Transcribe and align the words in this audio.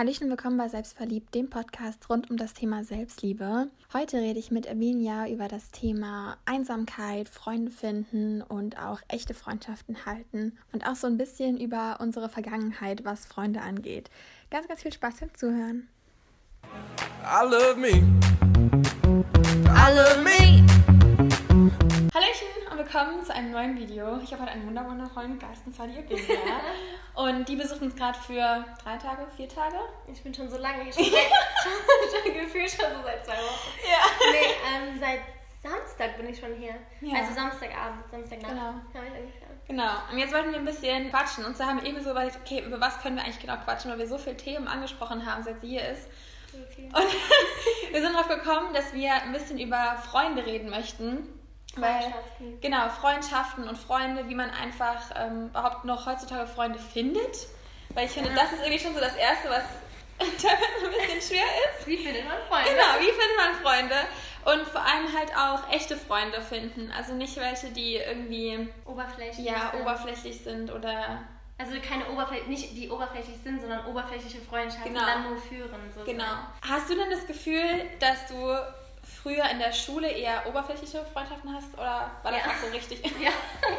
Hallöchen, 0.00 0.30
willkommen 0.30 0.56
bei 0.56 0.66
Selbstverliebt, 0.66 1.34
dem 1.34 1.50
Podcast 1.50 2.08
rund 2.08 2.30
um 2.30 2.38
das 2.38 2.54
Thema 2.54 2.84
Selbstliebe. 2.84 3.68
Heute 3.92 4.16
rede 4.16 4.38
ich 4.38 4.50
mit 4.50 4.64
Emilia 4.64 5.28
über 5.28 5.46
das 5.46 5.72
Thema 5.72 6.38
Einsamkeit, 6.46 7.28
Freunde 7.28 7.70
finden 7.70 8.40
und 8.40 8.78
auch 8.78 9.00
echte 9.08 9.34
Freundschaften 9.34 10.06
halten 10.06 10.56
und 10.72 10.88
auch 10.88 10.94
so 10.94 11.06
ein 11.06 11.18
bisschen 11.18 11.60
über 11.60 11.98
unsere 12.00 12.30
Vergangenheit, 12.30 13.04
was 13.04 13.26
Freunde 13.26 13.60
angeht. 13.60 14.08
Ganz, 14.50 14.66
ganz 14.68 14.80
viel 14.80 14.92
Spaß 14.94 15.16
beim 15.20 15.34
Zuhören. 15.34 15.88
I 17.22 17.44
love 17.44 17.76
me. 17.76 18.02
I 19.66 19.94
love 19.94 20.22
me. 20.24 20.49
Willkommen 22.92 23.24
zu 23.24 23.32
einem 23.32 23.52
neuen 23.52 23.78
Video. 23.78 24.18
Ich 24.18 24.32
habe 24.32 24.42
heute 24.42 24.50
einen 24.50 24.66
wundervollen 24.66 25.38
Gast, 25.38 25.64
und 25.64 25.76
zwar 25.76 25.86
die 25.86 25.96
Eugenia. 25.96 26.58
und 27.14 27.48
die 27.48 27.54
besucht 27.54 27.80
uns 27.82 27.94
gerade 27.94 28.18
für 28.18 28.64
drei 28.82 28.96
Tage, 28.96 29.28
vier 29.36 29.48
Tage. 29.48 29.76
Ich 30.12 30.20
bin 30.24 30.34
schon 30.34 30.50
so 30.50 30.58
lange 30.58 30.82
hier, 30.82 30.92
schon, 30.92 31.04
seit, 31.04 31.12
schon 32.24 32.34
gefühlt 32.34 32.68
schon 32.68 32.86
so 32.96 33.02
seit 33.04 33.24
zwei 33.24 33.34
Wochen. 33.34 33.70
Ja. 33.88 34.32
Nee, 34.32 34.90
ähm, 34.90 34.98
seit 34.98 35.20
Samstag 35.62 36.16
bin 36.16 36.30
ich 36.30 36.40
schon 36.40 36.52
hier. 36.54 36.74
Ja. 37.00 37.20
Also 37.20 37.32
Samstagabend, 37.32 38.10
Samstagnacht. 38.10 38.50
Genau. 38.50 39.04
Genau. 39.68 39.92
Und 40.10 40.18
jetzt 40.18 40.34
wollten 40.34 40.50
wir 40.50 40.58
ein 40.58 40.64
bisschen 40.64 41.10
quatschen. 41.10 41.44
Und 41.44 41.56
zwar 41.56 41.68
haben 41.68 41.80
wir 41.80 41.88
eben 41.88 42.02
so 42.02 42.10
überlegt, 42.10 42.40
okay, 42.44 42.64
über 42.66 42.80
was 42.80 43.00
können 43.00 43.14
wir 43.14 43.22
eigentlich 43.22 43.38
genau 43.38 43.56
quatschen, 43.58 43.92
weil 43.92 44.00
wir 44.00 44.08
so 44.08 44.18
viele 44.18 44.36
Themen 44.36 44.66
angesprochen 44.66 45.24
haben, 45.24 45.44
seit 45.44 45.60
sie 45.60 45.68
hier 45.68 45.88
ist. 45.90 46.08
Okay. 46.48 46.88
Und 46.92 47.92
wir 47.92 48.02
sind 48.02 48.14
darauf 48.14 48.26
gekommen, 48.26 48.74
dass 48.74 48.92
wir 48.92 49.14
ein 49.14 49.30
bisschen 49.30 49.60
über 49.60 49.94
Freunde 50.10 50.44
reden 50.44 50.70
möchten. 50.70 51.39
Freundschaften. 51.74 52.52
Weil, 52.52 52.60
genau, 52.60 52.88
Freundschaften 52.88 53.68
und 53.68 53.78
Freunde, 53.78 54.28
wie 54.28 54.34
man 54.34 54.50
einfach 54.50 55.00
ähm, 55.16 55.46
überhaupt 55.48 55.84
noch 55.84 56.06
heutzutage 56.06 56.46
Freunde 56.46 56.78
findet. 56.78 57.46
Weil 57.94 58.06
ich 58.06 58.12
finde, 58.12 58.30
ja. 58.30 58.36
das 58.36 58.52
ist 58.52 58.60
irgendwie 58.60 58.78
schon 58.78 58.94
so 58.94 59.00
das 59.00 59.14
Erste, 59.16 59.48
was 59.48 59.64
teilweise 60.42 60.86
ein 60.86 61.08
bisschen 61.08 61.36
schwer 61.36 61.46
ist. 61.78 61.86
Wie 61.86 61.96
findet 61.96 62.24
man 62.26 62.38
Freunde? 62.48 62.70
Genau, 62.70 63.00
wie 63.00 63.10
findet 63.10 63.36
man 63.36 63.54
Freunde? 63.62 63.96
Und 64.44 64.66
vor 64.68 64.80
allem 64.80 65.16
halt 65.16 65.36
auch 65.36 65.70
echte 65.72 65.96
Freunde 65.96 66.40
finden. 66.40 66.92
Also 66.96 67.14
nicht 67.14 67.36
welche, 67.36 67.70
die 67.70 67.96
irgendwie 67.96 68.68
oberflächlich 68.84 69.46
ja, 69.46 69.70
sind. 69.70 69.82
oberflächlich 69.82 70.40
sind 70.40 70.72
oder 70.72 71.20
also 71.58 71.74
keine 71.86 72.08
Oberfläche, 72.08 72.48
nicht 72.48 72.74
die 72.74 72.88
oberflächlich 72.88 73.36
sind, 73.44 73.60
sondern 73.60 73.84
oberflächliche 73.84 74.40
Freundschaften 74.40 74.94
genau. 74.94 75.04
dann 75.04 75.24
nur 75.24 75.36
führen. 75.36 75.68
Sozusagen. 75.92 76.16
Genau. 76.16 76.38
Hast 76.66 76.88
du 76.88 76.94
denn 76.94 77.10
das 77.10 77.26
Gefühl, 77.26 77.84
dass 77.98 78.28
du 78.28 78.34
früher 79.10 79.48
in 79.50 79.58
der 79.58 79.72
Schule 79.72 80.08
eher 80.08 80.46
oberflächliche 80.46 81.04
Freundschaften 81.12 81.54
hast 81.54 81.74
oder 81.74 82.10
war 82.22 82.32
das 82.32 82.44
ja. 82.44 82.50
auch 82.50 82.56
so 82.56 82.66
richtig? 82.68 83.02
Ja. 83.20 83.30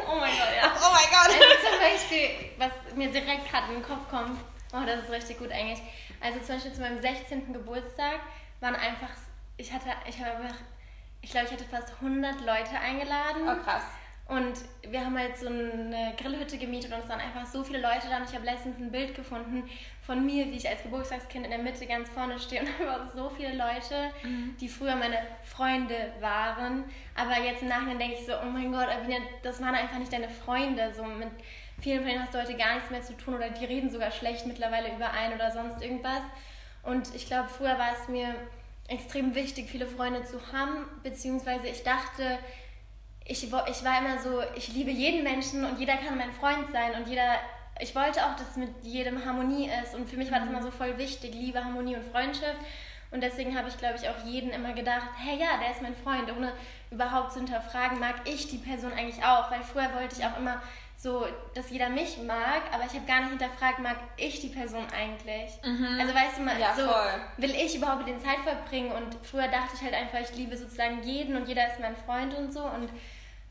Oh 0.08 0.16
mein 0.16 0.32
Gott, 0.32 0.48
ja. 0.56 0.72
Oh 0.76 0.92
mein 0.92 1.10
Gott. 1.10 1.34
Also 1.34 1.68
zum 1.68 1.80
Beispiel, 1.80 2.28
was 2.58 2.96
mir 2.96 3.10
direkt 3.10 3.50
gerade 3.50 3.68
in 3.68 3.80
den 3.80 3.82
Kopf 3.82 4.08
kommt, 4.10 4.38
oh, 4.72 4.86
das 4.86 5.04
ist 5.04 5.10
richtig 5.10 5.38
gut 5.38 5.50
eigentlich. 5.50 5.80
Also 6.20 6.38
zum 6.40 6.56
Beispiel 6.56 6.72
zu 6.72 6.80
meinem 6.80 7.00
16. 7.00 7.52
Geburtstag 7.52 8.20
waren 8.60 8.76
einfach, 8.76 9.10
ich 9.56 9.72
hatte, 9.72 9.88
ich 10.06 10.20
habe 10.20 10.48
ich 11.22 11.30
glaube, 11.30 11.46
ich 11.46 11.52
hatte 11.52 11.64
fast 11.64 11.92
100 12.00 12.40
Leute 12.40 12.78
eingeladen. 12.78 13.42
Oh 13.46 13.62
krass. 13.62 13.84
Und 14.26 14.54
wir 14.90 15.04
haben 15.04 15.16
halt 15.16 15.36
so 15.36 15.46
eine 15.46 16.14
Grillhütte 16.16 16.58
gemietet 16.58 16.92
und 16.92 17.00
es 17.00 17.08
waren 17.08 17.20
einfach 17.20 17.46
so 17.46 17.62
viele 17.62 17.80
Leute 17.80 18.08
da. 18.08 18.18
Und 18.18 18.28
ich 18.28 18.34
habe 18.34 18.44
letztens 18.44 18.76
ein 18.78 18.90
Bild 18.90 19.14
gefunden 19.14 19.68
von 20.06 20.26
mir, 20.26 20.46
wie 20.46 20.56
ich 20.56 20.68
als 20.68 20.82
Geburtstagskind 20.82 21.44
in 21.44 21.50
der 21.52 21.60
Mitte 21.60 21.86
ganz 21.86 22.08
vorne 22.08 22.38
stehe. 22.38 22.60
Und 22.60 22.68
da 22.80 22.86
waren 22.86 23.10
so 23.14 23.30
viele 23.30 23.54
Leute, 23.54 24.10
mhm. 24.22 24.56
die 24.60 24.68
früher 24.68 24.96
meine 24.96 25.18
Freunde 25.44 26.12
waren. 26.20 26.84
Aber 27.14 27.38
jetzt 27.44 27.62
im 27.62 27.68
Nachhinein 27.68 27.98
denke 27.98 28.16
ich 28.18 28.26
so, 28.26 28.32
oh 28.42 28.50
mein 28.50 28.72
Gott, 28.72 28.88
das 29.42 29.60
waren 29.62 29.74
einfach 29.74 29.98
nicht 29.98 30.12
deine 30.12 30.28
Freunde. 30.28 30.92
So 30.94 31.04
mit 31.04 31.28
vielen 31.80 32.00
von 32.00 32.08
denen 32.08 32.22
hast 32.22 32.34
du 32.34 32.40
heute 32.40 32.56
gar 32.56 32.74
nichts 32.74 32.90
mehr 32.90 33.02
zu 33.02 33.16
tun 33.16 33.34
oder 33.34 33.50
die 33.50 33.64
reden 33.64 33.90
sogar 33.90 34.10
schlecht 34.10 34.46
mittlerweile 34.46 34.94
über 34.94 35.10
einen 35.10 35.34
oder 35.34 35.50
sonst 35.50 35.82
irgendwas. 35.82 36.22
Und 36.82 37.14
ich 37.14 37.26
glaube, 37.26 37.48
früher 37.48 37.78
war 37.78 37.92
es 37.92 38.08
mir 38.08 38.34
extrem 38.88 39.34
wichtig, 39.34 39.70
viele 39.70 39.86
Freunde 39.86 40.24
zu 40.24 40.38
haben, 40.52 40.86
beziehungsweise 41.02 41.68
ich 41.68 41.82
dachte, 41.82 42.38
ich, 43.24 43.44
ich 43.44 43.52
war 43.52 43.98
immer 44.00 44.18
so, 44.20 44.42
ich 44.56 44.72
liebe 44.72 44.90
jeden 44.90 45.22
Menschen 45.22 45.64
und 45.64 45.78
jeder 45.78 45.96
kann 45.96 46.18
mein 46.18 46.32
Freund 46.32 46.70
sein 46.72 46.92
und 47.00 47.08
jeder, 47.08 47.36
ich 47.82 47.94
wollte 47.94 48.24
auch, 48.24 48.36
dass 48.36 48.50
es 48.50 48.56
mit 48.56 48.70
jedem 48.82 49.24
Harmonie 49.24 49.68
ist 49.82 49.94
und 49.94 50.08
für 50.08 50.16
mich 50.16 50.30
war 50.30 50.40
das 50.40 50.48
immer 50.48 50.62
so 50.62 50.70
voll 50.70 50.96
wichtig, 50.98 51.34
Liebe, 51.34 51.64
Harmonie 51.64 51.96
und 51.96 52.04
Freundschaft 52.04 52.58
und 53.10 53.22
deswegen 53.22 53.56
habe 53.58 53.68
ich, 53.68 53.76
glaube 53.76 53.96
ich, 53.96 54.08
auch 54.08 54.24
jeden 54.24 54.50
immer 54.50 54.72
gedacht, 54.72 55.08
hey 55.18 55.38
ja, 55.38 55.58
der 55.60 55.72
ist 55.72 55.82
mein 55.82 55.94
Freund, 55.96 56.34
ohne 56.34 56.52
überhaupt 56.90 57.32
zu 57.32 57.40
hinterfragen, 57.40 57.98
mag 57.98 58.14
ich 58.24 58.48
die 58.48 58.58
Person 58.58 58.92
eigentlich 58.92 59.24
auch, 59.24 59.50
weil 59.50 59.62
früher 59.62 59.92
wollte 59.94 60.16
ich 60.18 60.24
auch 60.24 60.38
immer 60.38 60.62
so, 60.96 61.26
dass 61.54 61.70
jeder 61.70 61.88
mich 61.88 62.18
mag, 62.22 62.62
aber 62.72 62.84
ich 62.84 62.94
habe 62.94 63.04
gar 63.06 63.20
nicht 63.20 63.30
hinterfragt, 63.30 63.80
mag 63.80 63.96
ich 64.16 64.40
die 64.40 64.48
Person 64.48 64.86
eigentlich? 64.96 65.50
Mhm. 65.64 65.98
Also 66.00 66.14
weißt 66.14 66.38
du 66.38 66.42
mal, 66.42 66.60
ja, 66.60 66.74
so 66.74 66.86
voll. 66.86 67.20
will 67.38 67.50
ich 67.50 67.74
überhaupt 67.74 68.06
mit 68.06 68.08
den 68.08 68.20
Zeit 68.20 68.38
verbringen 68.44 68.92
und 68.92 69.16
früher 69.26 69.48
dachte 69.48 69.74
ich 69.74 69.82
halt 69.82 69.94
einfach, 69.94 70.20
ich 70.20 70.36
liebe 70.36 70.56
sozusagen 70.56 71.02
jeden 71.02 71.36
und 71.36 71.48
jeder 71.48 71.66
ist 71.66 71.80
mein 71.80 71.96
Freund 71.96 72.34
und 72.34 72.52
so 72.52 72.62
und 72.62 72.88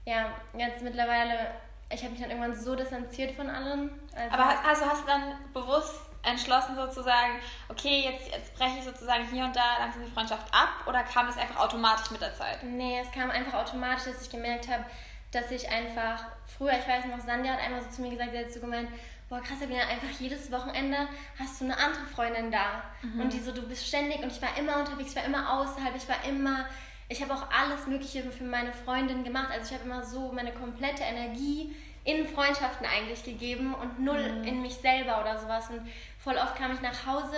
ja, 0.05 0.31
jetzt 0.57 0.81
mittlerweile, 0.81 1.51
ich 1.93 2.01
habe 2.01 2.11
mich 2.11 2.21
dann 2.21 2.29
irgendwann 2.29 2.55
so 2.55 2.75
distanziert 2.75 3.35
von 3.35 3.49
allem. 3.49 3.91
Also 4.15 4.33
aber 4.33 4.67
also 4.67 4.85
hast 4.85 5.03
du 5.03 5.07
dann 5.07 5.23
bewusst 5.53 5.99
entschlossen 6.23 6.75
sozusagen, 6.75 7.39
okay, 7.69 8.03
jetzt, 8.11 8.31
jetzt 8.31 8.55
breche 8.55 8.77
ich 8.77 8.83
sozusagen 8.83 9.25
hier 9.25 9.43
und 9.45 9.55
da 9.55 9.79
langsam 9.79 10.05
die 10.05 10.11
Freundschaft 10.11 10.53
ab 10.53 10.69
oder 10.85 11.03
kam 11.03 11.27
es 11.27 11.37
einfach 11.37 11.57
automatisch 11.57 12.11
mit 12.11 12.21
der 12.21 12.35
Zeit? 12.35 12.63
Nee, 12.63 12.99
es 12.99 13.11
kam 13.11 13.31
einfach 13.31 13.53
automatisch, 13.53 14.05
dass 14.05 14.21
ich 14.21 14.29
gemerkt 14.29 14.67
habe, 14.67 14.85
dass 15.31 15.49
ich 15.49 15.69
einfach, 15.69 16.25
früher, 16.45 16.73
ich 16.73 16.87
weiß 16.87 17.05
noch, 17.05 17.19
Sandja 17.19 17.53
hat 17.53 17.61
einmal 17.61 17.81
so 17.81 17.89
zu 17.89 18.01
mir 18.01 18.11
gesagt, 18.11 18.31
sie 18.31 18.39
hat 18.39 18.51
so 18.51 18.59
gemeint, 18.59 18.89
boah 19.29 19.41
krass, 19.41 19.59
Sabina, 19.61 19.81
einfach 19.83 20.09
jedes 20.19 20.51
Wochenende 20.51 21.07
hast 21.39 21.61
du 21.61 21.65
eine 21.65 21.77
andere 21.77 22.05
Freundin 22.13 22.51
da. 22.51 22.83
Mhm. 23.01 23.21
Und 23.21 23.33
die 23.33 23.39
so, 23.39 23.53
du 23.53 23.61
bist 23.61 23.87
ständig 23.87 24.21
und 24.21 24.31
ich 24.31 24.41
war 24.41 24.57
immer 24.57 24.77
unterwegs, 24.77 25.11
ich 25.11 25.15
war 25.15 25.23
immer 25.23 25.59
außerhalb, 25.59 25.95
ich 25.95 26.07
war 26.09 26.23
immer, 26.27 26.65
ich 27.11 27.21
habe 27.21 27.33
auch 27.33 27.43
alles 27.51 27.87
Mögliche 27.87 28.23
für 28.31 28.43
meine 28.45 28.71
Freundin 28.71 29.23
gemacht. 29.25 29.49
Also 29.51 29.67
ich 29.73 29.79
habe 29.79 29.89
immer 29.89 30.03
so 30.03 30.31
meine 30.31 30.53
komplette 30.53 31.03
Energie 31.03 31.75
in 32.05 32.25
Freundschaften 32.25 32.87
eigentlich 32.87 33.23
gegeben 33.23 33.75
und 33.75 33.99
null 33.99 34.31
mhm. 34.31 34.43
in 34.45 34.61
mich 34.61 34.75
selber 34.75 35.19
oder 35.19 35.37
sowas. 35.37 35.69
Und 35.69 35.81
voll 36.19 36.35
oft 36.37 36.55
kam 36.55 36.73
ich 36.73 36.81
nach 36.81 37.05
Hause 37.05 37.37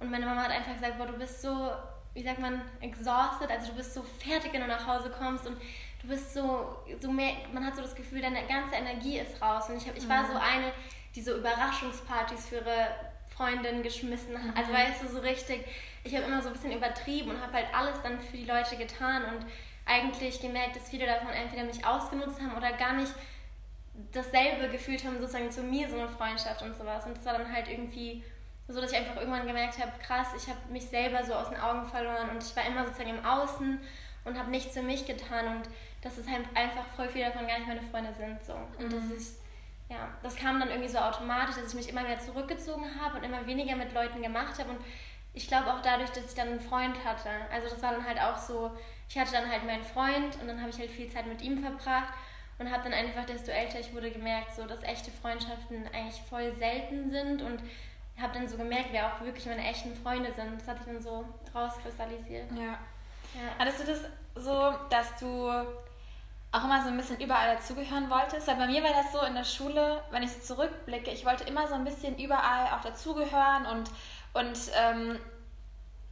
und 0.00 0.10
meine 0.10 0.24
Mama 0.24 0.42
hat 0.42 0.50
einfach 0.50 0.72
gesagt, 0.74 0.96
boah, 0.96 1.06
du 1.06 1.18
bist 1.18 1.42
so, 1.42 1.70
wie 2.14 2.22
sagt 2.22 2.38
man, 2.38 2.62
exhausted, 2.80 3.50
also 3.50 3.68
du 3.68 3.76
bist 3.76 3.92
so 3.92 4.02
fertig, 4.02 4.52
wenn 4.54 4.62
du 4.62 4.66
nach 4.66 4.86
Hause 4.86 5.10
kommst 5.10 5.46
und 5.46 5.60
du 6.00 6.08
bist 6.08 6.32
so, 6.32 6.76
so 6.98 7.12
mehr, 7.12 7.34
man 7.52 7.66
hat 7.66 7.76
so 7.76 7.82
das 7.82 7.94
Gefühl, 7.94 8.22
deine 8.22 8.46
ganze 8.46 8.76
Energie 8.76 9.18
ist 9.18 9.40
raus. 9.42 9.68
Und 9.68 9.76
ich, 9.76 9.86
hab, 9.86 9.96
ich 9.96 10.08
war 10.08 10.26
so 10.26 10.32
mhm. 10.32 10.40
eine, 10.40 10.72
die 11.14 11.20
so 11.20 11.36
Überraschungspartys 11.36 12.46
für 12.46 12.56
ihre 12.56 12.88
Freundin 13.36 13.82
geschmissen 13.82 14.36
hat. 14.36 14.56
Also 14.56 14.70
mhm. 14.70 14.76
weißt 14.76 15.02
du, 15.02 15.08
so 15.08 15.18
richtig, 15.20 15.64
ich 16.04 16.14
habe 16.14 16.26
immer 16.26 16.42
so 16.42 16.48
ein 16.48 16.54
bisschen 16.54 16.72
übertrieben 16.72 17.30
und 17.30 17.40
habe 17.40 17.54
halt 17.54 17.66
alles 17.74 18.00
dann 18.02 18.20
für 18.20 18.36
die 18.36 18.44
Leute 18.44 18.76
getan 18.76 19.24
und 19.24 19.46
eigentlich 19.84 20.40
gemerkt, 20.40 20.76
dass 20.76 20.90
viele 20.90 21.06
davon 21.06 21.30
entweder 21.30 21.64
mich 21.64 21.84
ausgenutzt 21.84 22.40
haben 22.40 22.56
oder 22.56 22.72
gar 22.72 22.92
nicht 22.94 23.12
dasselbe 24.12 24.68
gefühlt 24.68 25.04
haben, 25.04 25.18
sozusagen 25.18 25.50
zu 25.50 25.62
mir, 25.62 25.88
so 25.88 25.98
eine 25.98 26.08
Freundschaft 26.08 26.62
und 26.62 26.76
sowas. 26.76 27.04
Und 27.06 27.16
das 27.16 27.24
war 27.24 27.38
dann 27.38 27.52
halt 27.52 27.68
irgendwie 27.68 28.22
so, 28.68 28.80
dass 28.80 28.92
ich 28.92 28.98
einfach 28.98 29.16
irgendwann 29.16 29.46
gemerkt 29.46 29.78
habe, 29.78 29.92
krass, 30.00 30.28
ich 30.36 30.48
habe 30.48 30.58
mich 30.70 30.86
selber 30.86 31.24
so 31.24 31.34
aus 31.34 31.50
den 31.50 31.58
Augen 31.58 31.86
verloren 31.86 32.30
und 32.30 32.42
ich 32.42 32.54
war 32.56 32.64
immer 32.64 32.84
sozusagen 32.84 33.18
im 33.18 33.24
Außen 33.24 33.80
und 34.24 34.38
habe 34.38 34.50
nichts 34.50 34.72
für 34.72 34.82
mich 34.82 35.04
getan 35.04 35.56
und 35.56 35.68
dass 36.00 36.16
es 36.18 36.28
halt 36.28 36.44
einfach 36.54 36.84
voll 36.96 37.08
viele 37.08 37.26
davon 37.26 37.46
gar 37.46 37.58
nicht 37.58 37.68
meine 37.68 37.82
Freunde 37.82 38.14
sind. 38.14 38.42
So. 38.44 38.54
Und 38.78 38.88
mhm. 38.88 38.90
das 38.90 39.18
ist, 39.18 39.41
ja, 39.92 40.08
das 40.22 40.36
kam 40.36 40.58
dann 40.58 40.70
irgendwie 40.70 40.88
so 40.88 40.98
automatisch, 40.98 41.56
dass 41.56 41.68
ich 41.68 41.74
mich 41.74 41.88
immer 41.88 42.02
mehr 42.02 42.18
zurückgezogen 42.18 42.84
habe 43.00 43.18
und 43.18 43.24
immer 43.24 43.46
weniger 43.46 43.76
mit 43.76 43.92
Leuten 43.92 44.22
gemacht 44.22 44.58
habe. 44.58 44.70
Und 44.70 44.78
ich 45.34 45.46
glaube 45.48 45.72
auch 45.72 45.82
dadurch, 45.82 46.10
dass 46.10 46.26
ich 46.26 46.34
dann 46.34 46.48
einen 46.48 46.60
Freund 46.60 47.04
hatte. 47.04 47.28
Also 47.52 47.68
das 47.68 47.82
war 47.82 47.92
dann 47.92 48.06
halt 48.06 48.20
auch 48.20 48.38
so, 48.38 48.70
ich 49.08 49.18
hatte 49.18 49.32
dann 49.32 49.50
halt 49.50 49.64
meinen 49.64 49.84
Freund 49.84 50.40
und 50.40 50.48
dann 50.48 50.60
habe 50.60 50.70
ich 50.70 50.78
halt 50.78 50.90
viel 50.90 51.10
Zeit 51.10 51.26
mit 51.26 51.42
ihm 51.42 51.62
verbracht 51.62 52.14
und 52.58 52.70
habe 52.70 52.84
dann 52.84 52.94
einfach, 52.94 53.26
desto 53.26 53.50
älter 53.50 53.80
ich 53.80 53.94
wurde, 53.94 54.10
gemerkt, 54.10 54.54
so 54.54 54.64
dass 54.64 54.82
echte 54.82 55.10
Freundschaften 55.10 55.86
eigentlich 55.92 56.22
voll 56.28 56.52
selten 56.54 57.10
sind 57.10 57.42
und 57.42 57.62
habe 58.20 58.34
dann 58.34 58.48
so 58.48 58.56
gemerkt, 58.56 58.88
wer 58.92 59.06
auch 59.06 59.20
wirklich 59.20 59.46
meine 59.46 59.66
echten 59.66 59.94
Freunde 59.94 60.32
sind. 60.32 60.60
Das 60.60 60.68
hat 60.68 60.78
sich 60.78 60.86
dann 60.86 61.02
so 61.02 61.24
rauskristallisiert. 61.54 62.50
Ja. 62.52 62.78
Ja. 63.34 63.58
Hattest 63.58 63.80
du 63.80 63.84
das 63.86 64.00
so, 64.34 64.74
dass 64.90 65.16
du 65.18 65.50
auch 66.52 66.64
immer 66.64 66.82
so 66.82 66.88
ein 66.88 66.96
bisschen 66.96 67.20
überall 67.20 67.56
dazugehören 67.56 68.10
wolltest? 68.10 68.46
Weil 68.46 68.56
bei 68.56 68.66
mir 68.66 68.82
war 68.82 68.90
das 68.90 69.12
so 69.12 69.20
in 69.26 69.34
der 69.34 69.44
Schule, 69.44 70.02
wenn 70.10 70.22
ich 70.22 70.32
so 70.32 70.54
zurückblicke, 70.54 71.10
ich 71.10 71.24
wollte 71.24 71.44
immer 71.44 71.66
so 71.66 71.74
ein 71.74 71.84
bisschen 71.84 72.18
überall 72.18 72.66
auch 72.74 72.82
dazugehören 72.82 73.66
und, 73.66 73.90
und 74.34 74.58
ähm, 74.76 75.18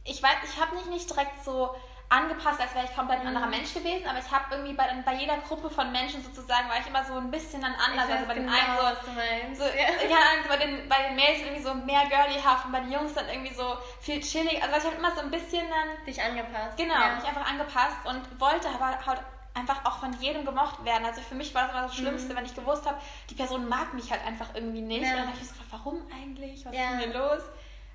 ich 0.03 0.21
weiß, 0.21 0.37
ich 0.43 0.59
habe 0.59 0.75
mich 0.75 0.85
nicht 0.87 1.09
direkt 1.09 1.43
so 1.43 1.75
angepasst, 2.11 2.59
als 2.59 2.75
wäre 2.75 2.83
ich 2.83 2.93
komplett 2.93 3.21
ein 3.21 3.27
anderer 3.27 3.45
mhm. 3.45 3.51
Mensch 3.51 3.73
gewesen, 3.73 4.05
aber 4.05 4.19
ich 4.19 4.29
habe 4.29 4.43
irgendwie 4.51 4.73
bei, 4.73 4.83
bei 5.05 5.13
jeder 5.13 5.37
Gruppe 5.37 5.69
von 5.69 5.93
Menschen 5.93 6.21
sozusagen, 6.21 6.67
war 6.67 6.77
ich 6.77 6.85
immer 6.85 7.05
so 7.05 7.13
ein 7.13 7.31
bisschen 7.31 7.61
dann 7.61 7.73
anders. 7.73 8.09
Ich 8.09 8.13
also 8.13 8.27
bei 8.27 8.33
den 8.33 8.47
genau, 8.47 8.57
einen 8.57 8.77
so, 8.77 8.83
was 8.83 8.99
du 8.99 9.11
meinst. 9.11 9.61
so 9.61 9.65
ja. 9.65 10.09
ja, 10.09 10.17
bei, 10.49 10.57
den, 10.57 10.89
bei 10.89 11.07
den 11.07 11.15
Mädels 11.15 11.39
irgendwie 11.39 11.63
so 11.63 11.73
mehr 11.73 12.03
girlyhaft 12.09 12.65
und 12.65 12.73
bei 12.73 12.81
den 12.81 12.91
Jungs 12.91 13.13
dann 13.13 13.29
irgendwie 13.29 13.53
so 13.53 13.77
viel 14.01 14.19
chillig. 14.19 14.61
Also 14.61 14.75
ich 14.75 14.85
habe 14.85 14.95
immer 14.97 15.15
so 15.15 15.21
ein 15.21 15.31
bisschen 15.31 15.63
dann... 15.69 16.05
Dich 16.05 16.21
angepasst. 16.21 16.75
Genau, 16.75 16.99
ja. 16.99 17.15
mich 17.15 17.23
einfach 17.23 17.49
angepasst 17.49 18.03
und 18.03 18.41
wollte 18.41 18.67
aber 18.67 18.87
halt 18.87 19.21
einfach 19.53 19.85
auch 19.85 19.99
von 19.99 20.13
jedem 20.19 20.45
gemocht 20.45 20.83
werden. 20.85 21.05
Also 21.05 21.21
für 21.21 21.35
mich 21.35 21.53
war 21.53 21.63
das 21.63 21.71
immer 21.71 21.81
das 21.83 21.95
Schlimmste, 21.95 22.33
mhm. 22.33 22.37
wenn 22.37 22.45
ich 22.45 22.55
gewusst 22.55 22.85
habe, 22.85 22.97
die 23.29 23.35
Person 23.35 23.67
mag 23.67 23.93
mich 23.93 24.11
halt 24.11 24.25
einfach 24.25 24.47
irgendwie 24.53 24.81
nicht. 24.81 25.03
Ja. 25.03 25.11
Und 25.11 25.17
dann 25.17 25.27
habe 25.27 25.37
ich 25.39 25.47
so 25.47 25.53
gefragt, 25.53 25.71
warum 25.71 26.01
eigentlich? 26.13 26.65
Was 26.65 26.75
ja. 26.75 26.95
ist 26.95 27.05
denn 27.05 27.13
los? 27.13 27.41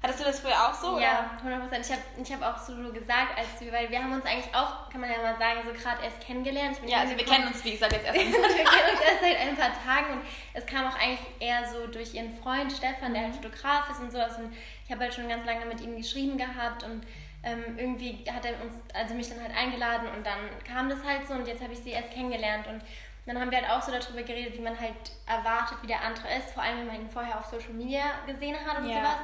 Hattest 0.03 0.21
du 0.21 0.25
das 0.25 0.41
früher 0.41 0.55
auch 0.55 0.75
so? 0.75 1.01
Ja, 1.01 1.31
100 1.39 1.63
Prozent. 1.63 1.87
Ich 1.87 1.91
habe 1.91 2.03
ich 2.23 2.33
hab 2.33 2.43
auch 2.43 2.63
so 2.63 2.75
gesagt, 2.93 3.37
als 3.37 3.61
wir, 3.61 3.73
weil 3.73 3.91
wir 3.91 4.03
haben 4.03 4.13
uns 4.13 4.25
eigentlich 4.27 4.55
auch, 4.55 4.91
kann 4.91 5.01
man 5.01 5.11
ja 5.11 5.17
mal 5.19 5.37
sagen, 5.39 5.61
so 5.65 5.73
gerade 5.73 6.05
erst 6.05 6.21
kennengelernt. 6.21 6.79
Ja, 6.87 6.99
also 7.01 7.17
wir 7.17 7.25
kennen 7.25 7.49
uns, 7.49 7.65
wie 7.65 7.73
gesagt, 7.73 7.93
jetzt 7.93 8.05
erst. 8.05 8.17
wir 8.19 8.25
kennen 8.25 8.91
uns 8.93 9.01
erst 9.01 9.21
seit 9.23 9.37
ein 9.41 9.57
paar 9.57 9.73
Tagen 9.85 10.13
und 10.13 10.23
es 10.53 10.67
kam 10.67 10.87
auch 10.87 10.97
eigentlich 10.97 11.21
eher 11.41 11.67
so 11.69 11.87
durch 11.87 12.15
ihren 12.15 12.37
Freund 12.39 12.71
Stefan, 12.71 13.15
der 13.15 13.23
halt 13.23 13.33
mhm. 13.33 13.43
Fotograf 13.43 13.91
ist 13.91 14.01
und 14.01 14.13
sowas. 14.13 14.39
Und 14.39 14.55
ich 14.85 14.93
habe 14.93 15.01
halt 15.01 15.15
schon 15.15 15.29
ganz 15.29 15.45
lange 15.47 15.65
mit 15.65 15.81
ihm 15.81 15.97
geschrieben 15.97 16.37
gehabt 16.37 16.85
und 16.85 17.03
ähm, 17.47 17.79
irgendwie 17.79 18.25
hat 18.29 18.45
er 18.45 18.61
uns, 18.61 18.75
also 18.93 19.15
mich 19.15 19.29
dann 19.29 19.41
halt 19.41 19.57
eingeladen 19.57 20.09
und 20.17 20.27
dann 20.27 20.51
kam 20.67 20.89
das 20.89 20.99
halt 21.05 21.27
so 21.29 21.35
und 21.35 21.47
jetzt 21.47 21.63
habe 21.63 21.73
ich 21.73 21.79
sie 21.79 21.91
erst 21.91 22.11
kennengelernt 22.11 22.67
und 22.67 22.83
dann 23.25 23.41
haben 23.41 23.51
wir 23.51 23.59
halt 23.59 23.71
auch 23.71 23.81
so 23.81 23.93
darüber 23.93 24.23
geredet, 24.23 24.59
wie 24.59 24.63
man 24.63 24.79
halt 24.79 24.95
erwartet, 25.27 25.79
wie 25.83 25.87
der 25.87 26.03
andere 26.03 26.27
ist, 26.37 26.51
vor 26.53 26.63
allem 26.65 26.79
wenn 26.79 26.87
man 26.89 26.97
ihn 26.97 27.11
vorher 27.11 27.39
auf 27.39 27.47
Social 27.47 27.73
Media 27.73 28.03
gesehen 28.27 28.57
hat 28.67 28.79
und 28.79 28.89
ja. 28.89 28.97
sowas. 28.97 29.17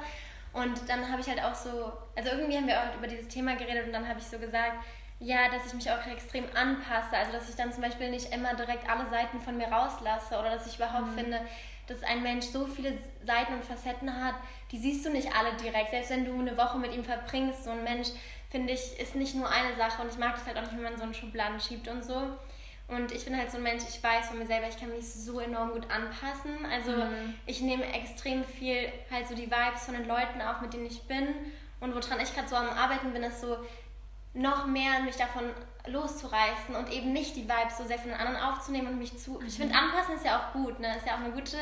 Und 0.52 0.88
dann 0.88 1.10
habe 1.10 1.20
ich 1.20 1.28
halt 1.28 1.42
auch 1.42 1.54
so, 1.54 1.92
also 2.14 2.30
irgendwie 2.30 2.56
haben 2.56 2.66
wir 2.66 2.78
auch 2.78 2.96
über 2.96 3.08
dieses 3.08 3.28
Thema 3.28 3.56
geredet 3.56 3.86
und 3.86 3.92
dann 3.92 4.06
habe 4.06 4.20
ich 4.20 4.26
so 4.26 4.38
gesagt, 4.38 4.84
ja, 5.18 5.48
dass 5.48 5.66
ich 5.66 5.74
mich 5.74 5.90
auch 5.90 6.04
extrem 6.06 6.44
anpasse. 6.54 7.16
Also 7.16 7.32
dass 7.32 7.48
ich 7.48 7.56
dann 7.56 7.72
zum 7.72 7.82
Beispiel 7.82 8.10
nicht 8.10 8.32
immer 8.34 8.54
direkt 8.54 8.88
alle 8.88 9.08
Seiten 9.08 9.40
von 9.40 9.56
mir 9.56 9.68
rauslasse 9.68 10.38
oder 10.38 10.50
dass 10.50 10.66
ich 10.66 10.76
überhaupt 10.76 11.12
mhm. 11.12 11.18
finde, 11.18 11.40
dass 11.86 12.02
ein 12.02 12.22
Mensch 12.22 12.46
so 12.46 12.66
viele 12.66 12.96
Seiten 13.24 13.54
und 13.54 13.64
Facetten 13.64 14.24
hat, 14.24 14.34
die 14.70 14.78
siehst 14.78 15.04
du 15.04 15.10
nicht 15.10 15.34
alle 15.34 15.54
direkt. 15.56 15.90
Selbst 15.90 16.10
wenn 16.10 16.24
du 16.24 16.38
eine 16.38 16.56
Woche 16.56 16.78
mit 16.78 16.94
ihm 16.94 17.04
verbringst, 17.04 17.64
so 17.64 17.70
ein 17.70 17.84
Mensch, 17.84 18.08
finde 18.50 18.72
ich, 18.72 18.98
ist 18.98 19.14
nicht 19.14 19.34
nur 19.34 19.48
eine 19.48 19.74
Sache 19.76 20.02
und 20.02 20.10
ich 20.10 20.18
mag 20.18 20.34
das 20.34 20.46
halt 20.46 20.56
auch 20.56 20.62
nicht, 20.62 20.76
wenn 20.76 20.82
man 20.82 20.96
so 20.96 21.04
einen 21.04 21.14
Schubladen 21.14 21.60
schiebt 21.60 21.88
und 21.88 22.04
so. 22.04 22.36
Und 22.88 23.10
ich 23.12 23.24
bin 23.24 23.36
halt 23.36 23.50
so 23.50 23.56
ein 23.56 23.62
Mensch, 23.62 23.84
ich 23.88 24.02
weiß 24.02 24.28
von 24.28 24.38
mir 24.38 24.46
selber, 24.46 24.68
ich 24.68 24.78
kann 24.78 24.90
mich 24.90 25.10
so 25.10 25.40
enorm 25.40 25.72
gut 25.72 25.90
anpassen. 25.90 26.66
Also 26.70 26.92
mhm. 26.92 27.34
ich 27.46 27.62
nehme 27.62 27.84
extrem 27.92 28.44
viel 28.44 28.92
halt 29.10 29.28
so 29.28 29.34
die 29.34 29.50
Vibes 29.50 29.84
von 29.84 29.94
den 29.94 30.06
Leuten 30.06 30.42
auf, 30.42 30.60
mit 30.60 30.74
denen 30.74 30.86
ich 30.86 31.02
bin. 31.02 31.28
Und 31.80 31.94
woran 31.94 32.20
ich 32.20 32.34
gerade 32.34 32.48
so 32.48 32.56
am 32.56 32.68
Arbeiten 32.68 33.12
bin, 33.12 33.22
ist 33.22 33.40
so 33.40 33.56
noch 34.34 34.66
mehr 34.66 35.00
mich 35.00 35.16
davon 35.16 35.44
loszureißen 35.86 36.74
und 36.76 36.90
eben 36.90 37.12
nicht 37.12 37.34
die 37.34 37.48
Vibes 37.48 37.78
so 37.78 37.84
sehr 37.84 37.98
von 37.98 38.10
den 38.10 38.18
anderen 38.18 38.40
aufzunehmen 38.40 38.88
und 38.88 38.98
mich 38.98 39.18
zu. 39.18 39.32
Mhm. 39.32 39.46
Ich 39.46 39.56
finde, 39.56 39.74
anpassen 39.74 40.14
ist 40.14 40.24
ja 40.24 40.38
auch 40.38 40.52
gut, 40.52 40.78
ne? 40.78 40.96
Ist 40.96 41.06
ja 41.06 41.14
auch 41.14 41.20
eine 41.20 41.30
gute. 41.30 41.56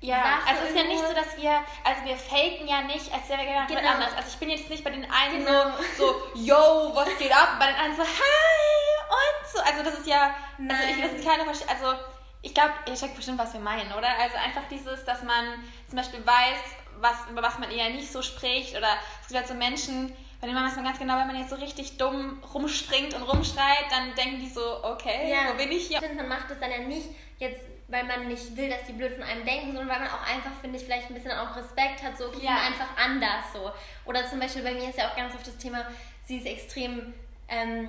Ja, 0.00 0.22
Sache 0.22 0.50
also 0.50 0.62
es 0.64 0.70
ist 0.70 0.76
ja 0.76 0.84
nicht 0.84 1.00
so, 1.00 1.14
dass 1.14 1.36
wir, 1.38 1.50
also 1.82 2.04
wir 2.04 2.16
faken 2.16 2.68
ja 2.68 2.82
nicht, 2.82 3.10
als 3.10 3.26
wäre 3.28 3.40
wir 3.40 3.64
genau. 3.66 3.90
anders. 3.90 4.12
Also 4.14 4.28
ich 4.28 4.36
bin 4.36 4.50
jetzt 4.50 4.68
nicht 4.68 4.84
bei 4.84 4.90
den 4.90 5.10
einen 5.10 5.44
genau. 5.44 5.70
so, 5.96 6.06
so, 6.06 6.38
yo, 6.40 6.94
was 6.94 7.08
geht 7.18 7.34
ab? 7.34 7.56
Bei 7.58 7.68
den 7.68 7.76
anderen 7.76 7.96
so, 7.96 8.02
hi 8.02 8.84
und 9.08 9.50
so. 9.50 9.58
Also 9.60 9.82
das 9.82 10.00
ist 10.00 10.06
ja, 10.06 10.34
Nein. 10.58 10.76
also 10.76 10.88
ich 10.90 11.02
weiß 11.02 11.24
keine 11.24 11.48
also 11.48 11.98
ich 12.42 12.52
glaube, 12.52 12.74
ihr 12.86 12.94
checkt 12.94 13.16
bestimmt, 13.16 13.38
was 13.38 13.54
wir 13.54 13.60
meinen, 13.60 13.90
oder? 13.92 14.08
Also 14.20 14.36
einfach 14.36 14.68
dieses, 14.70 15.02
dass 15.06 15.22
man 15.22 15.64
zum 15.88 15.96
Beispiel 15.96 16.24
weiß, 16.24 16.60
was, 17.00 17.16
über 17.30 17.42
was 17.42 17.58
man 17.58 17.70
eher 17.70 17.88
nicht 17.88 18.12
so 18.12 18.20
spricht 18.20 18.76
oder 18.76 18.88
es 19.22 19.28
gibt 19.28 19.38
halt 19.38 19.48
so 19.48 19.54
Menschen, 19.54 20.14
bei 20.44 20.50
denen 20.50 20.62
weiß 20.62 20.76
man 20.76 20.84
ganz 20.84 20.98
genau, 20.98 21.16
wenn 21.18 21.26
man 21.26 21.36
jetzt 21.36 21.48
so 21.48 21.56
richtig 21.56 21.96
dumm 21.96 22.42
rumspringt 22.52 23.14
und 23.14 23.22
rumschreit, 23.22 23.86
dann 23.90 24.14
denken 24.14 24.40
die 24.40 24.48
so, 24.48 24.84
okay, 24.84 25.30
ja. 25.30 25.50
wo 25.50 25.56
bin 25.56 25.72
ich 25.72 25.86
hier? 25.86 25.96
Ich 25.96 26.06
finde, 26.06 26.22
man 26.22 26.28
macht 26.28 26.50
das 26.50 26.60
dann 26.60 26.70
ja 26.70 26.80
nicht 26.80 27.08
jetzt, 27.38 27.62
weil 27.88 28.04
man 28.04 28.28
nicht 28.28 28.54
will, 28.54 28.68
dass 28.68 28.84
die 28.86 28.92
blöd 28.92 29.14
von 29.14 29.22
einem 29.22 29.46
denken, 29.46 29.68
sondern 29.68 29.88
weil 29.88 30.00
man 30.00 30.08
auch 30.08 30.20
einfach, 30.20 30.50
finde 30.60 30.76
ich, 30.76 30.84
vielleicht 30.84 31.08
ein 31.08 31.14
bisschen 31.14 31.32
auch 31.32 31.56
Respekt 31.56 32.02
hat, 32.02 32.18
so, 32.18 32.26
okay, 32.26 32.44
ja. 32.44 32.58
einfach 32.58 32.88
anders 33.02 33.54
so. 33.54 33.70
Oder 34.04 34.28
zum 34.28 34.38
Beispiel 34.38 34.62
bei 34.62 34.74
mir 34.74 34.90
ist 34.90 34.98
ja 34.98 35.08
auch 35.08 35.16
ganz 35.16 35.34
oft 35.34 35.46
das 35.46 35.56
Thema, 35.56 35.86
sie 36.26 36.36
ist 36.36 36.46
extrem 36.46 37.14
ähm, 37.48 37.88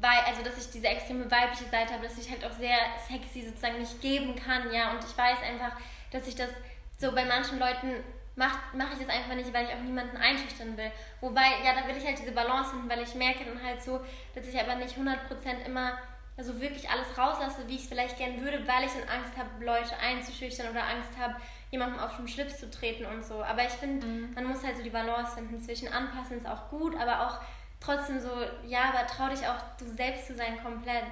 weil, 0.00 0.18
also 0.26 0.42
dass 0.42 0.58
ich 0.58 0.72
diese 0.72 0.88
extreme 0.88 1.30
weibliche 1.30 1.70
Seite 1.70 1.94
habe, 1.94 2.02
dass 2.02 2.18
ich 2.18 2.28
halt 2.28 2.44
auch 2.44 2.52
sehr 2.58 2.76
sexy 3.08 3.46
sozusagen 3.46 3.78
nicht 3.78 4.00
geben 4.02 4.34
kann, 4.34 4.72
ja, 4.74 4.90
und 4.90 4.98
ich 4.98 5.16
weiß 5.16 5.38
einfach, 5.48 5.76
dass 6.10 6.26
ich 6.26 6.34
das 6.34 6.50
so 6.98 7.12
bei 7.12 7.24
manchen 7.24 7.60
Leuten 7.60 8.02
mache 8.34 8.58
mach 8.74 8.92
ich 8.92 8.98
das 8.98 9.08
einfach 9.08 9.34
nicht, 9.34 9.52
weil 9.52 9.66
ich 9.66 9.74
auch 9.74 9.80
niemanden 9.80 10.16
einschüchtern 10.16 10.76
will. 10.76 10.90
Wobei, 11.20 11.62
ja, 11.64 11.74
da 11.74 11.86
will 11.86 11.96
ich 11.96 12.06
halt 12.06 12.18
diese 12.18 12.32
Balance 12.32 12.70
finden, 12.70 12.88
weil 12.88 13.02
ich 13.02 13.14
merke 13.14 13.44
dann 13.44 13.62
halt 13.62 13.82
so, 13.82 14.00
dass 14.34 14.46
ich 14.46 14.58
aber 14.58 14.76
nicht 14.76 14.96
100% 14.96 15.66
immer 15.66 15.98
also 16.36 16.60
wirklich 16.60 16.88
alles 16.88 17.06
rauslasse, 17.16 17.68
wie 17.68 17.74
ich 17.74 17.82
es 17.82 17.88
vielleicht 17.88 18.16
gern 18.16 18.40
würde, 18.40 18.66
weil 18.66 18.84
ich 18.84 18.92
dann 18.92 19.08
Angst 19.08 19.36
habe, 19.36 19.64
Leute 19.64 19.96
einzuschüchtern 19.98 20.70
oder 20.70 20.82
Angst 20.82 21.10
habe, 21.18 21.36
jemandem 21.70 22.00
auf 22.00 22.16
den 22.16 22.26
Schlips 22.26 22.58
zu 22.58 22.70
treten 22.70 23.04
und 23.04 23.24
so. 23.24 23.42
Aber 23.42 23.62
ich 23.62 23.72
finde, 23.72 24.06
mhm. 24.06 24.34
man 24.34 24.46
muss 24.46 24.64
halt 24.64 24.76
so 24.76 24.82
die 24.82 24.90
Balance 24.90 25.34
finden 25.34 25.60
zwischen 25.60 25.92
anpassen 25.92 26.38
ist 26.38 26.46
auch 26.46 26.68
gut, 26.70 26.96
aber 26.98 27.26
auch 27.26 27.38
trotzdem 27.80 28.20
so, 28.20 28.30
ja, 28.66 28.92
aber 28.92 29.06
trau 29.06 29.28
dich 29.28 29.46
auch, 29.46 29.58
du 29.78 29.86
selbst 29.86 30.26
zu 30.26 30.34
sein 30.34 30.62
komplett. 30.62 31.04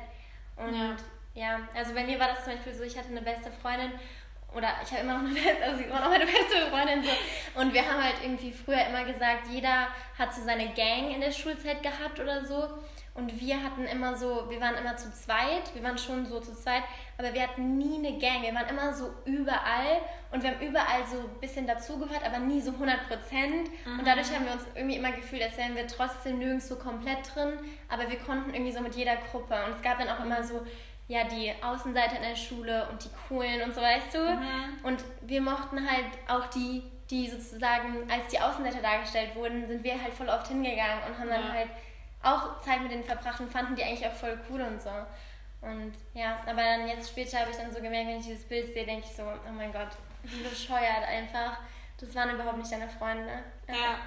Und 0.57 0.75
ja. 0.75 0.97
ja, 1.35 1.61
also 1.75 1.95
bei 1.95 2.05
mir 2.05 2.19
war 2.19 2.29
das 2.29 2.45
zum 2.45 2.55
Beispiel 2.55 2.75
so, 2.75 2.83
ich 2.83 2.97
hatte 2.97 3.09
eine 3.09 3.23
beste 3.23 3.51
Freundin 3.53 3.93
oder 4.55 4.69
ich 4.83 4.91
habe 4.91 5.03
immer 5.03 5.19
noch 5.19 5.25
eine 5.25 5.35
beste, 5.35 5.65
also 5.65 5.83
immer 5.83 6.01
noch 6.01 6.11
meine 6.11 6.27
beste 6.27 6.67
Freundin 6.71 7.03
so. 7.03 7.61
Und 7.61 7.73
wir 7.73 7.83
haben 7.83 8.03
halt 8.03 8.17
irgendwie 8.23 8.53
früher 8.53 8.87
immer 8.87 9.05
gesagt, 9.05 9.49
jeder 9.51 9.89
hat 10.19 10.35
so 10.35 10.43
seine 10.43 10.69
Gang 10.73 11.15
in 11.15 11.21
der 11.21 11.33
Schulzeit 11.33 11.83
gehabt 11.83 12.21
oder 12.21 12.45
so. 12.45 12.69
Und 13.13 13.41
wir 13.41 13.63
hatten 13.63 13.85
immer 13.87 14.17
so, 14.17 14.49
wir 14.49 14.61
waren 14.61 14.77
immer 14.77 14.97
zu 14.97 15.13
zweit, 15.13 15.75
wir 15.75 15.83
waren 15.83 15.99
schon 15.99 16.25
so 16.25 16.41
zu 16.41 16.55
zweit, 16.55 16.85
aber 17.19 17.35
wir 17.35 17.43
hatten 17.43 17.77
nie 17.77 17.99
eine 17.99 18.19
Gang. 18.19 18.43
Wir 18.43 18.55
waren 18.55 18.69
immer 18.69 18.95
so 18.95 19.11
überall 19.25 20.01
und 20.31 20.43
wir 20.43 20.53
haben 20.53 20.61
überall 20.61 21.05
so 21.11 21.19
ein 21.19 21.41
bisschen 21.41 21.67
dazugehört, 21.67 22.25
aber 22.25 22.39
nie 22.39 22.61
so 22.61 22.71
100 22.71 23.09
Prozent. 23.09 23.69
Mhm. 23.85 23.99
Und 23.99 24.07
dadurch 24.07 24.33
haben 24.33 24.47
wir 24.47 24.53
uns 24.53 24.63
irgendwie 24.75 24.97
immer 24.97 25.11
gefühlt, 25.11 25.43
als 25.43 25.59
wären 25.59 25.75
wir 25.75 25.87
trotzdem 25.89 26.39
nirgends 26.39 26.69
so 26.69 26.77
komplett 26.77 27.35
drin, 27.35 27.59
aber 27.89 28.09
wir 28.09 28.19
konnten 28.19 28.55
irgendwie 28.55 28.73
so 28.73 28.81
mit 28.81 28.95
jeder 28.95 29.17
Gruppe. 29.17 29.55
Und 29.67 29.77
es 29.77 29.83
gab 29.83 29.99
dann 29.99 30.09
auch 30.09 30.25
immer 30.25 30.43
so, 30.45 30.65
ja, 31.11 31.25
die 31.25 31.53
Außenseiter 31.61 32.17
in 32.19 32.23
der 32.23 32.37
Schule 32.37 32.87
und 32.89 33.05
die 33.05 33.11
Coolen 33.27 33.63
und 33.63 33.75
so, 33.75 33.81
weißt 33.81 34.15
du. 34.15 34.19
Mhm. 34.19 34.85
Und 34.85 35.05
wir 35.23 35.41
mochten 35.43 35.79
halt 35.79 36.07
auch 36.29 36.47
die, 36.51 36.85
die 37.11 37.29
sozusagen, 37.29 38.09
als 38.09 38.29
die 38.29 38.39
Außenseiter 38.39 38.81
dargestellt 38.81 39.35
wurden, 39.35 39.67
sind 39.67 39.83
wir 39.83 40.01
halt 40.01 40.15
voll 40.15 40.29
oft 40.29 40.47
hingegangen 40.47 41.03
und 41.09 41.19
haben 41.19 41.29
dann 41.29 41.49
ja. 41.49 41.53
halt 41.53 41.69
auch 42.23 42.61
Zeit 42.61 42.81
mit 42.83 42.93
denen 42.93 43.03
verbracht 43.03 43.41
und 43.41 43.51
fanden 43.51 43.75
die 43.75 43.83
eigentlich 43.83 44.07
auch 44.07 44.13
voll 44.13 44.39
cool 44.49 44.61
und 44.61 44.81
so. 44.81 44.91
Und 45.63 45.95
ja, 46.15 46.39
aber 46.47 46.63
dann 46.63 46.87
jetzt 46.87 47.11
später 47.11 47.41
habe 47.41 47.51
ich 47.51 47.57
dann 47.57 47.73
so 47.73 47.81
gemerkt, 47.81 48.07
wenn 48.07 48.21
ich 48.21 48.27
dieses 48.27 48.45
Bild 48.45 48.73
sehe, 48.73 48.87
denke 48.87 49.05
ich 49.05 49.17
so, 49.17 49.25
oh 49.25 49.53
mein 49.53 49.73
Gott, 49.73 49.91
wie 50.23 50.45
bescheuert 50.45 51.03
einfach. 51.09 51.59
Das 51.99 52.15
waren 52.15 52.31
überhaupt 52.31 52.59
nicht 52.59 52.71
deine 52.71 52.89
Freunde. 52.89 53.43
Ja. 53.67 53.99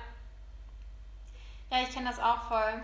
Ja, 1.70 1.82
ich 1.82 1.94
kenne 1.94 2.08
das 2.08 2.20
auch 2.22 2.44
voll. 2.44 2.82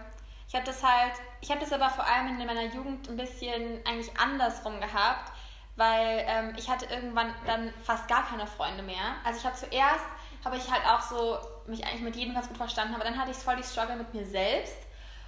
Ich 0.49 0.55
habe 0.55 0.65
das 0.65 0.83
halt, 0.83 1.13
ich 1.41 1.51
habe 1.51 1.59
das 1.59 1.71
aber 1.71 1.91
vor 1.91 2.03
allem 2.03 2.27
in 2.27 2.45
meiner 2.47 2.63
Jugend 2.63 3.07
ein 3.07 3.15
bisschen 3.15 3.85
eigentlich 3.85 4.09
andersrum 4.19 4.81
gehabt, 4.81 5.31
weil 5.75 6.25
ähm, 6.27 6.55
ich 6.57 6.67
hatte 6.67 6.87
irgendwann 6.87 7.31
dann 7.45 7.71
fast 7.83 8.07
gar 8.07 8.25
keine 8.25 8.47
Freunde 8.47 8.81
mehr. 8.81 9.15
Also 9.23 9.39
ich 9.39 9.45
habe 9.45 9.55
zuerst, 9.55 10.05
habe 10.43 10.57
ich 10.57 10.71
halt 10.71 10.83
auch 10.87 11.01
so 11.01 11.37
mich 11.67 11.85
eigentlich 11.85 12.01
mit 12.01 12.15
jedem 12.15 12.33
ganz 12.33 12.47
gut 12.47 12.57
verstanden, 12.57 12.95
aber 12.95 13.03
dann 13.03 13.15
hatte 13.15 13.29
ich 13.29 13.37
voll 13.37 13.57
die 13.57 13.63
Struggle 13.63 13.97
mit 13.97 14.11
mir 14.15 14.25
selbst. 14.25 14.75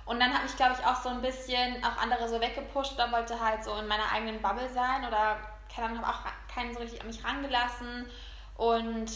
Und 0.07 0.19
dann 0.19 0.33
habe 0.33 0.47
ich, 0.47 0.55
glaube 0.55 0.75
ich, 0.79 0.83
auch 0.83 0.99
so 0.99 1.09
ein 1.09 1.21
bisschen 1.21 1.85
auch 1.85 2.01
andere 2.01 2.27
so 2.27 2.41
weggepusht 2.41 2.99
und 2.99 3.11
wollte 3.11 3.39
halt 3.39 3.63
so 3.63 3.75
in 3.75 3.87
meiner 3.87 4.11
eigenen 4.11 4.41
Bubble 4.41 4.69
sein 4.69 5.05
oder 5.05 5.37
keine 5.73 5.87
Ahnung, 5.87 6.03
habe 6.03 6.17
auch 6.17 6.53
keinen 6.53 6.73
so 6.73 6.79
richtig 6.79 6.99
an 6.99 7.05
mich 7.05 7.23
rangelassen. 7.23 8.09
Und 8.57 9.11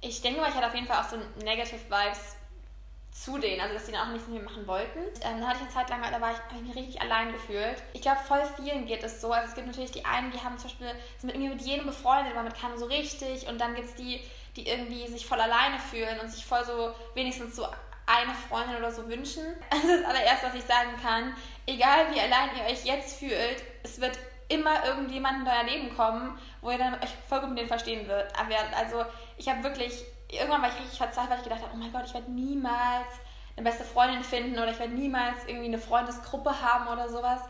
ich 0.00 0.22
denke 0.22 0.40
mal, 0.40 0.48
ich 0.48 0.54
hatte 0.54 0.66
auf 0.66 0.74
jeden 0.74 0.86
Fall 0.86 0.98
auch 1.04 1.08
so 1.10 1.18
Negative 1.44 1.78
Vibes 1.90 2.36
zu 3.12 3.38
denen, 3.38 3.60
also 3.60 3.74
dass 3.74 3.84
die 3.84 3.92
dann 3.92 4.08
auch 4.08 4.12
nichts 4.12 4.26
mit 4.26 4.38
mir 4.38 4.48
machen 4.48 4.66
wollten. 4.66 4.98
Ähm, 4.98 5.40
dann 5.40 5.46
hatte 5.46 5.58
ich 5.58 5.62
eine 5.62 5.70
Zeit 5.70 5.90
lang, 5.90 6.02
da 6.02 6.20
war 6.20 6.32
ich, 6.32 6.56
ich 6.56 6.62
mich 6.62 6.76
richtig 6.76 7.00
allein 7.00 7.30
gefühlt. 7.30 7.82
Ich 7.92 8.00
glaube, 8.00 8.20
voll 8.26 8.42
vielen 8.56 8.86
geht 8.86 9.04
es 9.04 9.20
so. 9.20 9.32
Also 9.32 9.48
es 9.48 9.54
gibt 9.54 9.66
natürlich 9.66 9.92
die 9.92 10.04
einen, 10.04 10.32
die 10.32 10.40
haben 10.40 10.56
zum 10.56 10.70
Beispiel, 10.70 10.88
sind 11.18 11.26
mit, 11.26 11.34
irgendwie 11.34 11.54
mit 11.54 11.62
jedem 11.62 11.86
befreundet, 11.86 12.32
aber 12.32 12.44
mit 12.44 12.58
keinem 12.58 12.78
so 12.78 12.86
richtig. 12.86 13.46
Und 13.48 13.60
dann 13.60 13.74
gibt 13.74 13.88
es 13.88 13.94
die, 13.94 14.20
die 14.56 14.66
irgendwie 14.66 15.06
sich 15.08 15.26
voll 15.26 15.40
alleine 15.40 15.78
fühlen 15.78 16.18
und 16.20 16.30
sich 16.30 16.44
voll 16.44 16.64
so 16.64 16.94
wenigstens 17.14 17.54
so 17.54 17.66
eine 18.06 18.34
Freundin 18.48 18.76
oder 18.76 18.90
so 18.90 19.06
wünschen. 19.08 19.44
Das 19.70 19.84
ist 19.84 20.02
das 20.02 20.04
allererste, 20.04 20.46
was 20.46 20.54
ich 20.54 20.64
sagen 20.64 20.90
kann. 21.02 21.36
Egal 21.66 22.12
wie 22.12 22.20
allein 22.20 22.48
ihr 22.56 22.72
euch 22.72 22.84
jetzt 22.84 23.18
fühlt, 23.18 23.62
es 23.82 24.00
wird 24.00 24.18
immer 24.48 24.84
irgendjemand 24.86 25.42
in 25.42 25.48
euer 25.48 25.64
Leben 25.64 25.96
kommen, 25.96 26.38
wo 26.60 26.70
ihr 26.70 26.78
dann 26.78 26.94
euch 26.94 27.10
vollkommen 27.28 27.56
den 27.56 27.66
verstehen 27.66 28.08
werdet. 28.08 28.74
Also 28.76 29.04
ich 29.36 29.48
habe 29.48 29.62
wirklich 29.62 30.04
irgendwann 30.32 30.62
war 30.62 30.68
ich 30.68 30.80
richtig 30.80 30.98
verzweifelt, 30.98 31.30
weil 31.30 31.38
ich 31.38 31.44
gedacht 31.44 31.62
habe, 31.62 31.72
oh 31.74 31.76
mein 31.76 31.92
Gott, 31.92 32.04
ich 32.06 32.14
werde 32.14 32.30
niemals 32.30 33.08
eine 33.56 33.68
beste 33.68 33.84
Freundin 33.84 34.24
finden 34.24 34.54
oder 34.54 34.70
ich 34.70 34.78
werde 34.78 34.94
niemals 34.94 35.44
irgendwie 35.46 35.66
eine 35.66 35.78
Freundesgruppe 35.78 36.50
haben 36.60 36.88
oder 36.88 37.08
sowas. 37.08 37.40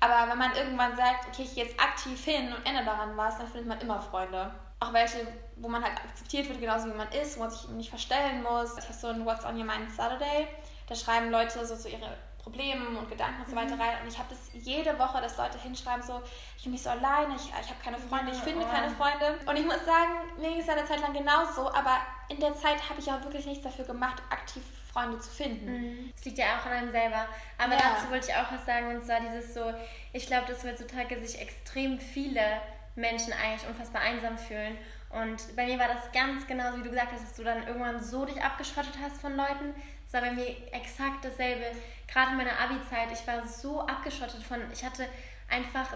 Aber 0.00 0.30
wenn 0.30 0.38
man 0.38 0.54
irgendwann 0.54 0.96
sagt, 0.96 1.26
okay, 1.28 1.42
ich 1.42 1.54
gehe 1.54 1.64
jetzt 1.64 1.80
aktiv 1.80 2.24
hin 2.24 2.52
und 2.52 2.64
ändere 2.64 2.84
daran 2.84 3.16
was, 3.16 3.38
dann 3.38 3.48
findet 3.48 3.66
man 3.66 3.80
immer 3.80 4.00
Freunde. 4.00 4.52
Auch 4.78 4.92
welche, 4.92 5.26
wo 5.56 5.68
man 5.68 5.82
halt 5.82 5.98
akzeptiert 5.98 6.48
wird, 6.48 6.60
genauso 6.60 6.86
wie 6.86 6.96
man 6.96 7.10
ist, 7.10 7.36
wo 7.36 7.40
man 7.40 7.50
sich 7.50 7.68
nicht 7.70 7.90
verstellen 7.90 8.44
muss. 8.44 8.78
Ich 8.78 8.84
habe 8.84 8.94
so 8.94 9.08
ein 9.08 9.24
What's 9.24 9.44
on 9.44 9.58
Your 9.58 9.64
Mind 9.64 9.90
Saturday. 9.90 10.46
Da 10.86 10.94
schreiben 10.94 11.30
Leute 11.30 11.66
so 11.66 11.74
zu 11.74 11.88
ihre 11.88 12.16
Problemen 12.48 12.96
und 12.96 13.10
Gedanken 13.10 13.42
und 13.42 13.50
so 13.50 13.56
weiter 13.56 13.74
mhm. 13.74 13.82
rein. 13.82 14.02
Und 14.02 14.08
ich 14.08 14.18
habe 14.18 14.28
das 14.30 14.38
jede 14.54 14.98
Woche, 14.98 15.20
dass 15.20 15.36
Leute 15.36 15.58
hinschreiben, 15.58 16.02
so, 16.02 16.22
ich 16.56 16.64
bin 16.64 16.72
mich 16.72 16.82
so 16.82 16.90
alleine, 16.90 17.34
ich, 17.36 17.46
ich 17.48 17.68
habe 17.68 17.80
keine 17.82 17.98
Freunde, 17.98 18.32
ich 18.32 18.38
finde 18.38 18.64
keine 18.66 18.90
Freunde. 18.90 19.38
Und 19.46 19.56
ich 19.56 19.64
muss 19.64 19.84
sagen, 19.84 20.12
mir 20.38 20.50
ging 20.50 20.60
es 20.60 20.68
eine 20.68 20.86
Zeit 20.86 21.00
lang 21.00 21.12
genauso, 21.12 21.68
aber 21.68 21.98
in 22.28 22.40
der 22.40 22.54
Zeit 22.54 22.88
habe 22.88 23.00
ich 23.00 23.10
auch 23.10 23.22
wirklich 23.22 23.46
nichts 23.46 23.64
dafür 23.64 23.84
gemacht, 23.84 24.22
aktiv 24.30 24.62
Freunde 24.92 25.18
zu 25.18 25.30
finden. 25.30 25.66
Mhm. 25.66 26.12
liegt 26.24 26.38
ja 26.38 26.58
auch 26.58 26.66
an 26.66 26.72
einem 26.72 26.90
selber. 26.90 27.26
Aber 27.58 27.74
ja. 27.74 27.80
dazu 27.94 28.10
wollte 28.10 28.30
ich 28.30 28.34
auch 28.34 28.50
was 28.50 28.64
sagen, 28.64 28.96
und 28.96 29.04
zwar 29.04 29.20
dieses 29.20 29.54
so, 29.54 29.72
ich 30.12 30.26
glaube, 30.26 30.46
dass 30.46 30.64
heutzutage 30.64 31.18
sich 31.24 31.40
extrem 31.40 32.00
viele 32.00 32.60
Menschen 32.96 33.32
eigentlich 33.32 33.68
unfassbar 33.68 34.02
einsam 34.02 34.38
fühlen. 34.38 34.76
Und 35.10 35.56
bei 35.56 35.66
mir 35.66 35.78
war 35.78 35.88
das 35.88 36.12
ganz 36.12 36.46
genau, 36.46 36.76
wie 36.76 36.82
du 36.82 36.90
gesagt 36.90 37.12
hast, 37.12 37.22
dass 37.22 37.34
du 37.34 37.44
dann 37.44 37.66
irgendwann 37.66 38.02
so 38.02 38.24
dich 38.24 38.42
abgeschottet 38.42 38.94
hast 39.02 39.20
von 39.20 39.36
Leuten. 39.36 39.74
Das 40.10 40.22
war 40.22 40.28
bei 40.28 40.34
mir 40.34 40.56
exakt 40.72 41.24
dasselbe. 41.24 41.66
Gerade 42.06 42.30
in 42.30 42.38
meiner 42.38 42.58
Abi-Zeit, 42.58 43.12
ich 43.12 43.26
war 43.26 43.46
so 43.46 43.82
abgeschottet 43.82 44.42
von, 44.42 44.60
ich 44.72 44.82
hatte 44.82 45.06
einfach, 45.48 45.94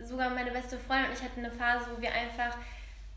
sogar 0.00 0.30
meine 0.30 0.50
beste 0.50 0.78
Freundin 0.78 1.10
und 1.10 1.18
ich 1.18 1.24
hatten 1.24 1.44
eine 1.44 1.50
Phase, 1.50 1.86
wo 1.94 2.00
wir 2.00 2.12
einfach 2.12 2.56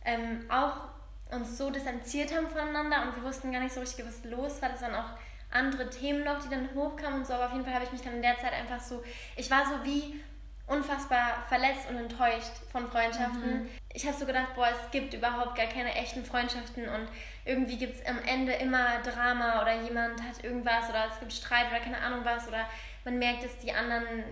ähm, 0.06 0.46
auch 0.50 0.90
uns 1.32 1.58
so 1.58 1.70
distanziert 1.70 2.34
haben 2.34 2.48
voneinander 2.48 3.04
und 3.04 3.16
wir 3.18 3.24
wussten 3.24 3.52
gar 3.52 3.62
nicht 3.62 3.74
so 3.74 3.82
richtig, 3.82 4.06
was 4.06 4.24
los 4.24 4.62
war. 4.62 4.70
Das 4.70 4.82
waren 4.82 4.96
auch 4.96 5.12
andere 5.52 5.90
Themen 5.90 6.24
noch, 6.24 6.42
die 6.42 6.50
dann 6.50 6.70
hochkamen 6.74 7.20
und 7.20 7.28
so, 7.28 7.34
aber 7.34 7.48
auf 7.48 7.54
jeden 7.54 7.66
Fall 7.66 7.74
habe 7.74 7.86
ich 7.86 7.92
mich 7.92 8.02
dann 8.02 8.16
in 8.16 8.22
der 8.22 8.38
Zeit 8.38 8.54
einfach 8.54 8.80
so, 8.80 9.04
ich 9.36 9.52
war 9.52 9.66
so 9.66 9.84
wie 9.84 10.22
unfassbar 10.70 11.44
verletzt 11.48 11.90
und 11.90 11.98
enttäuscht 11.98 12.52
von 12.72 12.90
Freundschaften. 12.90 13.64
Mhm. 13.64 13.70
Ich 13.94 14.06
habe 14.06 14.16
so 14.16 14.26
gedacht, 14.26 14.54
boah, 14.56 14.68
es 14.68 14.92
gibt 14.92 15.14
überhaupt 15.14 15.56
gar 15.56 15.66
keine 15.66 15.94
echten 15.96 16.24
Freundschaften 16.24 16.88
und 16.88 17.08
irgendwie 17.44 17.78
gibt 17.78 17.96
es 17.96 18.06
am 18.06 18.20
Ende 18.26 18.54
immer 18.54 19.00
Drama 19.04 19.62
oder 19.62 19.82
jemand 19.82 20.22
hat 20.22 20.44
irgendwas 20.44 20.90
oder 20.90 21.08
es 21.12 21.20
gibt 21.20 21.34
Streit 21.34 21.68
oder 21.70 21.80
keine 21.80 21.98
Ahnung 21.98 22.20
was 22.24 22.48
oder 22.48 22.66
man 23.04 23.18
merkt, 23.18 23.44
dass 23.44 23.58
die 23.58 23.74
anderen 23.74 24.24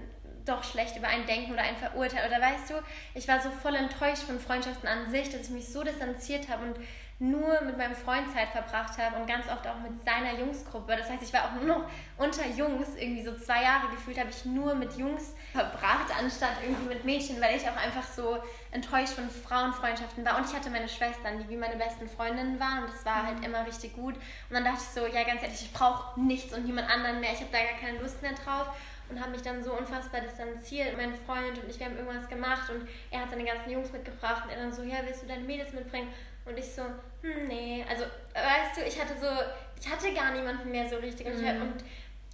doch 0.46 0.64
schlecht 0.64 0.96
über 0.96 1.08
einen 1.08 1.26
denken 1.26 1.54
oder 1.54 1.64
einen 1.64 1.78
verurteilen. 1.78 2.30
Oder 2.30 2.42
weißt 2.42 2.70
du, 2.70 2.76
ich 3.16 3.28
war 3.28 3.42
so 3.42 3.50
voll 3.50 3.76
enttäuscht 3.76 4.24
von 4.24 4.40
Freundschaften 4.40 4.88
an 4.88 5.10
sich, 5.12 5.30
dass 5.30 5.42
ich 5.42 5.50
mich 5.50 5.68
so 5.68 5.84
distanziert 5.84 6.48
habe 6.50 6.66
und 6.66 6.78
nur 7.20 7.62
mit 7.62 7.78
meinem 7.78 7.96
Freund 7.96 8.32
Zeit 8.32 8.50
verbracht 8.50 8.96
habe 9.00 9.16
und 9.16 9.28
ganz 9.28 9.48
oft 9.48 9.68
auch 9.68 9.80
mit 9.80 10.04
seiner 10.06 10.38
Jungsgruppe. 10.40 10.96
Das 10.96 11.10
heißt, 11.10 11.24
ich 11.24 11.34
war 11.34 11.46
auch 11.46 11.54
nur 11.54 11.66
noch 11.66 11.84
unter 12.18 12.48
Jungs. 12.48 12.96
Irgendwie 12.96 13.24
so 13.24 13.36
zwei 13.36 13.64
Jahre 13.64 13.90
gefühlt 13.90 14.20
habe 14.20 14.30
ich 14.30 14.46
nur 14.46 14.76
mit 14.76 14.96
Jungs 14.98 15.34
verbracht, 15.52 16.14
anstatt 16.20 16.58
irgendwie 16.64 16.88
mit 16.88 17.06
Mädchen, 17.06 17.42
weil 17.42 17.58
ich 17.58 17.68
auch 17.68 17.76
einfach 17.76 18.04
so 18.04 18.38
enttäuscht 18.72 19.14
von 19.14 19.28
Frauenfreundschaften 19.30 20.24
war. 20.24 20.38
Und 20.38 20.46
ich 20.46 20.56
hatte 20.56 20.70
meine 20.70 20.88
Schwestern, 20.88 21.40
die 21.40 21.50
wie 21.50 21.58
meine 21.58 21.76
besten 21.76 22.08
Freundinnen 22.08 22.60
waren. 22.60 22.84
Und 22.84 22.94
das 22.94 23.04
war 23.04 23.26
halt 23.26 23.40
mhm. 23.40 23.46
immer 23.46 23.66
richtig 23.66 23.96
gut. 23.96 24.14
Und 24.16 24.52
dann 24.52 24.64
dachte 24.64 24.82
ich 24.82 24.90
so, 24.90 25.08
ja, 25.08 25.24
ganz 25.24 25.42
ehrlich, 25.42 25.62
ich 25.62 25.74
brauche 25.74 26.20
nichts 26.20 26.54
und 26.54 26.66
niemand 26.66 26.88
anderen 26.88 27.20
mehr. 27.20 27.34
Ich 27.34 27.40
habe 27.40 27.52
da 27.52 27.58
gar 27.58 27.80
keine 27.80 27.98
Lust 28.00 28.22
mehr 28.22 28.34
drauf 28.34 28.68
und 29.10 29.20
habe 29.20 29.32
mich 29.32 29.42
dann 29.42 29.64
so 29.64 29.74
unfassbar 29.74 30.22
distanziert. 30.22 30.96
Mein 30.98 31.16
Freund 31.16 31.58
und 31.58 31.70
ich, 31.70 31.80
wir 31.80 31.88
haben 31.88 31.98
irgendwas 31.98 32.28
gemacht 32.30 32.70
und 32.70 32.88
er 33.10 33.22
hat 33.22 33.30
seine 33.32 33.44
ganzen 33.46 33.72
Jungs 33.72 33.92
mitgebracht 33.92 34.44
und 34.46 34.52
er 34.52 34.58
dann 34.58 34.72
so, 34.72 34.84
ja, 34.84 34.98
willst 35.04 35.24
du 35.24 35.28
deine 35.28 35.44
Mädels 35.44 35.74
mitbringen? 35.74 36.10
Und 36.48 36.58
ich 36.58 36.66
so, 36.66 36.84
hm, 37.22 37.48
nee. 37.48 37.86
Also, 37.90 38.06
weißt 38.34 38.78
du, 38.78 38.82
ich 38.86 39.00
hatte 39.00 39.14
so, 39.20 39.28
ich 39.80 39.90
hatte 39.90 40.14
gar 40.14 40.32
niemanden 40.32 40.72
mehr 40.72 40.88
so 40.88 40.98
richtig. 40.98 41.28
Und, 41.28 41.42
mhm. 41.42 41.48
ich, 41.48 41.62
und 41.62 41.84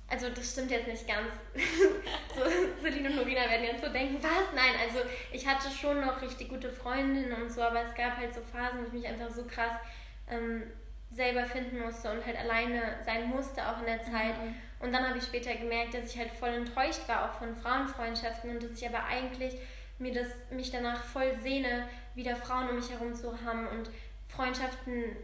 also 0.10 0.29
das 0.29 0.51
stimmt 0.51 0.72
jetzt 0.72 0.88
nicht 0.88 1.08
ganz. 1.08 1.29
so, 2.36 2.41
Celine 2.82 3.10
und 3.10 3.15
Norina 3.15 3.50
werden 3.50 3.65
jetzt 3.65 3.84
so 3.84 3.91
denken, 3.91 4.22
was? 4.22 4.53
Nein, 4.53 4.75
also 4.82 5.00
ich 5.32 5.48
hatte 5.48 5.70
schon 5.70 6.01
noch 6.01 6.22
richtig 6.22 6.50
gute 6.50 6.70
Freundinnen 6.70 7.34
und 7.34 7.51
so, 7.51 7.62
aber 7.62 7.84
es 7.84 7.96
gab 7.96 8.17
halt 8.17 8.34
so 8.34 8.41
Phasen, 8.41 8.82
wo 8.82 8.88
ich 8.88 8.93
mich 8.93 9.08
einfach 9.08 9.32
so 9.32 9.43
krass 9.46 9.74
ähm, 10.29 10.63
selber 11.12 11.46
finden 11.46 11.79
musste 11.79 12.12
und 12.12 12.25
halt 12.25 12.38
alleine 12.38 12.98
sein 13.05 13.29
musste 13.29 13.67
auch 13.67 13.79
in 13.79 13.86
der 13.86 14.03
Zeit. 14.03 14.38
Mhm. 14.38 14.55
Und 14.79 14.91
dann 14.91 15.08
habe 15.08 15.17
ich 15.17 15.24
später 15.24 15.55
gemerkt, 15.55 15.93
dass 15.93 16.13
ich 16.13 16.20
halt 16.20 16.32
voll 16.32 16.50
enttäuscht 16.50 17.08
war, 17.08 17.25
auch 17.29 17.39
von 17.39 17.55
Frauenfreundschaften 17.55 18.51
und 18.51 18.63
dass 18.63 18.72
ich 18.72 18.88
aber 18.88 19.05
eigentlich 19.05 19.55
mir 20.00 20.13
das, 20.13 20.27
mich 20.51 20.72
danach 20.72 21.03
voll 21.03 21.38
sehne, 21.41 21.88
wieder 22.15 22.36
Frauen 22.36 22.70
um 22.70 22.75
mich 22.75 22.91
herum 22.91 23.13
zu 23.13 23.32
haben 23.43 23.67
und 23.67 23.89
Freundschaften 24.35 25.15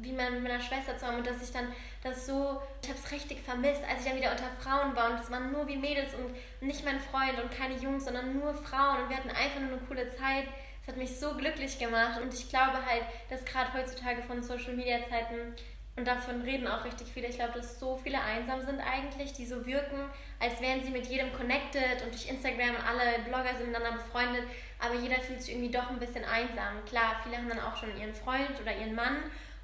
wie 0.00 0.12
man 0.12 0.34
mit 0.34 0.42
meiner 0.42 0.60
Schwester 0.60 0.96
zu 0.98 1.06
haben 1.06 1.18
und 1.18 1.26
dass 1.26 1.42
ich 1.42 1.52
dann 1.52 1.72
das 2.02 2.26
so, 2.26 2.60
ich 2.82 2.88
habe 2.88 2.98
es 3.02 3.10
richtig 3.10 3.40
vermisst, 3.40 3.82
als 3.88 4.00
ich 4.00 4.10
dann 4.10 4.18
wieder 4.18 4.30
unter 4.30 4.50
Frauen 4.60 4.94
war 4.94 5.10
und 5.10 5.20
es 5.20 5.30
waren 5.30 5.52
nur 5.52 5.66
wie 5.66 5.76
Mädels 5.76 6.12
und 6.14 6.34
nicht 6.66 6.84
mein 6.84 7.00
Freund 7.00 7.42
und 7.42 7.50
keine 7.50 7.76
Jungs, 7.76 8.04
sondern 8.04 8.38
nur 8.38 8.54
Frauen 8.54 9.02
und 9.02 9.10
wir 9.10 9.16
hatten 9.16 9.30
einfach 9.30 9.60
nur 9.60 9.78
eine 9.78 9.86
coole 9.88 10.08
Zeit. 10.14 10.48
Es 10.82 10.88
hat 10.88 10.96
mich 10.96 11.18
so 11.18 11.34
glücklich 11.34 11.78
gemacht 11.78 12.20
und 12.20 12.32
ich 12.32 12.48
glaube 12.48 12.84
halt, 12.84 13.04
dass 13.28 13.44
gerade 13.44 13.72
heutzutage 13.72 14.22
von 14.22 14.42
Social 14.42 14.74
Media 14.74 14.98
Zeiten 15.08 15.54
und 15.96 16.06
davon 16.06 16.42
reden 16.42 16.66
auch 16.66 16.84
richtig 16.84 17.08
viele. 17.12 17.28
Ich 17.28 17.36
glaube, 17.36 17.54
dass 17.54 17.80
so 17.80 17.96
viele 17.96 18.20
einsam 18.20 18.60
sind 18.60 18.80
eigentlich, 18.80 19.32
die 19.32 19.46
so 19.46 19.64
wirken, 19.64 19.98
als 20.38 20.60
wären 20.60 20.82
sie 20.82 20.90
mit 20.90 21.06
jedem 21.06 21.32
connected 21.32 22.02
und 22.04 22.12
durch 22.12 22.28
Instagram 22.28 22.76
alle 22.86 23.24
Blogger 23.24 23.56
sind 23.56 23.68
miteinander 23.68 23.98
befreundet, 24.02 24.44
aber 24.78 24.94
jeder 24.94 25.20
fühlt 25.20 25.40
sich 25.40 25.54
irgendwie 25.54 25.72
doch 25.72 25.88
ein 25.88 25.98
bisschen 25.98 26.24
einsam. 26.24 26.84
Klar, 26.86 27.20
viele 27.22 27.38
haben 27.38 27.48
dann 27.48 27.60
auch 27.60 27.76
schon 27.76 27.96
ihren 27.98 28.14
Freund 28.14 28.60
oder 28.60 28.76
ihren 28.76 28.94
Mann 28.94 29.16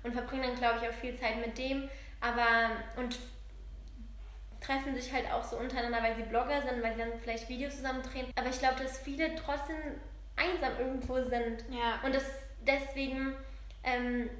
und 0.02 0.12
verbringen 0.12 0.44
dann, 0.44 0.56
glaube 0.56 0.80
ich, 0.80 0.88
auch 0.88 0.94
viel 0.94 1.18
Zeit 1.18 1.36
mit 1.38 1.58
dem, 1.58 1.88
aber 2.20 2.70
und 2.96 3.18
treffen 4.60 4.94
sich 4.94 5.12
halt 5.12 5.30
auch 5.30 5.42
so 5.42 5.56
untereinander, 5.56 6.02
weil 6.02 6.16
sie 6.16 6.22
Blogger 6.22 6.62
sind, 6.62 6.82
weil 6.82 6.92
sie 6.92 7.00
dann 7.00 7.18
vielleicht 7.20 7.48
Videos 7.48 7.76
zusammen 7.76 8.02
drehen. 8.02 8.26
Aber 8.36 8.48
ich 8.48 8.58
glaube, 8.58 8.82
dass 8.82 8.98
viele 8.98 9.34
trotzdem 9.34 9.76
einsam 10.36 10.72
irgendwo 10.78 11.16
sind. 11.22 11.64
Ja. 11.70 12.00
Und 12.04 12.14
das 12.14 12.24
deswegen 12.64 13.34
ähm, 13.82 14.30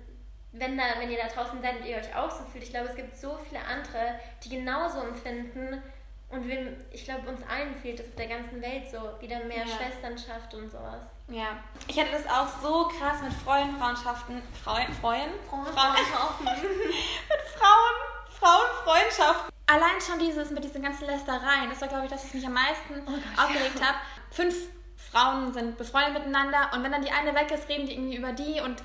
wenn, 0.52 0.76
da, 0.76 0.84
wenn 0.98 1.10
ihr 1.10 1.18
da 1.18 1.28
draußen 1.28 1.60
seid 1.62 1.80
und 1.80 1.86
ihr 1.86 1.96
euch 1.96 2.14
auch 2.14 2.30
so 2.30 2.44
fühlt, 2.44 2.64
ich 2.64 2.70
glaube, 2.70 2.88
es 2.88 2.96
gibt 2.96 3.16
so 3.16 3.38
viele 3.48 3.64
andere, 3.64 4.20
die 4.44 4.50
genauso 4.50 5.00
empfinden. 5.00 5.82
Und 6.28 6.48
wir, 6.48 6.76
ich 6.90 7.04
glaube, 7.04 7.28
uns 7.28 7.42
allen 7.46 7.74
fehlt 7.76 8.00
es 8.00 8.06
auf 8.06 8.14
der 8.16 8.26
ganzen 8.26 8.62
Welt 8.62 8.90
so, 8.90 8.98
wieder 9.20 9.44
mehr 9.44 9.66
ja. 9.66 9.66
Schwesternschaft 9.66 10.54
und 10.54 10.70
sowas. 10.70 11.02
Ja, 11.28 11.58
ich 11.86 11.98
hatte 11.98 12.10
das 12.12 12.26
auch 12.26 12.48
so 12.62 12.88
krass 12.88 13.22
mit 13.22 13.32
Frauenfreundschaften, 13.32 14.42
Frauen, 14.62 14.92
Frauen, 15.00 15.30
Frauen, 15.48 15.66
Frauen 15.74 16.44
mit 16.44 17.40
Frauen, 17.58 17.96
Frauenfreundschaften. 18.40 19.52
Allein 19.66 20.00
schon 20.06 20.18
dieses 20.18 20.50
mit 20.50 20.64
diesen 20.64 20.82
ganzen 20.82 21.06
Lästereien, 21.06 21.70
das 21.70 21.80
war, 21.80 21.88
glaube 21.88 22.04
ich, 22.04 22.10
das, 22.10 22.24
was 22.24 22.34
mich 22.34 22.46
am 22.46 22.54
meisten 22.54 23.02
oh 23.06 23.42
aufgeregt 23.42 23.78
ja. 23.78 23.86
hat. 23.86 23.94
Fünf 24.30 24.54
Frauen 24.96 25.52
sind 25.52 25.76
befreundet 25.76 26.14
miteinander 26.14 26.70
und 26.72 26.82
wenn 26.82 26.92
dann 26.92 27.02
die 27.02 27.10
eine 27.10 27.34
weg 27.34 27.50
ist, 27.50 27.68
reden 27.68 27.86
die 27.86 27.92
irgendwie 27.92 28.16
über 28.16 28.32
die 28.32 28.60
und 28.60 28.82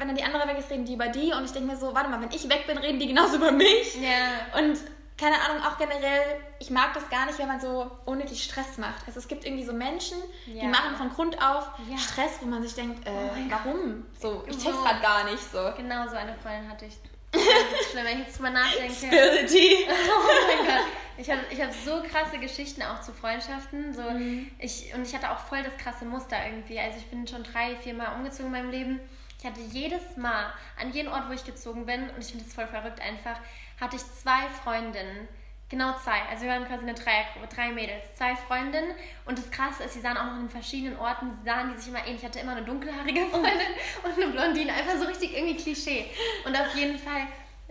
wenn 0.00 0.08
dann 0.08 0.16
die 0.16 0.24
andere 0.24 0.48
weg 0.48 0.58
ist, 0.58 0.70
reden 0.70 0.86
die 0.86 0.94
über 0.94 1.08
die 1.08 1.32
und 1.32 1.44
ich 1.44 1.52
denke 1.52 1.70
mir 1.70 1.76
so, 1.76 1.94
warte 1.94 2.08
mal, 2.08 2.20
wenn 2.20 2.30
ich 2.30 2.48
weg 2.48 2.66
bin, 2.66 2.78
reden 2.78 2.98
die 2.98 3.08
genauso 3.08 3.36
über 3.36 3.52
mich. 3.52 3.96
Ja. 4.00 4.58
Und 4.58 4.78
keine 5.18 5.38
Ahnung, 5.42 5.62
auch 5.62 5.76
generell, 5.76 6.40
ich 6.58 6.70
mag 6.70 6.94
das 6.94 7.10
gar 7.10 7.26
nicht, 7.26 7.38
wenn 7.38 7.48
man 7.48 7.60
so 7.60 7.90
unnötig 8.06 8.42
Stress 8.42 8.78
macht. 8.78 9.06
Also 9.06 9.18
es 9.18 9.28
gibt 9.28 9.44
irgendwie 9.44 9.64
so 9.64 9.74
Menschen, 9.74 10.16
ja. 10.46 10.62
die 10.62 10.66
machen 10.68 10.96
von 10.96 11.10
Grund 11.10 11.36
auf 11.42 11.68
ja. 11.90 11.98
Stress, 11.98 12.38
wo 12.40 12.46
man 12.46 12.62
sich 12.62 12.74
denkt, 12.74 13.06
äh, 13.06 13.10
oh 13.10 13.50
warum? 13.50 14.06
So, 14.18 14.42
ich 14.48 14.56
check's 14.56 14.78
gerade 14.82 15.02
gar 15.02 15.24
nicht 15.24 15.52
so. 15.52 15.70
Genau 15.76 16.08
so 16.08 16.16
eine 16.16 16.34
Freundin 16.42 16.70
hatte 16.70 16.86
ich. 16.86 16.94
Schlimm, 17.90 18.04
wenn 18.06 18.20
ich 18.20 18.26
jetzt 18.26 18.38
drüber 18.38 18.50
nachdenke. 18.50 18.94
Spirity. 18.94 19.86
oh 19.88 20.56
mein 20.56 20.66
Gott. 20.66 20.86
Ich 21.18 21.30
habe 21.30 21.40
ich 21.50 21.60
hab 21.60 21.70
so 21.72 22.02
krasse 22.02 22.38
Geschichten 22.38 22.82
auch 22.82 23.02
zu 23.02 23.12
Freundschaften. 23.12 23.92
So, 23.92 24.02
mhm. 24.02 24.50
ich, 24.58 24.92
und 24.94 25.06
ich 25.06 25.14
hatte 25.14 25.30
auch 25.30 25.38
voll 25.38 25.62
das 25.62 25.76
krasse 25.76 26.06
Muster 26.06 26.36
irgendwie. 26.46 26.80
Also 26.80 26.96
ich 26.98 27.06
bin 27.06 27.26
schon 27.26 27.44
drei, 27.44 27.76
vier 27.76 27.92
Mal 27.92 28.14
umgezogen 28.16 28.46
in 28.46 28.52
meinem 28.52 28.70
Leben 28.70 29.00
ich 29.40 29.46
hatte 29.46 29.60
jedes 29.60 30.16
Mal, 30.18 30.52
an 30.78 30.92
jedem 30.92 31.12
Ort, 31.12 31.28
wo 31.28 31.32
ich 31.32 31.44
gezogen 31.44 31.86
bin, 31.86 32.10
und 32.10 32.18
ich 32.18 32.26
finde 32.26 32.44
das 32.44 32.52
voll 32.52 32.66
verrückt 32.66 33.00
einfach, 33.00 33.36
hatte 33.80 33.96
ich 33.96 34.02
zwei 34.02 34.48
Freundinnen. 34.62 35.28
Genau 35.70 35.96
zwei. 36.02 36.20
Also 36.28 36.44
wir 36.44 36.50
waren 36.50 36.66
quasi 36.66 36.82
eine 36.82 36.94
Dreiergruppe, 36.94 37.46
drei 37.54 37.70
Mädels, 37.70 38.02
zwei 38.16 38.34
Freundinnen. 38.36 38.92
Und 39.24 39.38
das 39.38 39.50
Krasse 39.50 39.84
ist, 39.84 39.94
sie 39.94 40.00
sahen 40.00 40.16
auch 40.16 40.26
noch 40.26 40.40
in 40.40 40.50
verschiedenen 40.50 40.98
Orten, 40.98 41.30
sahen 41.44 41.72
die 41.72 41.78
sich 41.78 41.88
immer 41.88 42.00
ähnlich. 42.00 42.18
Ich 42.18 42.24
hatte 42.24 42.40
immer 42.40 42.52
eine 42.52 42.66
dunkelhaarige 42.66 43.26
Freundin 43.26 43.68
und 44.02 44.12
eine 44.12 44.32
Blondine. 44.32 44.74
Einfach 44.74 44.98
so 44.98 45.06
richtig 45.06 45.34
irgendwie 45.34 45.56
Klischee. 45.56 46.10
Und 46.44 46.54
auf 46.56 46.74
jeden 46.74 46.98
Fall 46.98 47.22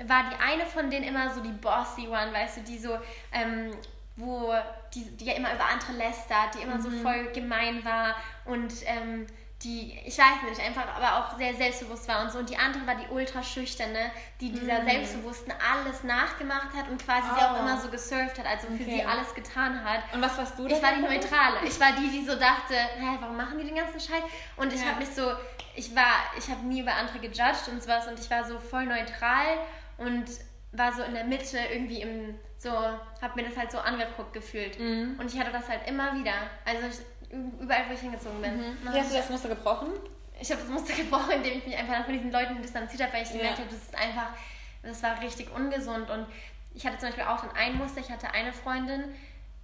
war 0.08 0.30
die 0.30 0.42
eine 0.42 0.66
von 0.66 0.90
denen 0.90 1.06
immer 1.06 1.34
so 1.34 1.42
die 1.42 1.52
bossy 1.52 2.08
one, 2.08 2.34
weißt 2.34 2.58
du, 2.58 2.62
die 2.62 2.80
so, 2.80 2.98
ähm, 3.34 3.72
wo, 4.16 4.54
die, 4.96 5.04
die 5.18 5.26
ja 5.26 5.34
immer 5.34 5.54
über 5.54 5.66
andere 5.66 5.92
lästert, 5.92 6.56
die 6.56 6.64
immer 6.64 6.78
mhm. 6.78 6.82
so 6.82 6.90
voll 6.90 7.32
gemein 7.34 7.84
war 7.84 8.16
und 8.46 8.74
ähm, 8.86 9.28
die, 9.64 10.00
ich 10.06 10.18
weiß 10.18 10.50
nicht, 10.50 10.62
einfach 10.62 10.86
aber 10.96 11.18
auch 11.18 11.38
sehr 11.38 11.54
selbstbewusst 11.54 12.08
war 12.08 12.24
und 12.24 12.32
so. 12.32 12.40
Und 12.40 12.50
die 12.50 12.56
andere 12.56 12.88
war 12.88 12.96
die 12.96 13.08
ultra 13.12 13.44
schüchterne, 13.44 14.12
die 14.40 14.54
dieser 14.54 14.84
mm. 14.84 14.88
Selbstbewussten 14.88 15.52
alles 15.52 16.04
nachgemacht 16.04 16.74
hat 16.74 16.88
und 16.90 17.04
quasi 17.04 17.28
oh. 17.30 17.36
sie 17.36 17.46
auch 17.46 17.56
oh. 17.56 17.60
immer 17.60 17.78
so 17.78 17.90
gesurft 17.90 18.40
hat, 18.40 18.46
also 18.46 18.68
für 18.68 18.84
okay. 18.84 19.02
sie 19.02 19.04
alles 19.04 19.34
getan 19.36 19.84
hat. 19.84 20.02
Und 20.14 20.22
was 20.22 20.38
warst 20.38 20.58
du 20.58 20.66
Ich 20.66 20.82
war 20.82 20.94
die 20.94 21.02
Neutrale. 21.02 21.58
Ich 21.66 21.78
war 21.78 21.92
die, 21.92 22.10
die 22.10 22.26
so 22.26 22.36
dachte, 22.36 22.74
hä, 22.74 23.18
warum 23.20 23.36
machen 23.36 23.58
die 23.58 23.66
den 23.66 23.76
ganzen 23.76 24.00
Scheiß? 24.00 24.24
Und 24.56 24.72
ich 24.72 24.80
ja. 24.80 24.88
habe 24.88 25.00
mich 25.00 25.10
so, 25.10 25.30
ich 25.76 25.94
war, 25.94 26.14
ich 26.38 26.50
habe 26.50 26.66
nie 26.66 26.80
über 26.80 26.94
andere 26.94 27.20
gejudged 27.20 27.68
und 27.70 27.84
sowas 27.84 28.08
und 28.08 28.18
ich 28.18 28.30
war 28.32 28.46
so 28.46 28.60
voll 28.60 28.86
neutral 28.86 29.58
und 29.98 30.26
war 30.72 30.94
so 30.94 31.04
in 31.04 31.14
der 31.14 31.26
Mitte 31.26 31.58
irgendwie 31.70 32.02
im, 32.02 32.40
so, 32.58 32.72
habe 32.72 33.36
mir 33.36 33.44
das 33.44 33.58
halt 33.58 33.74
so 33.74 33.80
angeguckt 33.80 34.32
gefühlt. 34.32 34.80
Mm. 34.80 35.20
Und 35.20 35.34
ich 35.34 35.38
hatte 35.38 35.52
das 35.52 35.68
halt 35.68 35.86
immer 35.86 36.14
wieder. 36.14 36.34
Also 36.64 36.88
ich, 36.88 37.19
überall, 37.30 37.88
wo 37.88 37.94
ich 37.94 38.00
hingezogen 38.00 38.42
bin. 38.42 38.58
Mhm. 38.58 38.78
Wie 38.94 39.00
hast 39.00 39.12
du 39.12 39.18
das 39.18 39.30
Muster 39.30 39.50
gebrochen? 39.50 39.90
Ich 40.40 40.52
habe 40.52 40.62
das 40.62 40.70
Muster 40.70 40.94
gebrochen, 40.98 41.32
indem 41.32 41.60
ich 41.60 41.68
mich 41.68 41.78
einfach 41.78 42.06
von 42.06 42.14
diesen 42.14 42.32
Leuten 42.32 42.62
distanziert 42.62 43.04
habe, 43.04 43.14
weil 43.14 43.24
ich 43.24 43.30
ja. 43.30 43.38
gemerkt 43.38 43.60
habe, 43.60 43.70
das 43.70 43.84
ist 43.84 43.96
einfach, 43.96 44.30
das 44.84 45.04
war 45.04 45.22
richtig 45.22 45.54
ungesund. 45.54 46.10
Und 46.10 46.28
ich 46.74 46.86
hatte 46.86 46.98
zum 46.98 47.10
Beispiel 47.10 47.26
auch 47.26 47.42
dann 47.42 47.56
ein 47.56 47.78
Muster, 47.78 48.00
ich 48.00 48.10
hatte 48.10 48.32
eine 48.32 48.54
Freundin, 48.54 49.04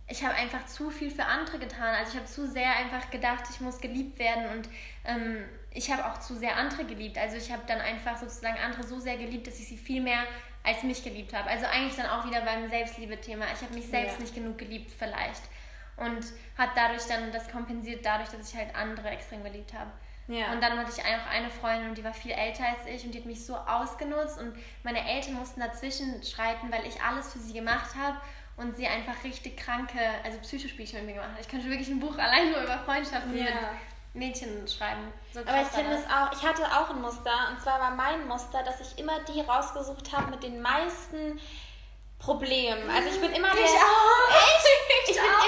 ich 0.08 0.24
habe 0.24 0.36
einfach 0.36 0.66
zu 0.68 0.92
viel 0.92 1.10
für 1.10 1.26
andere 1.26 1.58
getan. 1.58 1.96
Also 1.96 2.12
ich 2.12 2.18
habe 2.18 2.28
zu 2.28 2.48
sehr 2.48 2.76
einfach 2.76 3.10
gedacht, 3.10 3.46
ich 3.50 3.60
muss 3.60 3.82
geliebt 3.82 4.20
werden 4.20 4.46
und 4.56 4.70
ähm, 5.06 5.44
ich 5.72 5.92
habe 5.92 6.06
auch 6.06 6.20
zu 6.20 6.36
sehr 6.36 6.58
andere 6.58 6.86
geliebt. 6.86 7.18
Also 7.18 7.38
ich 7.38 7.52
habe 7.52 7.64
dann 7.66 7.82
einfach 7.82 8.18
sozusagen 8.18 8.58
andere 8.60 8.84
so 8.84 9.00
sehr 9.00 9.18
geliebt, 9.18 9.48
dass 9.48 9.60
ich 9.60 9.68
sie 9.68 9.78
viel 9.78 10.02
mehr 10.02 10.24
als 10.64 10.84
mich 10.84 11.04
geliebt 11.04 11.34
habe. 11.34 11.50
Also 11.50 11.66
eigentlich 11.66 11.96
dann 11.96 12.08
auch 12.08 12.26
wieder 12.28 12.42
beim 12.42 12.70
Selbstliebe-Thema. 12.70 13.46
Ich 13.54 13.62
habe 13.62 13.74
mich 13.74 13.88
selbst 13.88 14.18
ja. 14.18 14.22
nicht 14.22 14.36
genug 14.36 14.60
geliebt 14.60 14.92
vielleicht 14.98 15.42
und 15.98 16.26
hat 16.58 16.70
dadurch 16.76 17.06
dann 17.08 17.32
das 17.32 17.50
kompensiert, 17.50 18.06
dadurch, 18.06 18.30
dass 18.30 18.52
ich 18.52 18.58
halt 18.58 18.76
andere 18.76 19.10
extrem 19.10 19.44
geliebt 19.44 19.74
habe. 19.74 19.92
Ja. 20.28 20.52
Und 20.52 20.62
dann 20.62 20.78
hatte 20.78 20.92
ich 20.92 21.04
auch 21.04 21.30
eine 21.30 21.50
Freundin 21.50 21.90
und 21.90 21.98
die 21.98 22.04
war 22.04 22.14
viel 22.14 22.32
älter 22.32 22.64
als 22.66 22.86
ich 22.88 23.06
und 23.06 23.14
die 23.14 23.20
hat 23.20 23.26
mich 23.26 23.46
so 23.46 23.56
ausgenutzt 23.56 24.40
und 24.40 24.56
meine 24.84 25.08
Eltern 25.08 25.36
mussten 25.36 25.60
dazwischen 25.60 26.24
schreiten, 26.24 26.72
weil 26.72 26.86
ich 26.88 27.00
alles 27.02 27.32
für 27.32 27.40
sie 27.40 27.54
gemacht 27.54 27.96
habe 27.96 28.18
und 28.58 28.76
sie 28.76 28.88
einfach 28.88 29.24
richtig 29.24 29.58
kranke, 29.58 30.00
also 30.24 30.40
Psychospielchen 30.40 31.00
mit 31.00 31.08
mir 31.08 31.14
gemacht 31.22 31.34
hat. 31.34 31.42
Ich 31.42 31.48
könnte 31.48 31.70
wirklich 31.70 31.90
ein 31.90 32.00
Buch 32.00 32.18
allein 32.18 32.52
nur 32.52 32.62
über 32.62 32.80
Freundschaften 32.80 33.38
ja. 33.38 33.44
mit 33.44 33.54
Mädchen 34.16 34.68
schreiben. 34.68 35.14
So 35.32 35.42
Aber 35.42 35.62
ich 35.62 35.72
kenne 35.72 35.90
das 35.90 36.06
auch. 36.06 36.32
Ich 36.32 36.48
hatte 36.48 36.64
auch 36.64 36.90
ein 36.90 37.02
Muster 37.02 37.50
und 37.52 37.62
zwar 37.62 37.80
war 37.80 37.92
mein 37.92 38.28
Muster, 38.28 38.64
dass 38.64 38.82
ich 38.82 38.98
immer 38.98 39.20
die 39.26 39.42
rausgesucht 39.42 40.16
habe 40.16 40.32
mit 40.32 40.42
den 40.42 40.62
meisten 40.62 41.40
Problem. 42.18 42.78
Also 42.90 43.10
ich 43.10 43.20
bin 43.20 43.32
immer 43.34 43.52
der. 43.52 43.66
Ich 43.66 43.72
auch. 43.72 44.30
Echt? 44.32 44.66
Ich, 45.04 45.10
ich 45.10 45.22
bin 45.22 45.32
auch. 45.32 45.45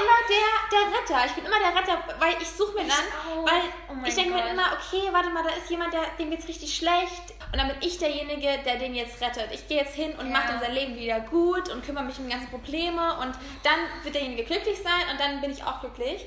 Der, 0.71 0.99
Retter. 0.99 1.25
Ich 1.25 1.33
bin 1.33 1.45
immer 1.45 1.59
der 1.59 1.79
Retter, 1.79 2.03
weil 2.19 2.41
ich 2.41 2.49
suche 2.49 2.73
mir 2.73 2.87
dann, 2.87 3.45
weil 3.45 3.61
oh 3.89 4.05
ich 4.05 4.15
denke 4.15 4.33
mir 4.33 4.49
immer, 4.49 4.73
okay, 4.73 5.09
warte 5.11 5.29
mal, 5.29 5.43
da 5.43 5.49
ist 5.49 5.69
jemand, 5.69 5.93
der, 5.93 6.03
dem 6.19 6.29
geht's 6.29 6.47
richtig 6.47 6.75
schlecht. 6.75 7.33
Und 7.51 7.57
dann 7.57 7.67
bin 7.67 7.77
ich 7.81 7.97
derjenige, 7.97 8.59
der 8.65 8.77
den 8.77 8.93
jetzt 8.95 9.21
rettet. 9.21 9.49
Ich 9.51 9.67
gehe 9.67 9.77
jetzt 9.77 9.95
hin 9.95 10.11
und 10.13 10.27
ja. 10.27 10.33
mache 10.33 10.47
dann 10.47 10.59
sein 10.59 10.73
Leben 10.73 10.95
wieder 10.95 11.19
gut 11.21 11.69
und 11.69 11.83
kümmere 11.85 12.03
mich 12.03 12.17
um 12.19 12.25
die 12.25 12.31
ganzen 12.31 12.49
Probleme 12.49 13.17
und 13.19 13.35
dann 13.63 13.79
wird 14.03 14.15
derjenige 14.15 14.43
glücklich 14.43 14.77
sein 14.81 15.11
und 15.11 15.19
dann 15.19 15.41
bin 15.41 15.51
ich 15.51 15.63
auch 15.63 15.79
glücklich. 15.79 16.25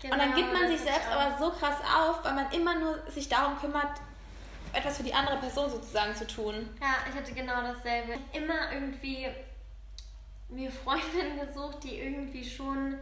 Genau, 0.00 0.14
und 0.14 0.20
dann 0.20 0.34
gibt 0.34 0.52
man 0.52 0.68
sich 0.68 0.80
selbst 0.80 1.08
aber 1.08 1.38
so 1.38 1.50
krass 1.50 1.76
auf, 1.96 2.24
weil 2.24 2.34
man 2.34 2.50
immer 2.52 2.74
nur 2.74 2.98
sich 3.08 3.28
darum 3.28 3.58
kümmert, 3.60 4.00
etwas 4.72 4.96
für 4.96 5.02
die 5.02 5.14
andere 5.14 5.36
Person 5.36 5.70
sozusagen 5.70 6.14
zu 6.16 6.26
tun. 6.26 6.68
Ja, 6.80 6.96
ich 7.08 7.14
hatte 7.14 7.32
genau 7.32 7.60
dasselbe. 7.62 8.18
Immer 8.32 8.72
irgendwie 8.72 9.28
mir 10.48 10.70
Freundinnen 10.70 11.38
gesucht, 11.38 11.84
die 11.84 11.98
irgendwie 11.98 12.44
schon 12.44 12.98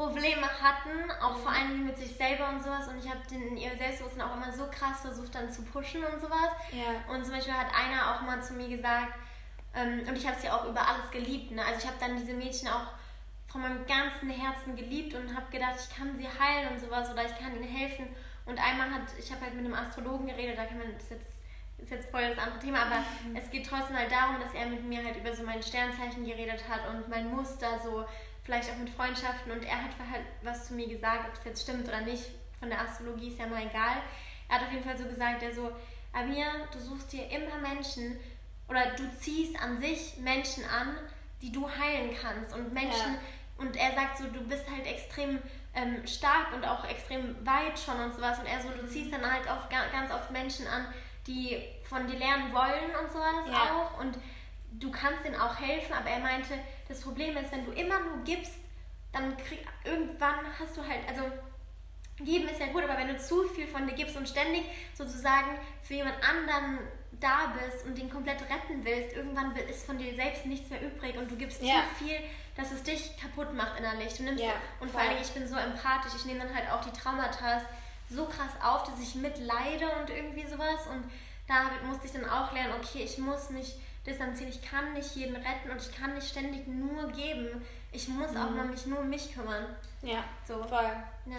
Probleme 0.00 0.46
hatten, 0.62 1.10
auch 1.20 1.36
vor 1.36 1.52
Dingen 1.52 1.84
mit 1.84 1.98
sich 1.98 2.16
selber 2.16 2.48
und 2.48 2.62
sowas. 2.62 2.88
Und 2.88 3.04
ich 3.04 3.08
habe 3.08 3.20
den 3.30 3.54
ihr 3.58 3.76
Selbstbewusstsein 3.76 4.22
auch 4.22 4.34
immer 4.34 4.50
so 4.50 4.64
krass 4.70 5.02
versucht 5.02 5.34
dann 5.34 5.50
zu 5.50 5.62
pushen 5.62 6.02
und 6.02 6.18
sowas. 6.22 6.52
Ja. 6.72 7.14
Und 7.14 7.22
zum 7.22 7.34
Beispiel 7.34 7.52
hat 7.52 7.66
einer 7.66 8.14
auch 8.14 8.22
mal 8.22 8.42
zu 8.42 8.54
mir 8.54 8.68
gesagt, 8.68 9.12
ähm, 9.74 10.02
und 10.08 10.16
ich 10.16 10.26
habe 10.26 10.40
sie 10.40 10.48
auch 10.48 10.64
über 10.64 10.80
alles 10.80 11.10
geliebt. 11.10 11.50
Ne? 11.50 11.62
Also 11.62 11.80
ich 11.80 11.86
habe 11.86 11.98
dann 12.00 12.16
diese 12.16 12.32
Mädchen 12.32 12.68
auch 12.68 12.86
von 13.46 13.60
meinem 13.60 13.84
ganzen 13.84 14.30
Herzen 14.30 14.74
geliebt 14.74 15.14
und 15.14 15.36
habe 15.36 15.50
gedacht, 15.50 15.74
ich 15.78 15.94
kann 15.94 16.16
sie 16.16 16.26
heilen 16.26 16.72
und 16.72 16.80
sowas 16.80 17.10
oder 17.10 17.26
ich 17.26 17.36
kann 17.38 17.54
ihnen 17.54 17.68
helfen. 17.68 18.08
Und 18.46 18.58
einmal 18.58 18.90
hat, 18.90 19.02
ich 19.18 19.30
habe 19.30 19.42
halt 19.42 19.54
mit 19.54 19.66
einem 19.66 19.74
Astrologen 19.74 20.26
geredet, 20.26 20.56
da 20.56 20.64
kann 20.64 20.78
man 20.78 20.94
das 20.94 21.10
jetzt 21.10 21.40
ist 21.82 21.90
jetzt 21.90 22.10
voll 22.10 22.28
das 22.28 22.36
andere 22.36 22.58
Thema, 22.58 22.82
aber 22.82 22.98
mhm. 23.24 23.36
es 23.36 23.50
geht 23.50 23.66
trotzdem 23.66 23.96
halt 23.96 24.12
darum, 24.12 24.36
dass 24.38 24.52
er 24.52 24.66
mit 24.66 24.84
mir 24.84 25.02
halt 25.02 25.16
über 25.16 25.34
so 25.34 25.42
mein 25.44 25.62
Sternzeichen 25.62 26.26
geredet 26.26 26.62
hat 26.68 26.80
und 26.92 27.08
mein 27.08 27.30
Muster, 27.30 27.78
so 27.82 28.04
vielleicht 28.50 28.72
auch 28.72 28.78
mit 28.78 28.90
Freundschaften 28.90 29.52
und 29.52 29.64
er 29.64 29.76
hat 29.76 29.92
halt 30.10 30.24
was 30.42 30.66
zu 30.66 30.74
mir 30.74 30.88
gesagt, 30.88 31.28
ob 31.28 31.38
es 31.38 31.44
jetzt 31.44 31.62
stimmt 31.62 31.86
oder 31.86 32.00
nicht, 32.00 32.24
von 32.58 32.68
der 32.68 32.80
Astrologie 32.80 33.28
ist 33.28 33.38
ja 33.38 33.46
mal 33.46 33.62
egal. 33.62 34.02
Er 34.48 34.56
hat 34.56 34.66
auf 34.66 34.72
jeden 34.72 34.82
Fall 34.82 34.98
so 34.98 35.04
gesagt, 35.04 35.40
er 35.44 35.54
so, 35.54 35.70
Amir, 36.12 36.46
du 36.72 36.80
suchst 36.80 37.12
dir 37.12 37.30
immer 37.30 37.58
Menschen 37.58 38.18
oder 38.68 38.90
du 38.96 39.08
ziehst 39.20 39.56
an 39.62 39.80
sich 39.80 40.16
Menschen 40.18 40.64
an, 40.64 40.96
die 41.40 41.52
du 41.52 41.68
heilen 41.70 42.10
kannst 42.20 42.52
und 42.52 42.72
Menschen, 42.72 43.14
ja. 43.14 43.20
und 43.58 43.76
er 43.76 43.92
sagt 43.92 44.18
so, 44.18 44.24
du 44.24 44.40
bist 44.40 44.68
halt 44.68 44.84
extrem 44.84 45.38
ähm, 45.72 46.04
stark 46.04 46.52
und 46.52 46.64
auch 46.64 46.84
extrem 46.84 47.36
weit 47.46 47.78
schon 47.78 48.00
und 48.00 48.12
sowas 48.12 48.40
und 48.40 48.46
er 48.46 48.60
so, 48.60 48.68
du 48.70 48.88
ziehst 48.88 49.12
dann 49.12 49.32
halt 49.32 49.48
auch 49.48 49.68
ganz 49.68 50.10
oft 50.12 50.32
Menschen 50.32 50.66
an, 50.66 50.86
die 51.28 51.56
von 51.88 52.04
dir 52.08 52.18
lernen 52.18 52.52
wollen 52.52 52.96
und 53.00 53.12
sowas 53.12 53.46
ja. 53.46 53.76
auch. 53.76 54.00
Und 54.00 54.18
du 54.72 54.90
kannst 54.90 55.24
denen 55.24 55.40
auch 55.40 55.56
helfen, 55.56 55.92
aber 55.92 56.10
er 56.10 56.18
meinte, 56.18 56.54
das 56.90 57.00
Problem 57.00 57.36
ist, 57.36 57.52
wenn 57.52 57.64
du 57.64 57.72
immer 57.72 58.00
nur 58.00 58.24
gibst, 58.24 58.54
dann 59.12 59.36
krieg, 59.36 59.66
irgendwann 59.84 60.36
hast 60.58 60.76
du 60.76 60.82
halt, 60.82 61.00
also 61.08 61.22
geben 62.18 62.48
ist 62.48 62.60
ja 62.60 62.66
gut, 62.66 62.84
aber 62.84 62.96
wenn 62.96 63.08
du 63.08 63.18
zu 63.18 63.44
viel 63.44 63.66
von 63.66 63.86
dir 63.86 63.94
gibst 63.94 64.16
und 64.16 64.28
ständig 64.28 64.64
sozusagen 64.94 65.58
für 65.82 65.94
jemand 65.94 66.16
anderen 66.22 66.78
da 67.18 67.52
bist 67.58 67.86
und 67.86 67.96
den 67.96 68.10
komplett 68.10 68.40
retten 68.42 68.84
willst, 68.84 69.16
irgendwann 69.16 69.54
ist 69.56 69.84
von 69.84 69.98
dir 69.98 70.14
selbst 70.14 70.46
nichts 70.46 70.70
mehr 70.70 70.82
übrig 70.82 71.16
und 71.16 71.30
du 71.30 71.36
gibst 71.36 71.62
ja. 71.62 71.82
zu 71.98 72.04
viel, 72.04 72.16
dass 72.56 72.72
es 72.72 72.82
dich 72.82 73.16
kaputt 73.18 73.54
macht 73.54 73.78
innerlich. 73.78 74.14
Du 74.14 74.22
nimmst 74.22 74.42
ja, 74.42 74.52
und 74.80 74.90
vor 74.90 75.00
allem, 75.00 75.16
ich 75.20 75.30
bin 75.30 75.46
so 75.46 75.56
empathisch, 75.56 76.12
ich 76.16 76.24
nehme 76.24 76.40
dann 76.40 76.54
halt 76.54 76.70
auch 76.70 76.84
die 76.84 76.98
Traumata 76.98 77.62
so 78.08 78.26
krass 78.26 78.52
auf, 78.62 78.84
dass 78.84 79.00
ich 79.00 79.14
mitleide 79.14 79.88
und 80.00 80.10
irgendwie 80.10 80.46
sowas. 80.46 80.86
Und 80.90 81.04
da 81.46 81.70
musste 81.86 82.06
ich 82.06 82.12
dann 82.12 82.28
auch 82.28 82.52
lernen, 82.52 82.74
okay, 82.80 83.02
ich 83.04 83.18
muss 83.18 83.50
mich 83.50 83.76
distanzieren, 84.06 84.50
ich 84.50 84.62
kann 84.62 84.92
nicht 84.94 85.14
jeden 85.14 85.36
retten 85.36 85.70
und 85.70 85.80
ich 85.80 85.94
kann 85.96 86.14
nicht 86.14 86.28
ständig 86.28 86.66
nur 86.66 87.08
geben. 87.12 87.64
Ich 87.92 88.08
muss 88.08 88.30
mhm. 88.32 88.36
auch 88.36 88.50
noch 88.50 88.64
mich 88.64 88.86
nur 88.86 89.00
um 89.00 89.10
mich 89.10 89.34
kümmern. 89.34 89.66
Ja, 90.02 90.24
so. 90.46 90.62
voll. 90.62 90.92
Ja. 91.26 91.36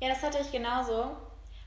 ja, 0.00 0.08
das 0.08 0.22
hatte 0.22 0.38
ich 0.38 0.52
genauso. 0.52 1.16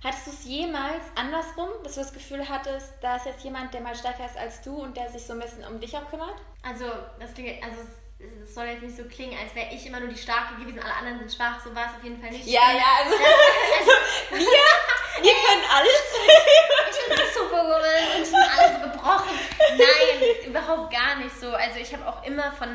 Hattest 0.02 0.28
du 0.28 0.32
es 0.32 0.46
jemals 0.46 1.04
andersrum, 1.16 1.68
dass 1.84 1.96
du 1.96 2.00
das 2.00 2.14
Gefühl 2.14 2.48
hattest, 2.48 2.94
da 3.02 3.18
ist 3.18 3.26
jetzt 3.26 3.44
jemand, 3.44 3.74
der 3.74 3.82
mal 3.82 3.96
stärker 3.96 4.26
ist 4.26 4.38
als 4.38 4.62
du 4.62 4.82
und 4.82 4.96
der 4.96 5.10
sich 5.10 5.24
so 5.24 5.34
ein 5.34 5.40
bisschen 5.40 5.66
um 5.66 5.80
dich 5.80 5.96
auch 5.98 6.10
kümmert? 6.10 6.36
Also, 6.64 6.86
das 7.20 7.34
klingt, 7.34 7.62
also 7.62 7.82
es 8.20 8.54
soll 8.54 8.66
jetzt 8.66 8.82
nicht 8.82 8.96
so 8.96 9.04
klingen, 9.04 9.38
als 9.38 9.54
wäre 9.56 9.74
ich 9.74 9.86
immer 9.86 10.00
nur 10.00 10.10
die 10.10 10.18
Starke 10.18 10.56
gewesen, 10.56 10.80
alle 10.80 10.94
anderen 10.94 11.20
sind 11.20 11.34
schwach, 11.34 11.62
so 11.62 11.76
war 11.76 11.88
es 11.88 11.96
auf 11.98 12.04
jeden 12.04 12.22
Fall 12.22 12.32
nicht. 12.32 12.46
Ja, 12.46 12.72
ja, 12.72 12.86
also, 13.04 13.16
also 13.16 13.92
wir, 14.32 15.24
wir 15.24 15.34
können 15.34 15.66
alles. 15.70 15.90
Superwoman 17.34 18.06
und 18.16 18.24
ich 18.24 18.32
bin 18.32 18.42
alles 18.58 18.82
gebrochen. 18.82 19.36
Nein, 19.78 20.48
überhaupt 20.48 20.92
gar 20.92 21.18
nicht 21.18 21.36
so. 21.40 21.54
Also 21.54 21.80
ich 21.80 21.94
habe 21.94 22.08
auch 22.08 22.24
immer 22.26 22.52
von 22.52 22.70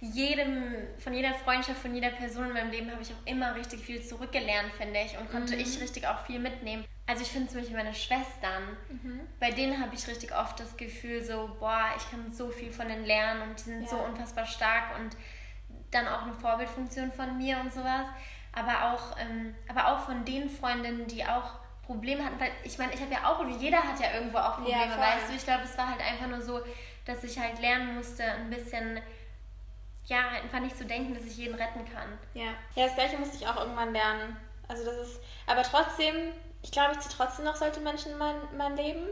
jedem, 0.00 0.74
von 0.98 1.14
jeder 1.14 1.34
Freundschaft, 1.34 1.80
von 1.80 1.94
jeder 1.94 2.10
Person 2.10 2.46
in 2.46 2.52
meinem 2.52 2.70
Leben 2.70 2.90
habe 2.90 3.02
ich 3.02 3.10
auch 3.10 3.26
immer 3.26 3.54
richtig 3.54 3.80
viel 3.80 4.02
zurückgelernt, 4.02 4.72
finde 4.76 5.00
ich, 5.00 5.18
und 5.18 5.30
konnte 5.30 5.54
mhm. 5.54 5.60
ich 5.60 5.80
richtig 5.80 6.06
auch 6.06 6.24
viel 6.26 6.38
mitnehmen. 6.38 6.84
Also 7.06 7.22
ich 7.22 7.28
finde 7.28 7.48
zum 7.48 7.58
Beispiel 7.58 7.76
meine 7.76 7.94
Schwestern, 7.94 8.76
mhm. 8.88 9.20
bei 9.40 9.50
denen 9.50 9.80
habe 9.82 9.94
ich 9.94 10.06
richtig 10.06 10.34
oft 10.34 10.60
das 10.60 10.76
Gefühl 10.76 11.24
so, 11.24 11.56
boah, 11.58 11.86
ich 11.96 12.08
kann 12.10 12.32
so 12.32 12.50
viel 12.50 12.72
von 12.72 12.88
denen 12.88 13.04
lernen 13.04 13.42
und 13.42 13.58
die 13.58 13.64
sind 13.64 13.82
ja. 13.82 13.88
so 13.88 13.96
unfassbar 13.96 14.46
stark 14.46 14.96
und 14.98 15.16
dann 15.90 16.06
auch 16.06 16.22
eine 16.22 16.34
Vorbildfunktion 16.34 17.10
von 17.10 17.36
mir 17.36 17.58
und 17.58 17.72
sowas. 17.72 18.06
Aber 18.52 18.92
auch, 18.92 19.16
ähm, 19.18 19.54
aber 19.68 19.88
auch 19.88 20.00
von 20.00 20.24
den 20.24 20.50
Freundinnen, 20.50 21.06
die 21.06 21.24
auch 21.24 21.59
Probleme 21.90 22.24
hatten, 22.24 22.38
weil 22.40 22.50
ich 22.64 22.78
meine, 22.78 22.92
ich 22.92 23.00
habe 23.00 23.12
ja 23.12 23.30
auch, 23.30 23.44
jeder 23.60 23.82
hat 23.82 23.98
ja 24.00 24.14
irgendwo 24.14 24.38
auch 24.38 24.56
Probleme, 24.56 24.86
ja, 24.86 24.98
weißt 24.98 25.30
du? 25.30 25.34
Ich 25.34 25.44
glaube, 25.44 25.64
es 25.64 25.76
war 25.76 25.90
halt 25.90 26.00
einfach 26.00 26.26
nur 26.26 26.40
so, 26.40 26.60
dass 27.04 27.24
ich 27.24 27.38
halt 27.38 27.58
lernen 27.60 27.96
musste, 27.96 28.24
ein 28.24 28.50
bisschen, 28.50 29.00
ja, 30.06 30.28
einfach 30.42 30.60
nicht 30.60 30.76
zu 30.76 30.84
denken, 30.84 31.14
dass 31.14 31.24
ich 31.24 31.36
jeden 31.36 31.54
retten 31.54 31.84
kann. 31.84 32.18
Ja, 32.34 32.54
ja 32.74 32.86
das 32.86 32.94
Gleiche 32.94 33.18
musste 33.18 33.36
ich 33.36 33.46
auch 33.46 33.56
irgendwann 33.56 33.92
lernen. 33.92 34.36
Also 34.68 34.84
das 34.84 35.08
ist, 35.08 35.20
aber 35.46 35.62
trotzdem 35.62 36.14
ich 36.62 36.72
glaube, 36.72 36.92
ich 36.92 37.00
ziehe 37.00 37.14
trotzdem 37.14 37.44
noch 37.44 37.56
solche 37.56 37.80
Menschen 37.80 38.12
in 38.12 38.18
mein, 38.18 38.36
mein 38.56 38.76
Leben. 38.76 39.06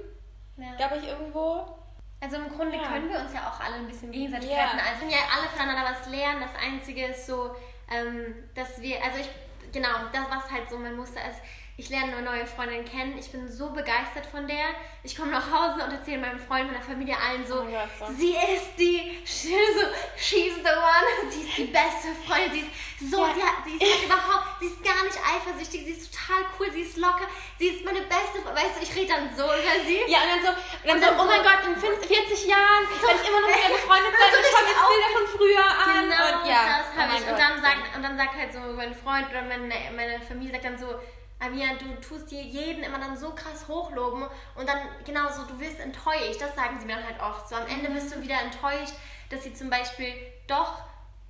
Ja. 0.56 0.74
Glaube 0.76 0.98
ich 0.98 1.08
irgendwo. 1.08 1.78
Also 2.20 2.36
im 2.36 2.48
Grunde 2.48 2.76
ja. 2.76 2.82
können 2.88 3.08
wir 3.08 3.20
uns 3.20 3.32
ja 3.32 3.48
auch 3.48 3.60
alle 3.60 3.76
ein 3.76 3.86
bisschen 3.86 4.10
gegenseitig 4.10 4.50
ja. 4.50 4.64
retten. 4.64 4.80
Also 4.80 5.06
wir 5.06 5.16
ja 5.16 5.22
alle 5.36 5.48
voneinander 5.48 5.90
was 5.90 6.10
lernen. 6.10 6.40
Das 6.40 6.62
Einzige 6.62 7.06
ist 7.06 7.26
so, 7.26 7.54
ähm, 7.90 8.34
dass 8.54 8.80
wir, 8.80 9.02
also 9.02 9.18
ich, 9.18 9.30
genau, 9.72 9.88
das 10.12 10.24
was 10.28 10.50
halt 10.50 10.68
so 10.68 10.78
mein 10.78 10.96
Muster 10.96 11.20
ist 11.30 11.40
ich 11.78 11.90
lerne 11.90 12.16
eine 12.16 12.22
neue 12.22 12.44
Freundin 12.44 12.84
kennen. 12.84 13.16
Ich 13.16 13.30
bin 13.30 13.46
so 13.46 13.70
begeistert 13.70 14.26
von 14.26 14.48
der. 14.48 14.74
Ich 15.04 15.16
komme 15.16 15.30
nach 15.30 15.46
Hause 15.46 15.84
und 15.84 15.92
erzähle 15.92 16.18
meinem 16.18 16.40
Freund, 16.40 16.66
meiner 16.66 16.82
Familie 16.82 17.14
allen 17.14 17.46
so, 17.46 17.62
oh 17.62 17.70
Gott, 17.70 18.10
sie 18.18 18.34
ist 18.34 18.74
die, 18.76 19.22
so, 19.24 19.86
she's 20.18 20.58
the 20.58 20.74
one, 20.74 21.30
sie 21.30 21.46
ist 21.46 21.56
die 21.56 21.70
beste 21.70 22.10
Freundin, 22.26 22.66
sie 22.98 23.04
ist 23.06 23.12
so, 23.14 23.24
ja. 23.24 23.32
sie, 23.32 23.42
hat, 23.46 23.62
sie 23.62 23.78
ist 23.78 23.94
halt 23.94 24.04
überhaupt, 24.10 24.58
sie 24.58 24.66
ist 24.66 24.82
gar 24.82 25.04
nicht 25.06 25.18
eifersüchtig, 25.22 25.86
sie 25.86 25.94
ist 25.94 26.10
total 26.10 26.50
cool, 26.58 26.66
sie 26.72 26.82
ist 26.82 26.96
locker, 26.98 27.30
sie 27.62 27.68
ist 27.70 27.84
meine 27.84 28.02
beste 28.10 28.42
Freundin, 28.42 28.58
weißt 28.58 28.74
du, 28.74 28.82
ich 28.82 28.92
rede 28.98 29.14
dann 29.14 29.30
so 29.30 29.46
über 29.46 29.78
sie. 29.86 30.02
Ja, 30.10 30.26
und 30.26 30.30
dann 30.34 30.42
so, 30.42 30.50
und 30.50 30.58
dann, 30.82 30.98
und 30.98 31.02
dann 31.06 31.14
so, 31.14 31.22
oh 31.22 31.30
mein 31.30 31.42
Gott, 31.46 31.62
in 31.62 31.78
40 31.78 32.10
Jahren, 32.42 32.82
so, 32.90 33.06
wenn 33.06 33.22
ich 33.22 33.28
immer 33.30 33.38
noch 33.38 33.54
mit 33.54 33.62
ihr 33.62 33.74
befreundet 33.78 34.10
bin, 34.10 34.26
so 34.26 34.38
ich 34.42 34.50
schaue 34.50 34.66
jetzt 34.66 34.82
Bilder 34.82 35.10
von 35.14 35.26
früher 35.30 35.62
an. 35.62 36.10
Genau, 36.10 36.26
und, 36.26 36.50
ja, 36.50 36.82
das 36.82 36.90
habe 36.98 37.14
oh 37.14 37.22
ich. 37.22 37.22
Und 37.22 37.38
dann, 37.38 37.54
sagt, 37.62 37.86
und 37.94 38.02
dann 38.02 38.18
sagt 38.18 38.34
halt 38.34 38.50
so 38.50 38.60
mein 38.74 38.90
Freund 38.90 39.30
oder 39.30 39.46
meine, 39.46 39.70
meine 39.94 40.18
Familie 40.26 40.58
sagt 40.58 40.66
dann 40.66 40.74
so, 40.74 40.98
Amia, 41.40 41.74
du 41.74 42.00
tust 42.00 42.30
dir 42.30 42.42
jeden 42.42 42.82
immer 42.82 42.98
dann 42.98 43.16
so 43.16 43.30
krass 43.30 43.68
hochloben 43.68 44.24
und 44.56 44.68
dann 44.68 44.78
genauso, 45.04 45.44
du 45.44 45.58
wirst 45.60 45.78
enttäuscht. 45.78 46.40
Das 46.40 46.54
sagen 46.56 46.78
sie 46.80 46.86
mir 46.86 46.96
dann 46.96 47.06
halt 47.06 47.20
oft. 47.20 47.48
So 47.48 47.54
am 47.54 47.66
Ende 47.66 47.90
bist 47.90 48.14
du 48.14 48.20
wieder 48.20 48.40
enttäuscht, 48.40 48.94
dass 49.30 49.44
sie 49.44 49.54
zum 49.54 49.70
Beispiel 49.70 50.12
doch, 50.48 50.82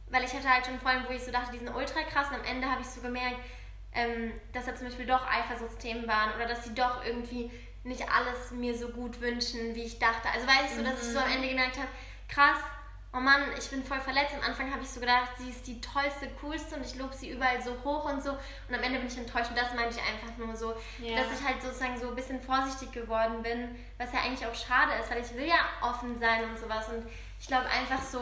weil 0.09 0.25
ich 0.25 0.33
hatte 0.33 0.49
halt 0.49 0.65
schon 0.65 0.81
Freunde, 0.81 1.09
wo 1.09 1.13
ich 1.13 1.23
so 1.23 1.31
dachte, 1.31 1.53
die 1.53 1.59
sind 1.59 1.75
ultra 1.75 2.03
krass 2.03 2.29
und 2.29 2.37
am 2.37 2.45
Ende 2.45 2.71
habe 2.71 2.81
ich 2.81 2.89
so 2.89 3.03
gemerkt, 3.03 3.37
ähm, 3.93 4.33
dass 4.53 4.65
da 4.65 4.75
zum 4.75 4.87
Beispiel 4.87 5.07
doch 5.07 5.27
Eifersuchtsthemen 5.27 6.09
waren 6.09 6.35
oder 6.37 6.47
dass 6.47 6.65
sie 6.65 6.75
doch 6.75 7.05
irgendwie 7.05 7.51
nicht 7.85 8.09
alles 8.11 8.51
mir 8.51 8.77
so 8.77 8.89
gut 8.89 9.21
wünschen, 9.21 9.75
wie 9.75 9.85
ich 9.85 9.99
dachte. 9.99 10.29
Also 10.33 10.47
weißt 10.47 10.77
du, 10.77 10.81
mhm. 10.81 10.85
dass 10.85 11.03
ich 11.03 11.13
so 11.13 11.19
am 11.19 11.31
Ende 11.31 11.49
gemerkt 11.49 11.77
habe, 11.77 11.89
krass, 12.29 12.59
oh 13.13 13.21
Mann, 13.21 13.43
ich 13.59 13.71
bin 13.71 13.83
voll 13.83 14.01
verletzt. 14.01 14.35
Am 14.35 14.43
Anfang 14.43 14.71
habe 14.71 14.83
ich 14.83 14.91
so 14.91 15.01
gedacht, 15.01 15.31
sie 15.39 15.49
ist 15.49 15.67
die 15.67 15.81
tollste, 15.81 16.29
coolste 16.41 16.77
und 16.77 16.85
ich 16.85 16.95
lobe 16.97 17.15
sie 17.15 17.31
überall 17.31 17.61
so 17.63 17.75
hoch 17.85 18.05
und 18.13 18.23
so. 18.23 18.33
Und 18.33 18.75
am 18.75 18.83
Ende 18.83 18.99
bin 18.99 19.09
ich 19.09 19.17
enttäuscht. 19.17 19.51
Und 19.51 19.59
das 19.59 19.75
meine 19.75 19.89
ich 19.91 19.99
einfach 19.99 20.37
nur 20.37 20.55
so, 20.55 20.75
ja. 20.99 21.17
dass 21.17 21.39
ich 21.39 21.47
halt 21.47 21.63
sozusagen 21.63 21.99
so 21.99 22.09
ein 22.09 22.15
bisschen 22.15 22.41
vorsichtig 22.41 22.93
geworden 22.93 23.43
bin, 23.43 23.77
was 23.97 24.13
ja 24.13 24.21
eigentlich 24.21 24.47
auch 24.47 24.55
schade 24.55 24.93
ist, 25.01 25.11
weil 25.11 25.23
ich 25.23 25.35
will 25.35 25.47
ja 25.47 25.61
offen 25.81 26.19
sein 26.19 26.45
und 26.45 26.59
sowas. 26.59 26.89
Und 26.89 27.09
ich 27.41 27.47
glaube 27.47 27.67
einfach 27.69 28.03
so, 28.03 28.21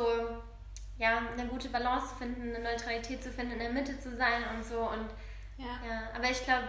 ja, 0.99 1.21
eine 1.37 1.49
gute 1.49 1.69
Balance 1.69 2.09
zu 2.09 2.15
finden, 2.17 2.55
eine 2.55 2.65
Neutralität 2.65 3.23
zu 3.23 3.31
finden, 3.31 3.53
in 3.53 3.59
der 3.59 3.73
Mitte 3.73 3.99
zu 3.99 4.15
sein 4.17 4.45
und 4.55 4.65
so. 4.65 4.79
Und 4.79 5.11
ja, 5.59 5.79
ja 5.87 6.11
aber 6.15 6.31
ich 6.31 6.43
glaube, 6.45 6.69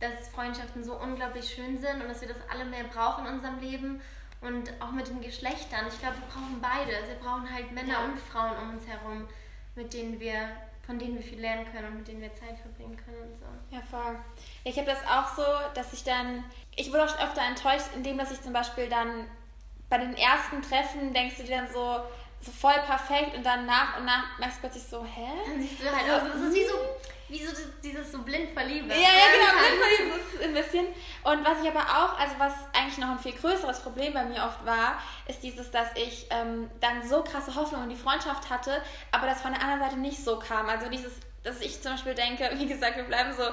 dass 0.00 0.28
Freundschaften 0.28 0.84
so 0.84 0.94
unglaublich 0.96 1.48
schön 1.48 1.78
sind 1.78 2.02
und 2.02 2.08
dass 2.08 2.20
wir 2.20 2.28
das 2.28 2.36
alle 2.50 2.64
mehr 2.64 2.84
brauchen 2.84 3.26
in 3.26 3.34
unserem 3.34 3.60
Leben. 3.60 4.00
Und 4.40 4.70
auch 4.80 4.92
mit 4.92 5.08
den 5.08 5.20
Geschlechtern. 5.20 5.86
Ich 5.88 5.98
glaube, 5.98 6.16
wir 6.16 6.26
brauchen 6.28 6.60
beide. 6.60 6.92
Wir 7.08 7.16
brauchen 7.22 7.52
halt 7.52 7.72
Männer 7.72 7.94
ja. 7.94 8.04
und 8.04 8.18
Frauen 8.18 8.56
um 8.62 8.70
uns 8.76 8.86
herum, 8.86 9.26
mit 9.74 9.92
denen 9.92 10.20
wir, 10.20 10.50
von 10.84 10.98
denen 10.98 11.16
wir 11.16 11.22
viel 11.22 11.40
lernen 11.40 11.66
können 11.72 11.88
und 11.88 11.98
mit 11.98 12.08
denen 12.08 12.20
wir 12.20 12.32
Zeit 12.34 12.58
verbringen 12.58 12.96
können 12.96 13.22
und 13.22 13.36
so. 13.36 13.46
Ja, 13.70 13.80
voll. 13.90 14.16
Ich 14.64 14.76
habe 14.76 14.86
das 14.86 14.98
auch 15.06 15.34
so, 15.34 15.44
dass 15.74 15.92
ich 15.92 16.04
dann, 16.04 16.44
ich 16.76 16.92
wurde 16.92 17.04
auch 17.04 17.18
öfter 17.20 17.42
enttäuscht, 17.42 17.88
indem 17.94 18.18
dass 18.18 18.30
ich 18.30 18.42
zum 18.42 18.52
Beispiel 18.52 18.88
dann 18.88 19.26
bei 19.88 19.98
den 19.98 20.16
ersten 20.16 20.62
Treffen 20.62 21.12
denkst 21.12 21.36
du 21.38 21.44
dir 21.44 21.56
dann 21.56 21.72
so, 21.72 22.00
so 22.40 22.52
voll 22.52 22.74
perfekt 22.86 23.36
und 23.36 23.44
dann 23.44 23.66
nach 23.66 23.98
und 23.98 24.04
nach 24.04 24.38
merkst 24.38 24.58
du 24.58 24.60
plötzlich 24.62 24.84
so, 24.84 25.04
hä? 25.04 25.28
Dann 25.46 25.60
siehst 25.60 25.80
du 25.80 25.84
halt 25.84 26.10
aus, 26.10 26.28
das 26.32 26.42
ist 26.42 26.54
wie 26.54 26.64
so, 26.64 26.74
wie 27.28 27.44
so 27.44 27.52
dieses 27.82 28.12
so 28.12 28.22
blind 28.22 28.52
verlieben. 28.52 28.88
Ja, 28.88 28.96
ja, 28.96 29.26
genau, 29.32 29.58
blind 29.58 29.82
verlieben 29.82 30.20
ist 30.20 30.42
ein 30.42 30.54
bisschen. 30.54 30.86
Und 31.24 31.44
was 31.44 31.62
ich 31.62 31.68
aber 31.68 31.80
auch, 31.80 32.18
also 32.18 32.34
was 32.38 32.52
eigentlich 32.72 32.98
noch 32.98 33.08
ein 33.08 33.18
viel 33.18 33.32
größeres 33.32 33.80
Problem 33.80 34.12
bei 34.12 34.24
mir 34.24 34.44
oft 34.44 34.64
war, 34.64 35.00
ist 35.26 35.42
dieses, 35.42 35.70
dass 35.70 35.88
ich 35.96 36.26
ähm, 36.30 36.70
dann 36.80 37.06
so 37.06 37.22
krasse 37.22 37.54
Hoffnung 37.54 37.84
in 37.84 37.90
die 37.90 37.96
Freundschaft 37.96 38.48
hatte, 38.50 38.82
aber 39.12 39.26
das 39.26 39.40
von 39.40 39.52
der 39.52 39.62
anderen 39.62 39.80
Seite 39.80 39.96
nicht 39.96 40.22
so 40.22 40.38
kam. 40.38 40.68
Also 40.68 40.88
dieses 40.88 41.12
dass 41.46 41.60
ich 41.60 41.80
zum 41.80 41.92
Beispiel 41.92 42.14
denke, 42.14 42.50
wie 42.58 42.66
gesagt, 42.66 42.96
wir 42.96 43.04
bleiben 43.04 43.32
so 43.32 43.44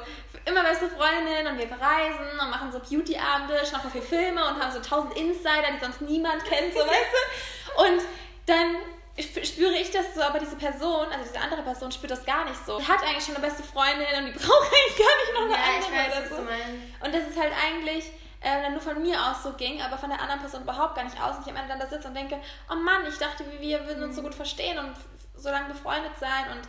immer 0.46 0.64
beste 0.64 0.90
Freundinnen 0.90 1.48
und 1.48 1.60
wir 1.60 1.68
verreisen 1.68 2.40
und 2.42 2.50
machen 2.50 2.72
so 2.72 2.80
Beauty-Abende, 2.80 3.62
schauen 3.70 3.92
viele 3.92 4.04
Filme 4.04 4.44
und 4.44 4.62
haben 4.62 4.72
so 4.72 4.80
tausend 4.80 5.16
Insider, 5.16 5.72
die 5.76 5.80
sonst 5.80 6.02
niemand 6.02 6.44
kennt, 6.44 6.74
so 6.74 6.80
weißt 6.80 7.14
du. 7.14 7.84
Und 7.84 8.02
dann 8.48 8.76
spüre 9.20 9.74
ich 9.78 9.92
das 9.92 10.16
so, 10.16 10.22
aber 10.22 10.40
diese 10.40 10.56
Person, 10.56 11.06
also 11.12 11.24
diese 11.24 11.40
andere 11.40 11.62
Person 11.62 11.92
spürt 11.92 12.12
das 12.12 12.26
gar 12.26 12.46
nicht 12.46 12.66
so. 12.66 12.80
Die 12.80 12.88
hat 12.88 13.02
eigentlich 13.04 13.24
schon 13.24 13.36
eine 13.36 13.46
beste 13.46 13.64
Freundin 13.64 14.08
und 14.18 14.26
die 14.26 14.32
braucht 14.40 14.72
eigentlich 14.72 14.98
gar 14.98 15.16
nicht 15.22 15.34
noch 15.34 15.42
eine 15.42 15.54
ja, 15.54 15.76
andere. 15.76 15.92
Ich 15.92 16.32
weiß, 16.32 16.32
oder 16.32 16.36
so. 16.36 17.06
Und 17.06 17.14
das 17.14 17.28
ist 17.30 17.40
halt 17.40 17.54
eigentlich 17.54 18.06
äh, 18.42 18.70
nur 18.72 18.82
von 18.82 19.02
mir 19.02 19.18
aus 19.20 19.44
so 19.44 19.54
ging, 19.54 19.82
aber 19.82 19.98
von 19.98 20.10
der 20.10 20.20
anderen 20.20 20.42
Person 20.42 20.64
überhaupt 20.64 20.96
gar 20.96 21.04
nicht 21.04 21.22
aus. 21.22 21.38
Und 21.38 21.46
ich 21.46 21.52
am 21.52 21.58
Ende 21.58 21.70
dann 21.70 21.80
da 21.80 21.88
sitze 21.88 22.08
und 22.08 22.16
denke, 22.16 22.40
oh 22.72 22.76
Mann, 22.76 23.06
ich 23.08 23.18
dachte, 23.18 23.46
wir 23.60 23.88
würden 23.88 24.04
uns 24.04 24.16
so 24.16 24.22
gut 24.22 24.36
verstehen 24.36 24.80
und 24.80 24.94
so 25.36 25.50
lange 25.50 25.70
befreundet 25.70 26.18
sein 26.20 26.46
und 26.52 26.62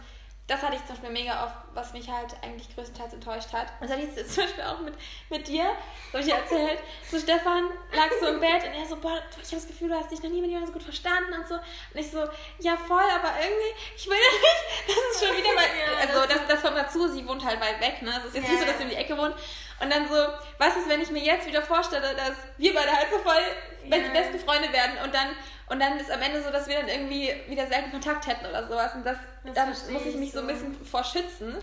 das 0.46 0.60
hatte 0.60 0.74
ich 0.74 0.84
zum 0.84 0.96
Beispiel 0.96 1.10
mega 1.10 1.42
oft, 1.42 1.54
was 1.72 1.94
mich 1.94 2.10
halt 2.10 2.36
eigentlich 2.42 2.74
größtenteils 2.74 3.14
enttäuscht 3.14 3.50
hat. 3.54 3.68
Und 3.80 3.88
das 3.88 3.92
hatte 3.92 4.02
ich 4.02 4.14
jetzt 4.14 4.34
zum 4.34 4.44
Beispiel 4.44 4.64
auch 4.64 4.78
mit, 4.80 4.94
mit 5.30 5.48
dir, 5.48 5.64
so 6.12 6.18
habe 6.18 6.20
ich 6.20 6.26
dir 6.26 6.38
erzählt. 6.38 6.78
So, 7.10 7.18
Stefan 7.18 7.70
lag 7.92 8.10
so 8.20 8.26
im 8.26 8.40
Bett 8.40 8.62
und 8.62 8.74
er 8.74 8.84
so, 8.84 8.96
boah, 8.96 9.22
ich 9.40 9.46
habe 9.46 9.56
das 9.56 9.66
Gefühl, 9.66 9.88
du 9.88 9.94
hast 9.94 10.10
dich 10.10 10.22
noch 10.22 10.28
nie 10.28 10.42
mit 10.42 10.50
jemandem 10.50 10.66
so 10.66 10.72
gut 10.74 10.82
verstanden 10.82 11.32
und 11.32 11.48
so. 11.48 11.54
Und 11.54 11.98
ich 11.98 12.10
so, 12.10 12.18
ja 12.58 12.76
voll, 12.76 13.08
aber 13.14 13.32
irgendwie, 13.40 13.84
ich 13.96 14.06
will 14.06 14.18
ja 14.18 14.32
nicht, 14.32 14.86
das 14.88 15.16
ist 15.16 15.26
schon 15.26 15.36
wieder 15.36 15.54
mal, 15.54 15.64
also 16.02 16.26
das, 16.28 16.46
das 16.46 16.60
kommt 16.60 16.76
dazu, 16.76 17.08
sie 17.08 17.26
wohnt 17.26 17.42
halt 17.42 17.58
weit 17.62 17.80
weg, 17.80 18.02
ne? 18.02 18.12
Es 18.18 18.26
ist 18.26 18.36
jetzt 18.36 18.48
nicht 18.50 18.60
so, 18.60 18.66
dass 18.66 18.76
sie 18.76 18.84
um 18.84 18.90
die 18.90 18.96
Ecke 18.96 19.16
wohnt. 19.16 19.34
Und 19.80 19.90
dann 19.90 20.06
so, 20.08 20.14
was 20.58 20.76
ist, 20.76 20.88
wenn 20.90 21.00
ich 21.00 21.10
mir 21.10 21.22
jetzt 21.22 21.46
wieder 21.46 21.62
vorstelle, 21.62 22.14
dass 22.14 22.36
wir 22.58 22.74
beide 22.74 22.92
halt 22.92 23.08
so 23.10 23.18
voll 23.18 23.42
ja. 23.86 23.98
die 23.98 24.10
besten 24.10 24.38
Freunde 24.38 24.70
werden 24.72 24.98
und 25.02 25.14
dann 25.14 25.34
und 25.68 25.80
dann 25.80 25.98
ist 25.98 26.10
am 26.10 26.20
Ende 26.20 26.42
so, 26.42 26.50
dass 26.50 26.68
wir 26.68 26.76
dann 26.76 26.88
irgendwie 26.88 27.32
wieder 27.48 27.66
selten 27.66 27.90
Kontakt 27.90 28.26
hätten 28.26 28.46
oder 28.46 28.66
sowas. 28.66 28.94
Und 28.94 29.04
das, 29.04 29.16
das 29.44 29.54
da 29.54 29.66
muss 29.66 30.06
ich 30.06 30.16
mich 30.16 30.32
so 30.32 30.40
ein 30.40 30.46
bisschen 30.46 30.84
vor 30.84 31.02
schützen. 31.02 31.56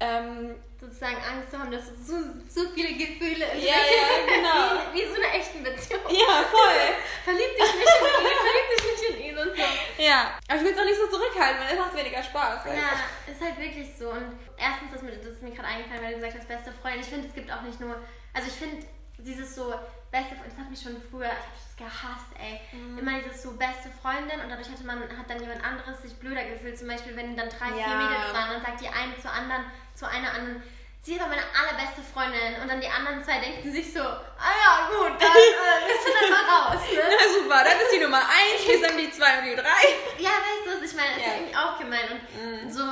Ähm, 0.00 0.56
Sozusagen 0.80 1.16
Angst 1.16 1.50
zu 1.50 1.58
haben, 1.58 1.70
dass 1.70 1.86
so, 1.86 2.18
so 2.48 2.68
viele 2.74 2.92
Gefühle 2.92 3.46
ja, 3.56 3.78
ja, 3.78 4.26
genau. 4.26 4.82
wie, 4.92 5.00
wie 5.00 5.06
so 5.06 5.14
eine 5.14 5.32
echte 5.32 5.58
Beziehung. 5.58 6.02
Ja, 6.10 6.44
voll. 6.50 6.82
verlieb 7.24 7.56
dich 7.56 7.74
nicht 7.78 7.94
in 8.00 8.26
ihn, 8.26 8.38
verlieb 8.42 8.66
dich 8.74 8.84
nicht 8.84 9.08
in 9.08 9.24
ihn 9.24 9.38
und 9.38 9.56
so. 9.56 10.02
Ja, 10.02 10.36
aber 10.48 10.58
ich 10.58 10.64
will 10.64 10.72
es 10.72 10.78
auch 10.78 10.84
nicht 10.84 10.98
so 10.98 11.06
zurückhalten, 11.06 11.62
weil 11.62 11.72
es 11.72 11.78
macht 11.78 11.96
weniger 11.96 12.22
Spaß. 12.22 12.66
Ja, 12.66 13.00
du? 13.24 13.32
ist 13.32 13.40
halt 13.40 13.58
wirklich 13.58 13.88
so. 13.96 14.10
Und 14.10 14.34
erstens, 14.58 14.90
das, 14.92 15.00
das 15.00 15.32
ist 15.38 15.42
mir 15.42 15.52
gerade 15.52 15.68
eingefallen, 15.68 16.02
weil 16.02 16.10
du 16.10 16.20
gesagt 16.20 16.36
hast, 16.38 16.48
beste 16.48 16.72
Freundin. 16.72 17.00
Ich 17.00 17.08
finde, 17.08 17.28
es 17.28 17.34
gibt 17.34 17.50
auch 17.50 17.62
nicht 17.62 17.80
nur, 17.80 17.94
also 18.34 18.48
ich 18.48 18.54
finde 18.54 18.84
dieses 19.18 19.54
so, 19.54 19.74
beste 20.14 20.36
Freundin, 20.36 20.50
das 20.50 20.58
hat 20.58 20.70
mich 20.70 20.80
schon 20.80 20.96
früher, 21.10 21.26
ich 21.26 21.50
habe 21.50 21.58
das 21.58 21.74
gehasst, 21.74 22.30
ey. 22.38 22.62
Mhm. 22.70 22.98
Immer 22.98 23.18
dieses 23.18 23.42
so 23.42 23.58
beste 23.58 23.90
Freundin 23.90 24.38
und 24.38 24.48
dadurch 24.48 24.70
hatte 24.70 24.86
man, 24.86 25.02
hat 25.02 25.26
dann 25.28 25.40
jemand 25.42 25.58
anderes 25.64 26.02
sich 26.02 26.14
blöder 26.14 26.44
gefühlt. 26.44 26.78
Zum 26.78 26.86
Beispiel, 26.86 27.16
wenn 27.16 27.36
dann 27.36 27.50
drei, 27.50 27.74
ja. 27.74 27.82
vier 27.82 27.96
Mädels 27.98 28.30
waren, 28.30 28.50
dann 28.54 28.62
sagt 28.62 28.80
die 28.80 28.88
eine 28.88 29.18
zur 29.18 29.32
anderen, 29.34 29.66
zu 29.94 30.06
einer 30.06 30.30
anderen, 30.30 30.62
sie 31.02 31.18
war 31.18 31.26
meine 31.26 31.42
allerbeste 31.50 32.00
Freundin 32.00 32.62
und 32.62 32.70
dann 32.70 32.80
die 32.80 32.88
anderen 32.88 33.22
zwei 33.26 33.42
denken 33.42 33.72
sich 33.72 33.92
so, 33.92 34.00
ah 34.00 34.54
ja, 34.54 34.72
gut, 34.86 35.18
dann 35.18 35.34
äh, 35.34 35.82
bist 35.90 36.06
du 36.06 36.10
dann 36.14 36.30
mal 36.30 36.46
raus. 36.46 36.82
Ne? 36.94 37.02
Na 37.10 37.26
super, 37.34 37.58
dann 37.66 37.78
ist 37.82 37.92
die 37.92 38.02
Nummer 38.06 38.22
eins, 38.22 38.62
wir 38.62 38.78
sind 38.78 38.96
die 38.96 39.10
zwei 39.10 39.42
und 39.42 39.46
die 39.50 39.56
drei. 39.58 39.82
Ja, 40.22 40.30
weißt 40.30 40.62
du, 40.62 40.84
ich 40.84 40.94
meine, 40.94 41.18
das 41.18 41.26
ja. 41.26 41.32
ist 41.32 41.38
irgendwie 41.42 41.56
auch 41.58 41.74
gemein 41.78 42.06
und 42.14 42.22
mhm. 42.38 42.70
so, 42.70 42.86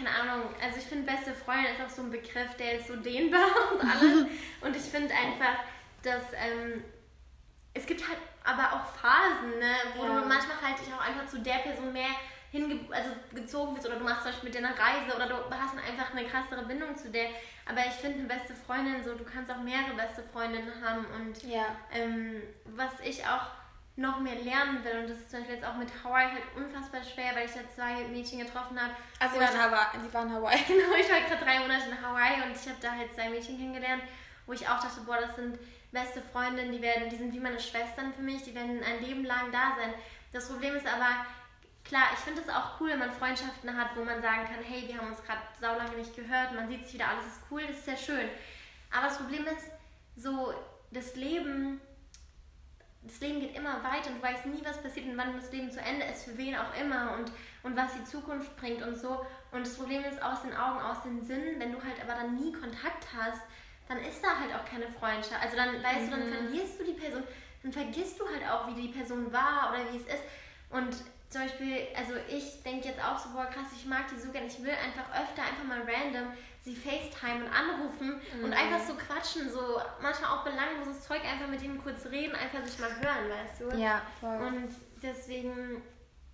keine 0.00 0.32
Ahnung, 0.32 0.48
also 0.60 0.78
ich 0.78 0.84
finde, 0.84 1.10
beste 1.10 1.34
Freundin 1.34 1.72
ist 1.72 1.82
auch 1.82 1.94
so 1.94 2.02
ein 2.02 2.10
Begriff, 2.10 2.54
der 2.58 2.78
ist 2.78 2.88
so 2.88 2.96
dehnbar 2.96 3.46
und 3.72 3.80
alles 3.80 4.26
und 4.60 4.76
ich 4.76 4.82
finde 4.82 5.14
einfach, 5.14 5.62
dass 6.02 6.22
ähm, 6.32 6.82
es 7.74 7.86
gibt 7.86 8.06
halt 8.06 8.18
aber 8.42 8.72
auch 8.74 8.86
Phasen, 8.86 9.58
ne, 9.58 9.74
wo 9.96 10.04
ja. 10.04 10.20
du 10.20 10.26
manchmal 10.26 10.60
halt 10.62 10.80
dich 10.80 10.92
auch 10.92 11.06
einfach 11.06 11.26
zu 11.26 11.38
der 11.40 11.58
Person 11.58 11.92
mehr 11.92 12.08
hinge 12.50 12.80
also 12.90 13.10
gezogen 13.32 13.76
wirst 13.76 13.86
oder 13.86 13.96
du 13.96 14.04
machst 14.04 14.22
zum 14.22 14.32
Beispiel 14.32 14.50
mit 14.50 14.58
dir 14.58 14.66
eine 14.66 14.76
Reise 14.76 15.14
oder 15.14 15.28
du 15.28 15.34
hast 15.50 15.76
einfach 15.76 16.12
eine 16.12 16.26
krassere 16.26 16.64
Bindung 16.64 16.96
zu 16.96 17.10
der. 17.10 17.28
Aber 17.64 17.80
ich 17.86 17.92
finde 17.92 18.18
eine 18.18 18.26
beste 18.26 18.54
Freundin 18.54 19.04
so, 19.04 19.14
du 19.14 19.22
kannst 19.22 19.52
auch 19.52 19.62
mehrere 19.62 19.94
beste 19.94 20.24
Freundinnen 20.32 20.72
haben 20.82 21.06
und 21.14 21.40
ja. 21.44 21.66
ähm, 21.92 22.42
was 22.64 22.98
ich 23.04 23.24
auch 23.24 23.46
noch 24.00 24.18
mehr 24.18 24.36
lernen 24.36 24.82
will 24.82 25.00
und 25.00 25.10
das 25.10 25.18
ist 25.18 25.30
zum 25.30 25.40
Beispiel 25.40 25.56
jetzt 25.56 25.66
auch 25.66 25.76
mit 25.76 25.88
Hawaii 26.02 26.30
halt 26.30 26.44
unfassbar 26.56 27.02
schwer, 27.04 27.34
weil 27.34 27.44
ich 27.44 27.52
da 27.52 27.60
zwei 27.74 28.08
Mädchen 28.08 28.38
getroffen 28.38 28.80
habe. 28.80 28.94
Also 29.18 29.34
sie 29.34 29.40
waren, 29.40 29.62
Hawaii, 29.62 30.00
sie 30.00 30.14
waren 30.14 30.32
Hawaii. 30.32 30.58
Genau, 30.66 30.94
ich 30.98 31.10
war 31.10 31.20
gerade 31.20 31.44
drei 31.44 31.58
Monate 31.60 31.90
in 31.90 32.00
Hawaii 32.00 32.42
und 32.42 32.56
ich 32.56 32.66
habe 32.66 32.80
da 32.80 32.92
halt 32.92 33.14
zwei 33.14 33.28
Mädchen 33.28 33.58
kennengelernt, 33.58 34.02
wo 34.46 34.54
ich 34.54 34.66
auch 34.66 34.80
dachte, 34.80 35.02
boah, 35.04 35.18
das 35.20 35.36
sind 35.36 35.58
beste 35.92 36.22
Freundinnen, 36.22 36.72
die 36.72 36.80
werden, 36.80 37.10
die 37.10 37.16
sind 37.16 37.32
wie 37.34 37.40
meine 37.40 37.60
Schwestern 37.60 38.14
für 38.14 38.22
mich, 38.22 38.42
die 38.42 38.54
werden 38.54 38.82
ein 38.82 39.04
Leben 39.04 39.24
lang 39.24 39.52
da 39.52 39.76
sein. 39.76 39.92
Das 40.32 40.48
Problem 40.48 40.76
ist 40.76 40.86
aber, 40.86 41.26
klar, 41.84 42.04
ich 42.14 42.20
finde 42.20 42.40
es 42.40 42.48
auch 42.48 42.80
cool, 42.80 42.90
wenn 42.90 43.00
man 43.00 43.12
Freundschaften 43.12 43.76
hat, 43.76 43.94
wo 43.96 44.04
man 44.04 44.22
sagen 44.22 44.46
kann, 44.46 44.64
hey, 44.64 44.88
wir 44.88 44.96
haben 44.96 45.08
uns 45.08 45.22
gerade 45.22 45.40
saulange 45.60 45.96
nicht 45.96 46.16
gehört, 46.16 46.54
man 46.54 46.68
sieht 46.68 46.84
sich 46.84 46.94
wieder, 46.94 47.08
alles 47.08 47.26
ist 47.26 47.42
cool, 47.50 47.62
das 47.66 47.76
ist 47.76 47.84
sehr 47.84 47.98
schön. 47.98 48.28
Aber 48.90 49.08
das 49.08 49.18
Problem 49.18 49.46
ist, 49.46 49.66
so 50.16 50.54
das 50.90 51.16
Leben, 51.16 51.82
das 53.02 53.20
Leben 53.20 53.40
geht 53.40 53.56
immer 53.56 53.82
weiter 53.82 54.10
und 54.10 54.18
du 54.18 54.22
weißt 54.22 54.46
nie, 54.46 54.60
was 54.62 54.82
passiert 54.82 55.06
und 55.06 55.16
wann 55.16 55.34
das 55.34 55.50
Leben 55.52 55.70
zu 55.70 55.80
Ende 55.80 56.04
ist, 56.06 56.24
für 56.24 56.36
wen 56.36 56.54
auch 56.54 56.74
immer 56.78 57.14
und, 57.14 57.32
und 57.62 57.76
was 57.76 57.94
die 57.94 58.04
Zukunft 58.04 58.54
bringt 58.56 58.82
und 58.82 58.98
so. 58.98 59.24
Und 59.52 59.66
das 59.66 59.76
Problem 59.76 60.04
ist 60.04 60.22
aus 60.22 60.42
den 60.42 60.54
Augen, 60.54 60.80
aus 60.80 61.02
den 61.02 61.24
Sinnen, 61.24 61.58
wenn 61.58 61.72
du 61.72 61.82
halt 61.82 61.96
aber 62.02 62.20
dann 62.20 62.34
nie 62.34 62.52
Kontakt 62.52 63.06
hast, 63.16 63.40
dann 63.88 63.98
ist 63.98 64.22
da 64.22 64.38
halt 64.38 64.54
auch 64.54 64.64
keine 64.64 64.88
Freundschaft. 64.88 65.42
Also 65.42 65.56
dann, 65.56 65.82
weißt 65.82 66.06
mhm. 66.06 66.10
du, 66.10 66.16
dann 66.16 66.28
mhm. 66.28 66.34
verlierst 66.34 66.78
du 66.78 66.84
die 66.84 66.92
Person, 66.92 67.22
dann 67.62 67.72
vergisst 67.72 68.20
du 68.20 68.24
halt 68.28 68.48
auch, 68.48 68.68
wie 68.68 68.80
die 68.80 68.88
Person 68.88 69.32
war 69.32 69.72
oder 69.72 69.92
wie 69.92 69.96
es 69.96 70.04
ist. 70.04 70.24
Und 70.68 70.94
zum 71.30 71.42
Beispiel, 71.42 71.86
also 71.96 72.12
ich 72.28 72.62
denke 72.62 72.88
jetzt 72.88 73.02
auch 73.02 73.18
so, 73.18 73.30
boah 73.30 73.46
krass, 73.46 73.66
ich 73.74 73.86
mag 73.86 74.08
die 74.08 74.20
so 74.20 74.30
gerne, 74.30 74.46
ich 74.46 74.62
will 74.62 74.70
einfach 74.70 75.08
öfter 75.10 75.42
einfach 75.42 75.64
mal 75.64 75.80
random 75.80 76.32
sie 76.62 76.76
FaceTime 76.76 77.44
und 77.44 77.50
anrufen 77.50 78.20
mhm. 78.36 78.44
und 78.44 78.52
einfach 78.52 78.80
so 78.80 78.94
quatschen, 78.94 79.50
so 79.50 79.80
manchmal 80.02 80.30
auch 80.30 80.44
belangloses 80.44 81.02
Zeug, 81.02 81.24
einfach 81.24 81.48
mit 81.48 81.62
ihnen 81.62 81.82
kurz 81.82 82.04
reden, 82.06 82.34
einfach 82.34 82.64
sich 82.64 82.78
mal 82.78 82.90
hören, 82.90 83.30
weißt 83.30 83.60
du? 83.60 83.78
Ja, 83.78 84.02
voll. 84.20 84.36
Und 84.46 84.68
deswegen, 85.02 85.82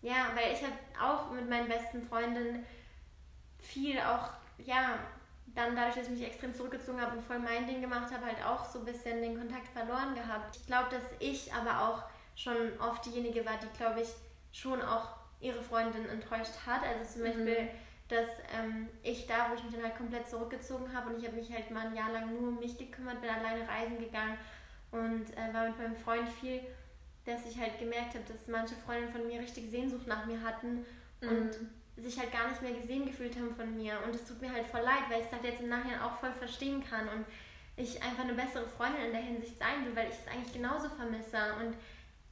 ja, 0.02 0.30
weil 0.34 0.52
ich 0.52 0.62
habe 0.62 0.74
auch 1.00 1.30
mit 1.30 1.48
meinen 1.48 1.68
besten 1.68 2.02
Freundinnen 2.02 2.66
viel 3.58 3.98
auch, 4.00 4.30
ja, 4.58 4.98
dann 5.54 5.74
dadurch, 5.74 5.94
dass 5.94 6.08
ich 6.08 6.18
mich 6.18 6.26
extrem 6.26 6.54
zurückgezogen 6.54 7.00
habe 7.00 7.16
und 7.16 7.24
voll 7.24 7.38
mein 7.38 7.66
Ding 7.66 7.80
gemacht 7.80 8.12
habe, 8.12 8.26
halt 8.26 8.44
auch 8.44 8.64
so 8.64 8.80
ein 8.80 8.84
bisschen 8.84 9.22
den 9.22 9.38
Kontakt 9.38 9.68
verloren 9.68 10.14
gehabt. 10.14 10.56
Ich 10.56 10.66
glaube, 10.66 10.88
dass 10.90 11.04
ich 11.18 11.52
aber 11.52 11.88
auch 11.88 12.02
schon 12.34 12.78
oft 12.78 13.06
diejenige 13.06 13.46
war, 13.46 13.58
die, 13.58 13.78
glaube 13.78 14.02
ich, 14.02 14.08
schon 14.52 14.82
auch 14.82 15.08
ihre 15.40 15.62
Freundin 15.62 16.08
enttäuscht 16.08 16.52
hat. 16.66 16.82
Also 16.82 17.12
zum 17.12 17.22
mhm. 17.22 17.26
Beispiel, 17.26 17.70
dass 18.08 18.28
ähm, 18.56 18.88
ich 19.02 19.26
da, 19.26 19.50
wo 19.50 19.54
ich 19.54 19.64
mich 19.64 19.74
dann 19.74 19.82
halt 19.82 19.96
komplett 19.96 20.28
zurückgezogen 20.28 20.92
habe 20.94 21.10
und 21.10 21.18
ich 21.18 21.26
habe 21.26 21.36
mich 21.36 21.52
halt 21.52 21.70
mal 21.70 21.86
ein 21.86 21.96
Jahr 21.96 22.12
lang 22.12 22.32
nur 22.32 22.48
um 22.48 22.58
mich 22.58 22.78
gekümmert, 22.78 23.20
bin 23.20 23.30
alleine 23.30 23.68
reisen 23.68 23.98
gegangen 23.98 24.38
und 24.92 25.36
äh, 25.36 25.52
war 25.52 25.68
mit 25.68 25.78
meinem 25.78 25.96
Freund 25.96 26.28
viel, 26.28 26.60
dass 27.24 27.44
ich 27.46 27.58
halt 27.58 27.78
gemerkt 27.78 28.14
habe, 28.14 28.24
dass 28.28 28.46
manche 28.46 28.76
Freundinnen 28.76 29.12
von 29.12 29.26
mir 29.26 29.40
richtig 29.40 29.70
Sehnsucht 29.70 30.06
nach 30.06 30.24
mir 30.26 30.40
hatten 30.40 30.86
mhm. 31.20 31.28
und 31.28 31.50
sich 31.96 32.18
halt 32.18 32.30
gar 32.30 32.48
nicht 32.48 32.62
mehr 32.62 32.74
gesehen 32.74 33.06
gefühlt 33.06 33.34
haben 33.36 33.54
von 33.54 33.74
mir. 33.76 33.98
Und 34.04 34.14
es 34.14 34.24
tut 34.24 34.40
mir 34.40 34.52
halt 34.52 34.66
voll 34.66 34.82
leid, 34.82 35.04
weil 35.08 35.20
ich 35.20 35.26
es 35.26 35.32
halt 35.32 35.44
jetzt 35.44 35.62
im 35.62 35.68
Nachhinein 35.68 36.00
auch 36.00 36.16
voll 36.16 36.32
verstehen 36.32 36.84
kann 36.84 37.08
und 37.08 37.24
ich 37.76 38.02
einfach 38.02 38.24
eine 38.24 38.34
bessere 38.34 38.68
Freundin 38.68 39.06
in 39.06 39.12
der 39.12 39.22
Hinsicht 39.22 39.58
sein 39.58 39.84
will, 39.84 39.96
weil 39.96 40.08
ich 40.08 40.16
es 40.16 40.32
eigentlich 40.32 40.52
genauso 40.52 40.88
vermisse 40.90 41.38
und 41.60 41.76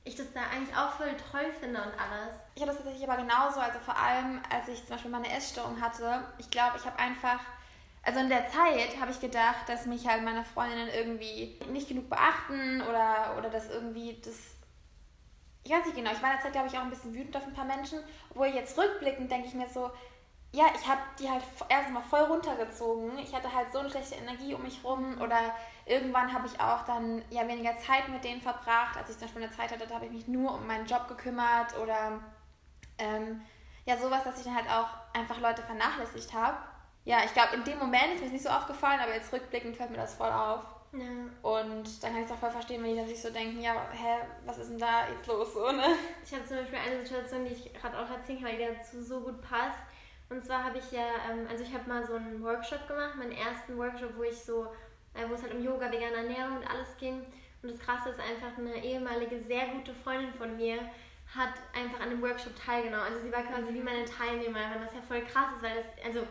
ich 0.05 0.17
das 0.17 0.33
da 0.33 0.41
eigentlich 0.43 0.77
auch 0.77 0.93
voll 0.93 1.15
toll 1.31 1.53
finde 1.59 1.81
und 1.81 1.93
alles. 1.99 2.35
Ich 2.55 2.63
hatte 2.63 2.73
das 2.73 2.83
tatsächlich 2.83 3.09
aber 3.09 3.23
genauso, 3.23 3.61
also 3.61 3.79
vor 3.79 3.97
allem, 3.97 4.41
als 4.51 4.69
ich 4.69 4.81
zum 4.81 4.91
Beispiel 4.91 5.11
meine 5.11 5.31
Essstörung 5.33 5.81
hatte. 5.81 6.25
Ich 6.39 6.51
glaube, 6.51 6.77
ich 6.77 6.85
habe 6.85 6.99
einfach, 6.99 7.41
also 8.03 8.21
in 8.21 8.29
der 8.29 8.51
Zeit 8.51 9.01
habe 9.01 9.11
ich 9.11 9.21
gedacht, 9.21 9.67
dass 9.67 9.87
mich 9.87 10.07
halt 10.07 10.23
meine 10.23 10.45
Freundinnen 10.45 10.89
irgendwie 10.89 11.59
nicht 11.71 11.89
genug 11.89 12.11
beachten 12.11 12.83
oder, 12.83 13.35
oder 13.39 13.49
dass 13.49 13.71
irgendwie 13.71 14.21
das 14.23 14.55
ich 15.67 15.73
weiß 15.73 15.87
nicht 15.87 15.97
genau, 15.97 16.13
ich 16.13 16.23
war 16.23 16.31
in 16.31 16.37
der 16.37 16.43
Zeit, 16.43 16.53
glaube 16.53 16.69
ich, 16.69 16.77
auch 16.77 16.83
ein 16.83 16.91
bisschen 16.91 17.15
wütend 17.15 17.35
auf 17.39 17.47
ein 17.47 17.55
paar 17.55 17.65
Menschen. 17.65 17.99
Obwohl 18.29 18.49
jetzt 18.49 18.77
rückblickend 18.77 19.31
denke 19.31 19.49
ich 19.49 19.55
mir 19.55 19.67
so, 19.67 19.91
ja, 20.55 20.67
ich 20.73 20.87
habe 20.87 21.01
die 21.19 21.29
halt 21.29 21.43
erstmal 21.69 22.03
voll 22.05 22.21
runtergezogen. 22.21 23.19
Ich 23.19 23.35
hatte 23.35 23.53
halt 23.53 23.73
so 23.73 23.81
eine 23.81 23.91
schlechte 23.91 24.15
Energie 24.15 24.55
um 24.55 24.63
mich 24.63 24.85
rum 24.85 25.21
oder 25.21 25.53
irgendwann 25.85 26.33
habe 26.33 26.47
ich 26.47 26.61
auch 26.61 26.85
dann 26.85 27.25
ja 27.29 27.47
weniger 27.49 27.77
Zeit 27.79 28.09
mit 28.09 28.23
denen 28.23 28.41
verbracht. 28.41 28.97
Als 28.97 29.11
ich 29.11 29.19
zum 29.19 29.27
Beispiel 29.27 29.43
eine 29.43 29.53
Zeit 29.53 29.73
hatte, 29.73 29.85
da 29.89 29.97
habe 29.97 30.07
ich 30.07 30.13
mich 30.13 30.29
nur 30.29 30.55
um 30.55 30.65
meinen 30.65 30.87
Job 30.87 31.09
gekümmert 31.09 31.77
oder 31.83 32.21
ähm, 32.99 33.43
ja, 33.85 33.99
sowas, 33.99 34.23
dass 34.23 34.39
ich 34.39 34.45
dann 34.45 34.55
halt 34.55 34.71
auch 34.71 34.87
einfach 35.13 35.41
Leute 35.41 35.63
vernachlässigt 35.63 36.33
habe. 36.33 36.57
Ja, 37.05 37.19
ich 37.25 37.33
glaube, 37.33 37.57
in 37.57 37.65
dem 37.65 37.81
Moment 37.81 38.15
ist 38.15 38.23
mir 38.23 38.31
nicht 38.31 38.45
so 38.45 38.49
aufgefallen, 38.49 39.01
aber 39.01 39.13
jetzt 39.13 39.33
rückblickend 39.33 39.77
fällt 39.77 39.91
mir 39.91 39.97
das 39.97 40.15
voll 40.15 40.31
auf. 40.31 40.63
Ja. 40.93 41.01
Und 41.43 42.03
dann 42.03 42.13
kann 42.13 42.21
ich 42.21 42.27
es 42.27 42.33
auch 42.33 42.39
voll 42.39 42.53
verstehen, 42.53 42.81
wenn 42.85 42.91
die 42.91 42.97
dann 42.97 43.09
sich 43.09 43.21
so 43.21 43.31
denken, 43.31 43.61
ja, 43.61 43.75
hä, 43.91 44.25
was 44.47 44.59
ist 44.59 44.71
denn 44.71 44.79
da 44.79 45.09
jetzt 45.09 45.27
los, 45.27 45.53
so, 45.53 45.73
ne? 45.73 45.97
Ich 46.25 46.33
habe 46.33 46.47
zum 46.47 46.59
Beispiel 46.59 46.79
eine 46.79 47.05
Situation, 47.05 47.45
die 47.45 47.55
ich 47.55 47.75
gerade 47.75 47.99
auch 47.99 48.09
erzählen 48.09 48.41
kann, 48.41 48.49
weil 48.49 48.59
die 48.59 48.79
dazu 48.79 49.03
so 49.03 49.21
gut 49.21 49.43
passt. 49.43 49.81
Und 50.29 50.45
zwar 50.45 50.65
habe 50.65 50.79
ich 50.79 50.91
ja, 50.93 51.07
ähm, 51.31 51.47
also 51.51 51.63
ich 51.63 51.73
habe 51.73 51.89
mal 51.89 52.07
so 52.07 52.15
einen 52.15 52.43
Workshop 52.43 52.89
gemacht, 52.89 53.17
meinen 53.17 53.33
ersten 53.33 53.77
Workshop, 53.77 54.17
wo 54.17 54.23
ich 54.23 54.37
so, 54.37 54.67
äh, 55.15 55.29
wo 55.29 55.35
es 55.35 55.43
halt 55.43 55.55
um 55.55 55.63
Yoga, 55.63 55.91
vegane 55.91 56.17
Ernährung 56.17 56.57
und 56.59 56.71
alles 56.71 56.97
ging. 56.99 57.25
Und 57.63 57.71
das 57.71 57.79
Krasse 57.79 58.11
ist 58.11 58.21
einfach, 58.21 58.59
eine 58.59 58.83
ehemalige, 58.83 59.41
sehr 59.41 59.69
gute 59.69 59.95
Freundin 59.95 60.33
von 60.35 60.57
mir 60.57 60.79
hat 61.35 61.55
einfach 61.75 62.01
an 62.01 62.11
dem 62.11 62.23
Workshop 62.23 62.53
teilgenommen. 62.55 63.07
Also 63.07 63.21
sie 63.21 63.33
war 63.33 63.43
quasi 63.43 63.73
wie 63.73 63.81
meine 63.81 64.05
Teilnehmerin, 64.05 64.81
was 64.85 64.95
ja 64.95 65.01
voll 65.03 65.23
krass 65.23 65.47
ist, 65.57 65.63
weil 65.63 65.77
das, 65.77 66.05
also 66.05 66.27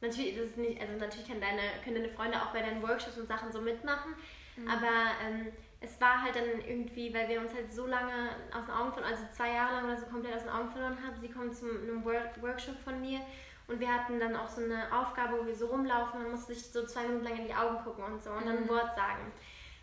natürlich 0.00 0.36
ist 0.36 0.50
es 0.50 0.56
nicht, 0.56 0.80
also 0.80 0.92
natürlich 0.94 1.26
kann 1.26 1.40
deine, 1.40 1.62
können 1.82 1.96
deine 1.96 2.10
Freunde 2.10 2.40
auch 2.40 2.52
bei 2.52 2.60
deinen 2.60 2.82
Workshops 2.82 3.18
und 3.18 3.26
Sachen 3.26 3.50
so 3.50 3.60
mitmachen, 3.60 4.14
mhm. 4.56 4.68
aber 4.68 4.92
ähm, 5.26 5.52
es 5.80 6.00
war 6.00 6.22
halt 6.22 6.34
dann 6.34 6.60
irgendwie, 6.66 7.14
weil 7.14 7.28
wir 7.28 7.40
uns 7.40 7.54
halt 7.54 7.72
so 7.72 7.86
lange 7.86 8.30
aus 8.52 8.66
den 8.66 8.74
Augen 8.74 8.92
verloren, 8.92 9.12
also 9.12 9.24
zwei 9.34 9.52
Jahre 9.52 9.74
lang 9.74 9.84
oder 9.84 9.96
so 9.96 10.06
komplett 10.06 10.34
aus 10.34 10.42
den 10.42 10.50
Augen 10.50 10.70
verloren 10.70 10.98
haben. 11.04 11.20
Sie 11.20 11.28
kommt 11.28 11.56
zu 11.56 11.66
einem 11.66 12.04
Workshop 12.04 12.78
von 12.80 13.00
mir 13.00 13.20
und 13.68 13.78
wir 13.78 13.92
hatten 13.92 14.18
dann 14.18 14.34
auch 14.34 14.48
so 14.48 14.62
eine 14.62 14.92
Aufgabe, 14.92 15.38
wo 15.40 15.46
wir 15.46 15.54
so 15.54 15.66
rumlaufen 15.66 16.18
und 16.18 16.22
man 16.24 16.32
musste 16.32 16.54
sich 16.54 16.64
so 16.64 16.84
zwei 16.84 17.02
Minuten 17.02 17.24
lang 17.24 17.38
in 17.38 17.46
die 17.46 17.54
Augen 17.54 17.78
gucken 17.84 18.02
und 18.02 18.22
so 18.22 18.30
und 18.30 18.46
dann 18.46 18.56
ein 18.56 18.64
mhm. 18.64 18.68
Wort 18.70 18.94
sagen. 18.96 19.30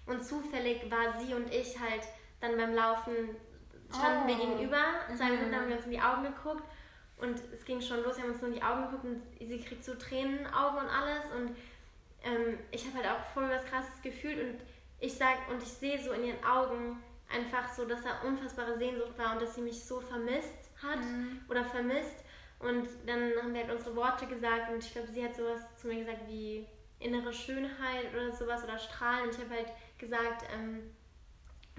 Und 0.06 0.24
zufällig 0.26 0.92
war 0.92 1.20
sie 1.20 1.34
und 1.34 1.52
ich 1.54 1.80
halt 1.80 2.04
dann 2.42 2.58
beim 2.58 2.74
Laufen, 2.74 3.14
standen 3.90 4.24
oh. 4.26 4.28
wir 4.28 4.36
gegenüber, 4.36 4.84
zwei 5.16 5.30
Minuten 5.30 5.52
mhm. 5.52 5.56
haben 5.56 5.68
wir 5.70 5.78
uns 5.78 5.86
in 5.86 5.92
die 5.92 6.02
Augen 6.02 6.24
geguckt 6.24 6.64
und 7.18 7.42
es 7.54 7.64
ging 7.64 7.80
schon 7.80 8.04
los, 8.04 8.18
wir 8.18 8.24
haben 8.24 8.32
uns 8.32 8.42
nur 8.42 8.50
in 8.50 8.56
die 8.56 8.64
Augen 8.64 8.84
geguckt 8.84 9.06
und 9.06 9.22
sie 9.40 9.62
kriegt 9.62 9.86
so 9.86 9.96
Tränen 9.96 10.46
Augen 10.48 10.78
und 10.78 10.90
alles 10.90 11.32
und 11.38 11.56
ähm, 12.24 12.60
ich 12.72 12.86
habe 12.86 12.98
halt 12.98 13.08
auch 13.08 13.24
voll 13.34 13.50
was 13.50 13.64
krasses 13.66 14.02
gefühlt 14.02 14.42
und 14.42 14.75
ich 15.00 15.14
sag 15.16 15.50
und 15.50 15.62
ich 15.62 15.70
sehe 15.70 16.02
so 16.02 16.12
in 16.12 16.26
ihren 16.26 16.44
Augen 16.44 17.02
einfach 17.30 17.74
so, 17.74 17.86
dass 17.86 18.04
da 18.04 18.22
unfassbare 18.28 18.78
Sehnsucht 18.78 19.18
war 19.18 19.34
und 19.34 19.42
dass 19.42 19.56
sie 19.56 19.62
mich 19.62 19.84
so 19.84 20.00
vermisst 20.00 20.72
hat 20.82 21.00
mhm. 21.00 21.42
oder 21.50 21.66
vermisst. 21.66 22.24
Und 22.60 22.88
dann 23.06 23.32
haben 23.42 23.54
wir 23.54 23.62
halt 23.62 23.72
unsere 23.72 23.96
Worte 23.96 24.28
gesagt 24.28 24.72
und 24.72 24.84
ich 24.84 24.92
glaube, 24.92 25.10
sie 25.10 25.24
hat 25.24 25.36
sowas 25.36 25.62
zu 25.78 25.88
mir 25.88 26.00
gesagt 26.04 26.28
wie 26.28 26.66
innere 27.00 27.34
Schönheit 27.34 28.14
oder 28.14 28.32
sowas 28.32 28.64
oder 28.64 28.78
Strahlen. 28.78 29.26
Und 29.26 29.36
ich 29.36 29.42
habe 29.42 29.56
halt 29.56 29.72
gesagt, 29.98 30.46
ähm, 30.54 30.96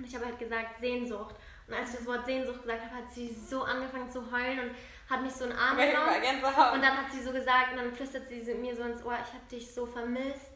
ich 0.04 0.14
habe 0.14 0.26
halt 0.26 0.38
gesagt 0.38 0.78
Sehnsucht. 0.80 1.34
Und 1.66 1.74
als 1.74 1.90
ich 1.90 1.96
das 1.96 2.06
Wort 2.06 2.26
Sehnsucht 2.26 2.62
gesagt 2.62 2.84
habe, 2.84 2.94
hat 2.94 3.12
sie 3.12 3.32
so 3.32 3.62
angefangen 3.62 4.10
zu 4.10 4.30
heulen 4.30 4.60
und 4.60 4.70
hat 5.10 5.22
mich 5.22 5.32
so 5.32 5.44
in 5.44 5.50
den 5.50 5.58
Arm 5.58 5.76
genommen. 5.76 6.74
Und 6.74 6.82
dann 6.82 6.96
hat 6.96 7.12
sie 7.12 7.22
so 7.22 7.32
gesagt, 7.32 7.72
und 7.72 7.78
dann 7.78 7.92
flüstert 7.92 8.28
sie 8.28 8.54
mir 8.54 8.76
so 8.76 8.82
ins 8.82 9.04
Ohr, 9.04 9.14
ich 9.14 9.32
habe 9.32 9.44
dich 9.50 9.72
so 9.72 9.86
vermisst. 9.86 10.55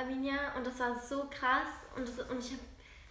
Arminia 0.00 0.54
und 0.56 0.66
das 0.66 0.78
war 0.78 0.98
so 0.98 1.28
krass 1.30 1.68
und, 1.96 2.08
das, 2.08 2.18
und 2.28 2.38
ich 2.38 2.52
hab, 2.52 2.60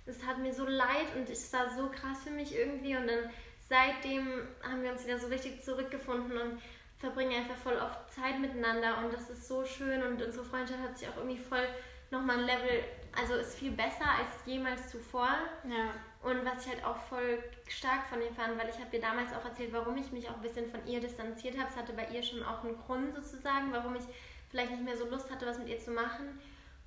das 0.06 0.26
hat 0.26 0.38
mir 0.40 0.54
so 0.54 0.66
leid 0.66 1.16
und 1.16 1.30
es 1.30 1.52
war 1.54 1.70
so 1.76 1.90
krass 1.90 2.24
für 2.24 2.32
mich 2.32 2.56
irgendwie 2.56 2.96
und 2.96 3.08
dann 3.08 3.30
seitdem 3.68 4.48
haben 4.64 4.82
wir 4.82 4.92
uns 4.92 5.06
wieder 5.06 5.20
so 5.20 5.28
richtig 5.28 5.64
zurückgefunden 5.64 6.38
und 6.38 6.62
verbringen 6.98 7.34
einfach 7.34 7.56
voll 7.56 7.78
oft 7.78 8.12
Zeit 8.12 8.40
miteinander 8.40 8.98
und 9.00 9.14
das 9.14 9.30
ist 9.30 9.48
so 9.48 9.66
schön 9.66 10.04
und 10.04 10.22
unsere 10.22 10.44
Freundschaft 10.44 10.82
hat 10.82 10.98
sich 10.98 11.08
auch 11.08 11.18
irgendwie 11.18 11.38
voll 11.38 11.66
nochmal 12.12 12.40
ein 12.40 12.46
Level, 12.46 12.84
also 13.18 13.36
ist 13.36 13.58
viel 13.58 13.72
besser 13.72 14.06
als 14.06 14.46
jemals 14.46 14.90
zuvor. 14.90 15.30
Ja. 15.64 15.94
Und 16.22 16.44
was 16.44 16.66
ich 16.66 16.74
halt 16.74 16.84
auch 16.84 16.98
voll 16.98 17.42
stark 17.68 18.08
von 18.08 18.22
ihr 18.22 18.34
fand, 18.34 18.60
weil 18.60 18.70
ich 18.70 18.80
habe 18.80 18.90
dir 18.92 19.00
damals 19.00 19.32
auch 19.34 19.46
erzählt, 19.46 19.72
warum 19.72 19.96
ich 19.98 20.12
mich 20.12 20.28
auch 20.30 20.36
ein 20.36 20.42
bisschen 20.42 20.68
von 20.68 20.86
ihr 20.86 21.00
distanziert 21.00 21.58
habe. 21.58 21.70
Es 21.70 21.78
hatte 21.78 21.94
bei 21.94 22.08
ihr 22.08 22.22
schon 22.22 22.44
auch 22.44 22.64
einen 22.64 22.78
Grund 22.78 23.16
sozusagen, 23.16 23.72
warum 23.72 23.96
ich 23.96 24.04
vielleicht 24.50 24.72
nicht 24.72 24.84
mehr 24.84 24.98
so 24.98 25.06
Lust 25.10 25.32
hatte, 25.32 25.46
was 25.46 25.60
mit 25.60 25.70
ihr 25.70 25.80
zu 25.80 25.92
machen. 25.92 26.40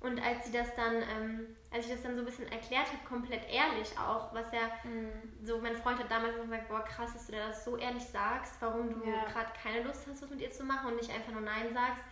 Und 0.03 0.21
als 0.21 0.45
sie 0.45 0.51
das 0.51 0.75
dann, 0.75 0.95
ähm, 0.95 1.55
als 1.71 1.85
ich 1.85 1.93
das 1.93 2.03
dann 2.03 2.13
so 2.13 2.19
ein 2.19 2.25
bisschen 2.25 2.51
erklärt 2.51 2.87
habe, 2.87 3.07
komplett 3.07 3.49
ehrlich 3.49 3.97
auch, 3.97 4.33
was 4.33 4.51
ja 4.51 4.69
mhm. 4.83 5.09
so, 5.41 5.59
mein 5.59 5.77
Freund 5.77 5.97
hat 5.97 6.11
damals 6.11 6.35
gesagt, 6.35 6.67
boah, 6.67 6.83
krass, 6.83 7.13
dass 7.13 7.25
du 7.25 7.31
dir 7.31 7.47
das 7.47 7.63
so 7.63 7.77
ehrlich 7.77 8.03
sagst, 8.03 8.55
warum 8.59 8.89
du 8.89 9.09
ja. 9.09 9.23
gerade 9.23 9.53
keine 9.63 9.81
Lust 9.81 10.05
hast, 10.05 10.21
was 10.21 10.29
mit 10.29 10.41
ihr 10.41 10.51
zu 10.51 10.65
machen 10.65 10.91
und 10.91 10.97
nicht 10.97 11.09
einfach 11.09 11.31
nur 11.31 11.39
Nein 11.39 11.73
sagst. 11.73 12.03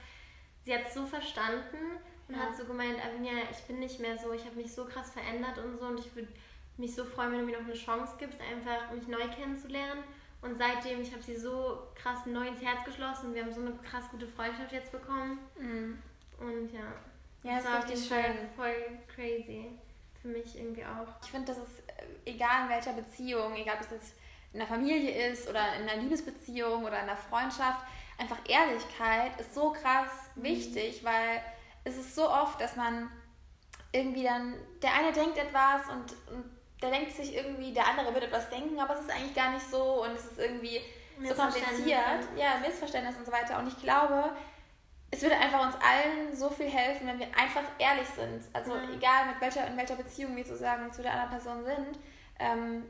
Sie 0.63 0.73
hat 0.73 0.88
es 0.88 0.93
so 0.93 1.06
verstanden 1.06 1.99
und 2.30 2.36
ja. 2.36 2.43
hat 2.43 2.56
so 2.56 2.63
gemeint, 2.63 2.97
Avinia, 3.06 3.34
ich 3.51 3.62
bin 3.67 3.80
nicht 3.80 3.99
mehr 3.99 4.17
so, 4.17 4.32
ich 4.32 4.45
habe 4.45 4.56
mich 4.56 4.73
so 4.73 4.86
krass 4.86 5.12
verändert 5.12 5.58
und 5.58 5.77
so 5.77 5.88
und 5.88 5.99
ich 5.99 6.15
würde 6.15 6.32
mich 6.77 6.95
so 6.95 7.04
freuen, 7.04 7.34
wenn 7.34 7.39
du 7.39 7.45
mir 7.47 7.60
noch 7.60 7.67
eine 7.67 7.73
Chance 7.73 8.15
gibst, 8.17 8.39
einfach 8.39 8.89
mich 8.93 9.08
neu 9.10 9.27
kennenzulernen. 9.36 10.06
Und 10.41 10.58
seitdem, 10.58 11.01
ich 11.01 11.12
habe 11.12 11.21
sie 11.21 11.36
so 11.36 11.89
krass 11.93 12.25
neu 12.25 12.47
ins 12.47 12.62
Herz 12.62 12.86
geschlossen 12.86 13.27
und 13.27 13.34
wir 13.36 13.43
haben 13.43 13.54
so 13.54 13.60
eine 13.60 13.73
krass 13.84 14.06
gute 14.10 14.27
Freundschaft 14.27 14.71
jetzt 14.71 14.93
bekommen. 14.93 15.39
Mhm. 15.60 16.01
Und 16.39 16.71
ja. 16.71 16.93
Ja, 17.43 17.56
das, 17.56 17.63
das 17.63 17.73
war 17.73 17.84
richtig 17.84 18.08
schön. 18.08 18.49
Voll 18.56 18.99
crazy. 19.13 19.71
Für 20.21 20.27
mich 20.27 20.56
irgendwie 20.56 20.84
auch. 20.86 21.08
Ich 21.23 21.32
finde, 21.32 21.47
das 21.47 21.58
ist 21.58 21.80
äh, 21.88 22.32
egal 22.32 22.63
in 22.63 22.69
welcher 22.69 22.93
Beziehung, 22.93 23.56
egal 23.56 23.75
ob 23.75 23.82
es 23.82 23.91
jetzt 23.91 24.15
in 24.54 24.60
der 24.60 24.67
Familie 24.67 25.32
ist 25.32 25.49
oder 25.49 25.75
in 25.75 25.89
einer 25.89 26.01
Liebesbeziehung 26.01 26.84
oder 26.84 27.01
in 27.01 27.10
einer 27.10 27.17
Freundschaft, 27.17 27.80
einfach 28.17 28.38
Ehrlichkeit 28.47 29.39
ist 29.39 29.56
so 29.56 29.71
krass 29.71 30.12
mhm. 30.36 30.43
wichtig, 30.43 31.04
weil 31.04 31.41
es 31.84 31.97
ist 31.97 32.13
so 32.13 32.30
oft, 32.30 32.62
dass 32.62 32.75
man 32.75 33.10
irgendwie 33.91 34.23
dann, 34.23 34.54
der 34.82 34.93
eine 34.93 35.12
denkt 35.12 35.38
etwas 35.38 35.88
und, 35.89 36.13
und 36.34 36.45
der 36.82 36.91
denkt 36.91 37.12
sich 37.12 37.36
irgendwie, 37.36 37.73
der 37.73 37.88
andere 37.88 38.13
wird 38.13 38.25
etwas 38.25 38.49
denken, 38.49 38.80
aber 38.80 38.95
es 38.95 39.01
ist 39.01 39.12
eigentlich 39.12 39.36
gar 39.36 39.51
nicht 39.51 39.69
so 39.69 40.04
und 40.04 40.12
es 40.12 40.25
ist 40.25 40.39
irgendwie 40.39 40.82
so 41.27 41.34
kompliziert. 41.36 42.27
Ja, 42.36 42.58
Missverständnis 42.62 43.17
und 43.17 43.25
so 43.25 43.32
weiter. 43.32 43.60
Und 43.60 43.67
ich 43.67 43.77
glaube, 43.77 44.36
es 45.12 45.21
würde 45.21 45.38
einfach 45.38 45.65
uns 45.65 45.76
allen 45.76 46.34
so 46.34 46.50
viel 46.50 46.69
helfen, 46.69 47.06
wenn 47.06 47.19
wir 47.19 47.28
einfach 47.38 47.63
ehrlich 47.78 48.08
sind. 48.08 48.43
Also 48.54 48.74
mhm. 48.74 48.93
egal 48.93 49.28
mit 49.28 49.41
welcher, 49.41 49.67
in 49.67 49.76
welcher 49.76 49.95
Beziehung 49.95 50.36
wir 50.36 50.45
sozusagen 50.45 50.91
zu 50.91 51.02
der 51.02 51.13
anderen 51.13 51.32
Person 51.32 51.65
sind, 51.65 52.00
ähm, 52.39 52.84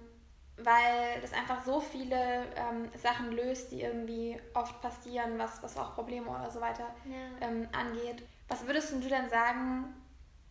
weil 0.58 1.20
das 1.20 1.34
einfach 1.34 1.64
so 1.66 1.80
viele 1.80 2.46
ähm, 2.56 2.90
Sachen 2.96 3.32
löst, 3.32 3.72
die 3.72 3.82
irgendwie 3.82 4.40
oft 4.54 4.80
passieren, 4.82 5.40
was, 5.40 5.64
was 5.64 5.76
auch 5.78 5.96
Probleme 5.96 6.30
oder 6.30 6.52
so 6.52 6.62
weiter 6.62 6.94
ja. 7.06 7.48
ähm, 7.48 7.68
angeht. 7.72 8.24
Was 8.48 8.68
würdest 8.68 8.94
du 8.94 9.00
denn 9.00 9.28
sagen, 9.28 9.92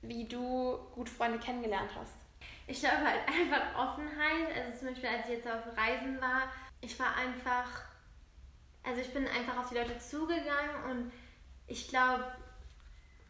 wie 0.03 0.25
du 0.25 0.77
gute 0.95 1.13
Freunde 1.13 1.39
kennengelernt 1.39 1.91
hast? 1.95 2.15
Ich 2.67 2.81
glaube 2.81 2.99
halt 2.99 3.21
einfach 3.29 3.79
Offenheit. 3.79 4.57
Also 4.57 4.79
zum 4.79 4.89
Beispiel, 4.89 5.09
als 5.09 5.27
ich 5.27 5.37
jetzt 5.37 5.47
auf 5.47 5.77
Reisen 5.77 6.21
war, 6.21 6.49
ich 6.81 6.99
war 6.99 7.15
einfach, 7.17 7.83
also 8.83 9.01
ich 9.01 9.13
bin 9.13 9.29
einfach 9.29 9.59
auf 9.59 9.69
die 9.69 9.77
Leute 9.77 9.97
zugegangen 9.99 10.91
und 10.91 11.13
ich 11.71 11.89
glaube, 11.89 12.25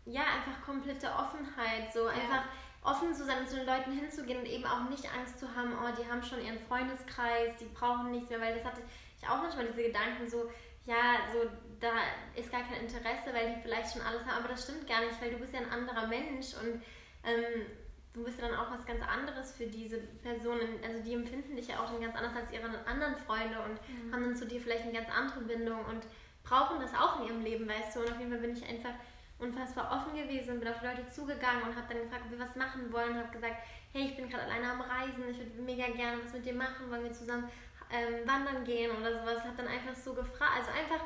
ja, 0.06 0.22
einfach 0.22 0.64
komplette 0.64 1.08
Offenheit. 1.08 1.92
So 1.92 2.06
einfach 2.06 2.44
offen 2.82 3.14
zu 3.14 3.24
sein 3.24 3.40
und 3.40 3.48
zu 3.48 3.56
den 3.56 3.66
Leuten 3.66 3.92
hinzugehen 3.92 4.40
und 4.40 4.46
eben 4.46 4.64
auch 4.64 4.88
nicht 4.88 5.04
Angst 5.12 5.38
zu 5.38 5.54
haben, 5.54 5.74
oh, 5.74 5.94
die 6.00 6.10
haben 6.10 6.22
schon 6.22 6.42
ihren 6.42 6.58
Freundeskreis, 6.58 7.56
die 7.60 7.66
brauchen 7.66 8.10
nichts 8.10 8.30
mehr, 8.30 8.40
weil 8.40 8.54
das 8.54 8.64
hatte 8.64 8.80
ich 9.20 9.28
auch 9.28 9.42
manchmal 9.42 9.66
diese 9.66 9.82
Gedanken 9.82 10.28
so, 10.28 10.50
ja, 10.86 11.20
so 11.30 11.50
da 11.78 11.92
ist 12.34 12.50
gar 12.50 12.62
kein 12.62 12.80
Interesse, 12.80 13.34
weil 13.34 13.54
die 13.54 13.60
vielleicht 13.60 13.92
schon 13.92 14.02
alles 14.02 14.24
haben, 14.24 14.38
aber 14.38 14.48
das 14.48 14.64
stimmt 14.64 14.88
gar 14.88 15.00
nicht, 15.00 15.20
weil 15.20 15.30
du 15.30 15.38
bist 15.38 15.52
ja 15.52 15.60
ein 15.60 15.70
anderer 15.70 16.06
Mensch 16.06 16.54
und 16.56 16.82
ähm, 17.24 17.66
du 18.14 18.24
bist 18.24 18.40
ja 18.40 18.48
dann 18.48 18.56
auch 18.56 18.70
was 18.70 18.86
ganz 18.86 19.02
anderes 19.02 19.52
für 19.52 19.66
diese 19.66 19.98
Personen. 19.98 20.80
Also 20.82 21.02
die 21.04 21.12
empfinden 21.12 21.56
dich 21.56 21.68
ja 21.68 21.80
auch 21.80 21.90
dann 21.90 22.00
ganz 22.00 22.16
anders 22.16 22.34
als 22.34 22.50
ihre 22.50 22.64
anderen 22.86 23.16
Freunde 23.16 23.60
und 23.60 23.74
mhm. 23.74 24.12
haben 24.12 24.24
dann 24.24 24.36
zu 24.36 24.46
dir 24.46 24.60
vielleicht 24.60 24.84
eine 24.84 24.92
ganz 24.92 25.08
andere 25.10 25.42
Bindung 25.42 25.84
und 25.84 26.02
brauchen 26.42 26.80
das 26.80 26.94
auch 26.94 27.20
in 27.20 27.26
ihrem 27.26 27.42
Leben, 27.42 27.68
weißt 27.68 27.96
du. 27.96 28.00
Und 28.00 28.12
auf 28.12 28.18
jeden 28.18 28.30
Fall 28.30 28.40
bin 28.40 28.52
ich 28.56 28.68
einfach 28.68 28.94
unfassbar 29.38 29.90
offen 29.90 30.14
gewesen, 30.14 30.60
bin 30.60 30.68
auf 30.68 30.82
Leute 30.82 31.08
zugegangen 31.10 31.62
und 31.62 31.76
habe 31.76 31.86
dann 31.88 32.02
gefragt, 32.02 32.24
ob 32.26 32.30
wir 32.30 32.44
was 32.44 32.56
machen 32.56 32.92
wollen 32.92 33.10
und 33.10 33.18
habe 33.18 33.32
gesagt, 33.32 33.56
hey, 33.92 34.04
ich 34.04 34.16
bin 34.16 34.28
gerade 34.28 34.44
alleine 34.44 34.72
am 34.72 34.80
Reisen, 34.82 35.28
ich 35.30 35.38
würde 35.38 35.62
mega 35.62 35.88
gerne 35.88 36.22
was 36.22 36.32
mit 36.32 36.44
dir 36.44 36.54
machen, 36.54 36.90
wollen 36.90 37.04
wir 37.04 37.12
zusammen 37.12 37.48
ähm, 37.90 38.26
wandern 38.28 38.64
gehen 38.64 38.90
oder 38.90 39.12
sowas. 39.12 39.42
Habe 39.44 39.56
dann 39.56 39.68
einfach 39.68 39.94
so 39.94 40.12
gefragt, 40.14 40.52
also 40.58 40.70
einfach, 40.70 41.04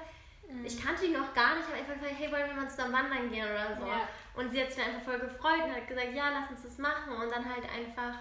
mhm. 0.49 0.65
ich 0.65 0.83
kannte 0.83 1.07
die 1.07 1.13
noch 1.13 1.33
gar 1.33 1.57
nicht, 1.57 1.67
habe 1.69 1.79
einfach 1.79 1.95
gefragt, 1.95 2.17
hey, 2.19 2.33
wollen 2.33 2.49
wir 2.49 2.63
mal 2.63 2.69
zusammen 2.69 2.93
wandern 2.93 3.31
gehen 3.31 3.47
oder 3.47 3.77
so. 3.79 3.87
Ja. 3.87 4.09
Und 4.35 4.51
sie 4.51 4.61
hat 4.61 4.73
sich 4.73 4.83
dann 4.83 4.95
einfach 4.95 5.07
voll 5.07 5.21
gefreut 5.21 5.65
und 5.65 5.75
hat 5.75 5.87
gesagt, 5.87 6.13
ja, 6.13 6.31
lass 6.31 6.51
uns 6.51 6.63
das 6.63 6.79
machen 6.79 7.13
und 7.15 7.31
dann 7.31 7.45
halt 7.45 7.65
einfach, 7.71 8.19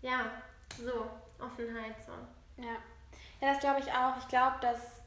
ja, 0.00 0.42
so, 0.78 1.10
Offenheit 1.38 1.96
so. 2.04 2.12
Ja, 2.62 2.76
ja 3.40 3.52
das 3.52 3.60
glaube 3.60 3.80
ich 3.80 3.92
auch. 3.92 4.16
Ich 4.18 4.28
glaube, 4.28 4.56
dass 4.60 4.99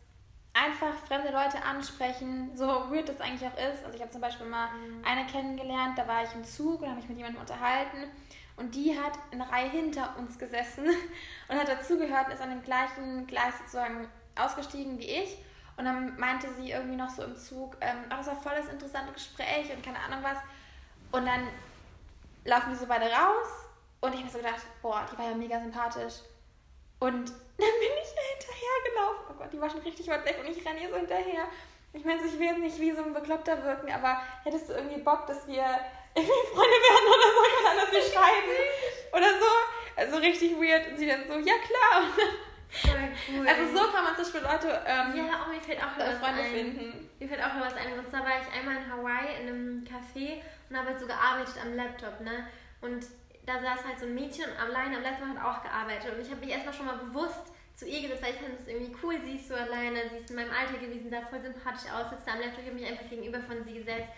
einfach 0.54 0.94
fremde 1.08 1.32
Leute 1.32 1.64
ansprechen, 1.64 2.52
so 2.56 2.68
weird 2.68 3.10
das 3.10 3.20
eigentlich 3.20 3.48
auch 3.48 3.58
ist. 3.58 3.84
Also 3.84 3.96
ich 3.96 4.02
habe 4.02 4.12
zum 4.12 4.22
Beispiel 4.22 4.46
mal 4.46 4.68
mhm. 4.68 5.04
eine 5.04 5.26
kennengelernt, 5.26 5.98
da 5.98 6.08
war 6.08 6.24
ich 6.24 6.34
im 6.34 6.44
Zug 6.44 6.82
und 6.82 6.88
habe 6.88 6.98
mich 6.98 7.10
mit 7.10 7.18
jemandem 7.18 7.42
unterhalten 7.42 8.10
und 8.56 8.76
die 8.76 8.98
hat 9.00 9.14
eine 9.32 9.50
Reihe 9.52 9.70
hinter 9.70 10.16
uns 10.18 10.38
gesessen 10.38 10.86
und 11.48 11.58
hat 11.58 11.68
dazugehört 11.68 12.28
und 12.28 12.34
ist 12.34 12.42
an 12.42 12.52
dem 12.52 12.64
gleichen 12.64 13.26
Gleis 13.26 13.58
sozusagen 13.60 14.08
ausgestiegen 14.36 15.00
wie 15.00 15.10
ich. 15.10 15.38
Und 15.76 15.86
dann 15.86 16.20
meinte 16.20 16.48
sie 16.54 16.70
irgendwie 16.70 16.96
noch 16.96 17.10
so 17.10 17.24
im 17.24 17.36
Zug, 17.36 17.78
ähm, 17.82 17.98
oh, 18.06 18.16
das 18.18 18.28
war 18.28 18.36
voll 18.36 18.54
das 18.56 18.68
interessante 18.68 19.12
Gespräch 19.12 19.72
und 19.76 19.84
keine 19.84 19.98
Ahnung 20.00 20.20
was. 20.22 20.38
Und 21.12 21.26
dann 21.26 21.48
laufen 22.46 22.70
die 22.72 22.76
so 22.76 22.86
beide 22.86 23.06
raus 23.06 23.48
und 24.02 24.10
ich 24.14 24.18
habe 24.18 24.26
mir 24.26 24.32
so 24.32 24.38
gedacht, 24.38 24.62
boah, 24.84 25.04
die 25.12 25.18
war 25.18 25.30
ja 25.30 25.36
mega 25.36 25.60
sympathisch. 25.60 26.16
Und 27.04 27.28
dann 27.60 27.76
bin 27.84 27.94
ich 28.00 28.12
hinterher 28.16 28.78
gelaufen. 28.88 29.26
Oh 29.30 29.34
Gott, 29.38 29.52
die 29.52 29.60
war 29.60 29.70
schon 29.70 29.82
richtig 29.82 30.08
weit 30.08 30.24
weg 30.24 30.40
und 30.40 30.48
ich 30.48 30.66
renne 30.66 30.80
ihr 30.82 30.90
so 30.90 30.96
hinterher. 30.96 31.50
Ich 31.92 32.06
meine, 32.06 32.22
ich 32.24 32.40
will 32.40 32.48
jetzt 32.48 32.60
nicht 32.60 32.80
wie 32.80 32.94
so 32.94 33.04
ein 33.04 33.14
Bekloppter 33.14 33.62
wirken, 33.62 33.92
aber 33.92 34.22
hättest 34.46 34.70
du 34.70 34.74
irgendwie 34.74 35.02
Bock, 35.02 35.28
dass 35.28 35.46
wir 35.46 35.66
irgendwie 36.16 36.48
Freunde 36.48 36.80
werden 36.80 37.08
oder 37.12 37.28
so, 37.28 37.40
und 37.44 37.66
dann, 37.66 37.78
dass 37.78 37.92
wir 37.92 38.02
schreiben 38.16 38.56
oder 39.12 39.30
so? 39.38 39.52
Also 39.98 40.18
richtig 40.18 40.56
weird. 40.56 40.88
Und 40.88 40.98
sie 40.98 41.08
dann 41.08 41.28
so, 41.28 41.34
ja 41.34 41.56
klar. 41.60 42.08
Cool. 42.74 43.48
Also 43.48 43.78
so 43.78 43.92
kann 43.92 44.06
man 44.06 44.16
zum 44.16 44.24
Beispiel 44.24 44.42
Leute 44.42 44.82
ähm, 44.88 45.14
ja, 45.14 45.46
oh, 45.46 45.52
mir 45.52 45.62
fällt 45.62 45.84
auch 45.84 46.00
äh, 46.00 46.16
Freunde 46.16 46.42
ein. 46.42 46.52
finden. 46.52 47.10
Mir 47.20 47.28
fällt 47.28 47.44
auch 47.44 47.54
noch 47.54 47.66
was 47.66 47.76
ein. 47.76 48.00
Und 48.00 48.10
zwar 48.10 48.22
war 48.22 48.32
ich 48.40 48.48
einmal 48.58 48.78
in 48.78 48.90
Hawaii 48.90 49.42
in 49.42 49.48
einem 49.50 49.84
Café 49.84 50.42
und 50.70 50.78
habe 50.78 50.88
halt 50.88 51.00
so 51.00 51.06
gearbeitet 51.06 51.56
am 51.62 51.76
Laptop, 51.76 52.22
ne? 52.22 52.48
Und 52.82 53.06
da 53.46 53.60
saß 53.60 53.86
halt 53.86 54.00
so 54.00 54.06
ein 54.06 54.16
Mädchen 54.16 54.46
alleine 54.58 54.98
am 54.98 55.04
Laptop 55.04 55.28
hat 55.28 55.44
auch 55.44 55.64
gearbeitet. 55.64 56.16
Und 56.16 56.22
ich 56.22 56.32
habe 56.32 56.40
mich 56.40 56.50
erstmal 56.50 56.74
schon 56.74 56.86
mal 56.86 56.98
bewusst 56.98 57.52
zu 57.76 57.86
ihr 57.86 58.02
gesetzt, 58.02 58.24
weil 58.24 58.34
ich 58.34 58.40
fand 58.40 58.60
das 58.60 58.68
irgendwie 58.68 58.96
cool. 59.04 59.16
Sie 59.24 59.36
ist 59.36 59.48
so 59.48 59.56
alleine, 59.56 60.08
sie 60.10 60.18
ist 60.18 60.30
in 60.30 60.36
meinem 60.36 60.52
Alter 60.52 60.78
gewesen, 60.78 61.10
sah 61.10 61.22
voll 61.22 61.42
sympathisch 61.42 61.92
aus, 61.92 62.10
sitzt 62.10 62.28
da 62.28 62.34
am 62.34 62.40
Laptop, 62.40 62.62
ich 62.62 62.70
habe 62.70 62.80
mich 62.80 62.90
einfach 62.90 63.10
gegenüber 63.10 63.40
von 63.42 63.64
sie 63.64 63.74
gesetzt, 63.74 64.10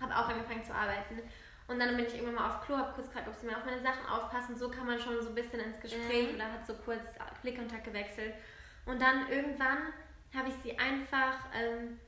habe 0.00 0.16
auch 0.16 0.28
angefangen 0.28 0.64
zu 0.64 0.74
arbeiten. 0.74 1.20
Und 1.68 1.78
dann 1.78 1.96
bin 1.96 2.06
ich 2.06 2.14
irgendwann 2.14 2.34
mal 2.34 2.50
auf 2.50 2.66
Klo, 2.66 2.76
habe 2.76 2.92
kurz 2.92 3.06
gefragt, 3.06 3.28
ob 3.28 3.34
sie 3.34 3.46
mir 3.46 3.56
auf 3.56 3.64
meine 3.64 3.80
Sachen 3.80 4.04
aufpassen. 4.06 4.58
So 4.58 4.68
kann 4.68 4.86
man 4.86 4.98
schon 4.98 5.20
so 5.22 5.28
ein 5.28 5.34
bisschen 5.34 5.60
ins 5.60 5.78
Gespräch 5.80 6.28
mhm. 6.28 6.34
oder 6.34 6.52
hat 6.52 6.66
so 6.66 6.74
kurz 6.74 7.04
Blickkontakt 7.42 7.84
gewechselt. 7.84 8.34
Und 8.84 9.00
dann 9.00 9.30
irgendwann 9.30 9.92
habe 10.34 10.48
ich 10.48 10.54
sie 10.62 10.76
einfach 10.78 11.38
ähm, 11.54 12.00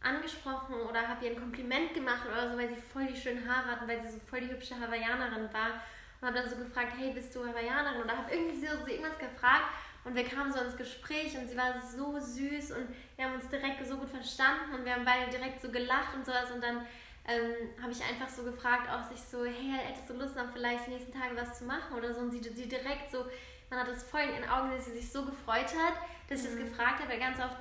angesprochen 0.00 0.74
oder 0.88 1.06
habe 1.06 1.24
ihr 1.24 1.32
ein 1.32 1.38
Kompliment 1.38 1.92
gemacht 1.94 2.26
oder 2.26 2.50
so, 2.50 2.56
weil 2.56 2.68
sie 2.68 2.76
voll 2.76 3.06
die 3.06 3.16
schönen 3.16 3.48
Haare 3.48 3.72
hatten, 3.72 3.88
weil 3.88 4.02
sie 4.02 4.12
so 4.12 4.18
voll 4.18 4.40
die 4.40 4.50
hübsche 4.50 4.78
Hawaiianerin 4.80 5.52
war. 5.52 5.82
Und 6.22 6.28
habe 6.28 6.38
dann 6.38 6.48
so 6.48 6.56
gefragt, 6.56 6.94
hey, 6.96 7.12
bist 7.12 7.34
du 7.34 7.44
Hawaiianerin? 7.44 8.00
Oder 8.00 8.16
habe 8.16 8.32
irgendwie 8.32 8.64
so, 8.64 8.72
so 8.80 8.86
irgendwas 8.86 9.18
gefragt 9.18 9.66
und 10.04 10.14
wir 10.16 10.24
kamen 10.24 10.52
so 10.52 10.60
ins 10.60 10.76
Gespräch 10.76 11.36
und 11.36 11.48
sie 11.48 11.56
war 11.56 11.74
so 11.80 12.18
süß 12.18 12.72
und 12.72 12.88
wir 13.16 13.24
haben 13.24 13.34
uns 13.34 13.48
direkt 13.48 13.86
so 13.86 13.96
gut 13.96 14.08
verstanden 14.08 14.74
und 14.74 14.84
wir 14.84 14.94
haben 14.94 15.04
beide 15.04 15.30
direkt 15.30 15.60
so 15.60 15.68
gelacht 15.70 16.14
und 16.14 16.26
sowas. 16.26 16.50
Und 16.50 16.62
dann 16.62 16.86
ähm, 17.28 17.70
habe 17.80 17.92
ich 17.92 18.02
einfach 18.02 18.28
so 18.28 18.42
gefragt, 18.42 18.90
auch 18.90 19.08
sich 19.08 19.20
so, 19.20 19.44
hey, 19.44 19.78
hättest 19.86 20.10
du 20.10 20.14
Lust, 20.14 20.34
noch 20.34 20.50
vielleicht 20.52 20.86
die 20.86 20.90
nächsten 20.90 21.12
Tage 21.12 21.36
was 21.36 21.58
zu 21.58 21.64
machen 21.64 21.96
oder 21.96 22.12
so? 22.12 22.20
Und 22.20 22.32
sie, 22.32 22.40
sie 22.40 22.68
direkt 22.68 23.12
so, 23.12 23.26
man 23.70 23.78
hat 23.78 23.88
das 23.88 24.02
voll 24.02 24.22
in 24.22 24.34
ihren 24.34 24.48
Augen, 24.48 24.70
dass 24.70 24.86
sie 24.86 24.92
sich 24.92 25.10
so 25.10 25.24
gefreut 25.24 25.72
hat, 25.78 25.94
dass 26.28 26.44
ich 26.44 26.50
mhm. 26.50 26.58
das 26.58 26.68
gefragt 26.70 27.00
habe, 27.00 27.10
weil 27.10 27.20
ganz 27.20 27.38
oft 27.38 27.56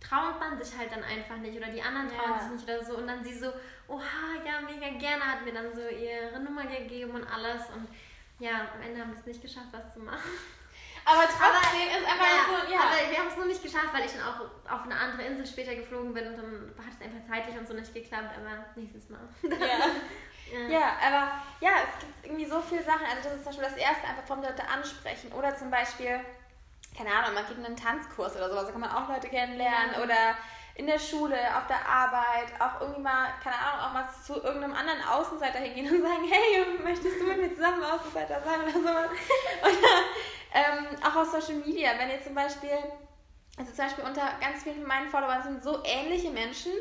traut 0.00 0.38
man 0.38 0.62
sich 0.62 0.76
halt 0.76 0.92
dann 0.92 1.02
einfach 1.02 1.36
nicht 1.38 1.56
oder 1.56 1.68
die 1.68 1.82
anderen 1.82 2.08
trauen 2.08 2.32
ja. 2.32 2.38
sich 2.38 2.52
nicht 2.52 2.64
oder 2.64 2.84
so 2.84 2.96
und 2.98 3.06
dann 3.06 3.24
sie 3.24 3.34
so, 3.34 3.52
oha, 3.88 4.42
ja, 4.44 4.60
mega 4.60 4.98
gerne, 4.98 5.24
hat 5.24 5.44
mir 5.44 5.52
dann 5.52 5.74
so 5.74 5.80
ihre 5.80 6.40
Nummer 6.40 6.66
gegeben 6.66 7.12
und 7.12 7.24
alles 7.24 7.62
und 7.74 7.88
ja, 8.38 8.68
am 8.74 8.82
Ende 8.82 9.00
haben 9.00 9.12
wir 9.12 9.18
es 9.18 9.26
nicht 9.26 9.42
geschafft, 9.42 9.68
was 9.72 9.94
zu 9.94 10.00
machen. 10.00 10.30
Aber 11.06 11.22
trotzdem 11.22 11.86
aber, 11.86 11.98
ist 11.98 12.04
einfach 12.04 12.26
ja, 12.26 12.42
so, 12.50 12.72
ja. 12.72 12.80
Aber 12.80 13.10
wir 13.10 13.18
haben 13.18 13.28
es 13.28 13.36
nur 13.36 13.46
nicht 13.46 13.62
geschafft, 13.62 13.94
weil 13.94 14.04
ich 14.04 14.12
dann 14.12 14.26
auch 14.26 14.40
auf 14.68 14.82
eine 14.82 14.98
andere 14.98 15.22
Insel 15.22 15.46
später 15.46 15.74
geflogen 15.76 16.12
bin 16.12 16.26
und 16.26 16.36
dann 16.36 16.74
hat 16.84 16.92
es 16.98 17.00
einfach 17.00 17.22
zeitlich 17.30 17.56
und 17.56 17.68
so 17.68 17.74
nicht 17.74 17.94
geklappt, 17.94 18.34
aber 18.36 18.66
nächstes 18.74 19.08
Mal. 19.08 19.20
Ja. 19.42 19.48
ja. 20.52 20.68
ja. 20.68 20.96
aber 21.06 21.32
ja, 21.60 21.70
es 21.86 22.00
gibt 22.00 22.26
irgendwie 22.26 22.46
so 22.46 22.60
viele 22.60 22.82
Sachen. 22.82 23.06
Also 23.06 23.28
das 23.28 23.38
ist 23.38 23.44
zum 23.44 23.52
Beispiel 23.54 23.68
das 23.68 23.76
Erste, 23.76 24.08
einfach 24.08 24.26
vom 24.26 24.42
Leute 24.42 24.68
ansprechen. 24.68 25.32
Oder 25.32 25.54
zum 25.54 25.70
Beispiel, 25.70 26.20
keine 26.96 27.14
Ahnung, 27.14 27.34
man 27.34 27.46
geht 27.46 27.58
in 27.58 27.66
einen 27.66 27.76
Tanzkurs 27.76 28.36
oder 28.36 28.48
sowas, 28.48 28.66
da 28.66 28.72
kann 28.72 28.80
man 28.80 28.90
auch 28.90 29.08
Leute 29.08 29.28
kennenlernen. 29.28 29.92
Ja. 29.94 30.02
Oder 30.02 30.36
in 30.76 30.86
der 30.86 30.98
Schule, 30.98 31.36
auf 31.56 31.66
der 31.68 31.88
Arbeit, 31.88 32.52
auch 32.58 32.80
irgendwie 32.80 33.00
mal, 33.00 33.28
keine 33.42 33.56
Ahnung, 33.56 33.80
auch 33.80 33.92
mal 33.94 34.08
zu 34.24 34.34
irgendeinem 34.34 34.74
anderen 34.74 35.02
Außenseiter 35.02 35.58
hingehen 35.58 35.94
und 35.94 36.02
sagen, 36.02 36.24
hey, 36.28 36.66
möchtest 36.82 37.18
du 37.18 37.24
mit 37.24 37.38
mir 37.38 37.54
zusammen 37.54 37.82
Außenseiter 37.82 38.42
sein 38.44 38.60
oder 38.60 38.72
sowas? 38.72 39.10
Oder 39.62 39.96
ähm, 40.52 40.86
auch 41.02 41.16
auf 41.16 41.30
Social 41.30 41.56
Media, 41.56 41.90
wenn 41.98 42.10
ihr 42.10 42.22
zum 42.22 42.34
Beispiel, 42.34 42.70
also 43.58 43.72
zum 43.72 43.84
Beispiel 43.84 44.04
unter 44.04 44.22
ganz 44.40 44.62
vielen 44.62 44.76
von 44.76 44.86
meinen 44.86 45.08
Followern 45.08 45.42
sind 45.42 45.62
so 45.62 45.82
ähnliche 45.84 46.30
Menschen 46.30 46.72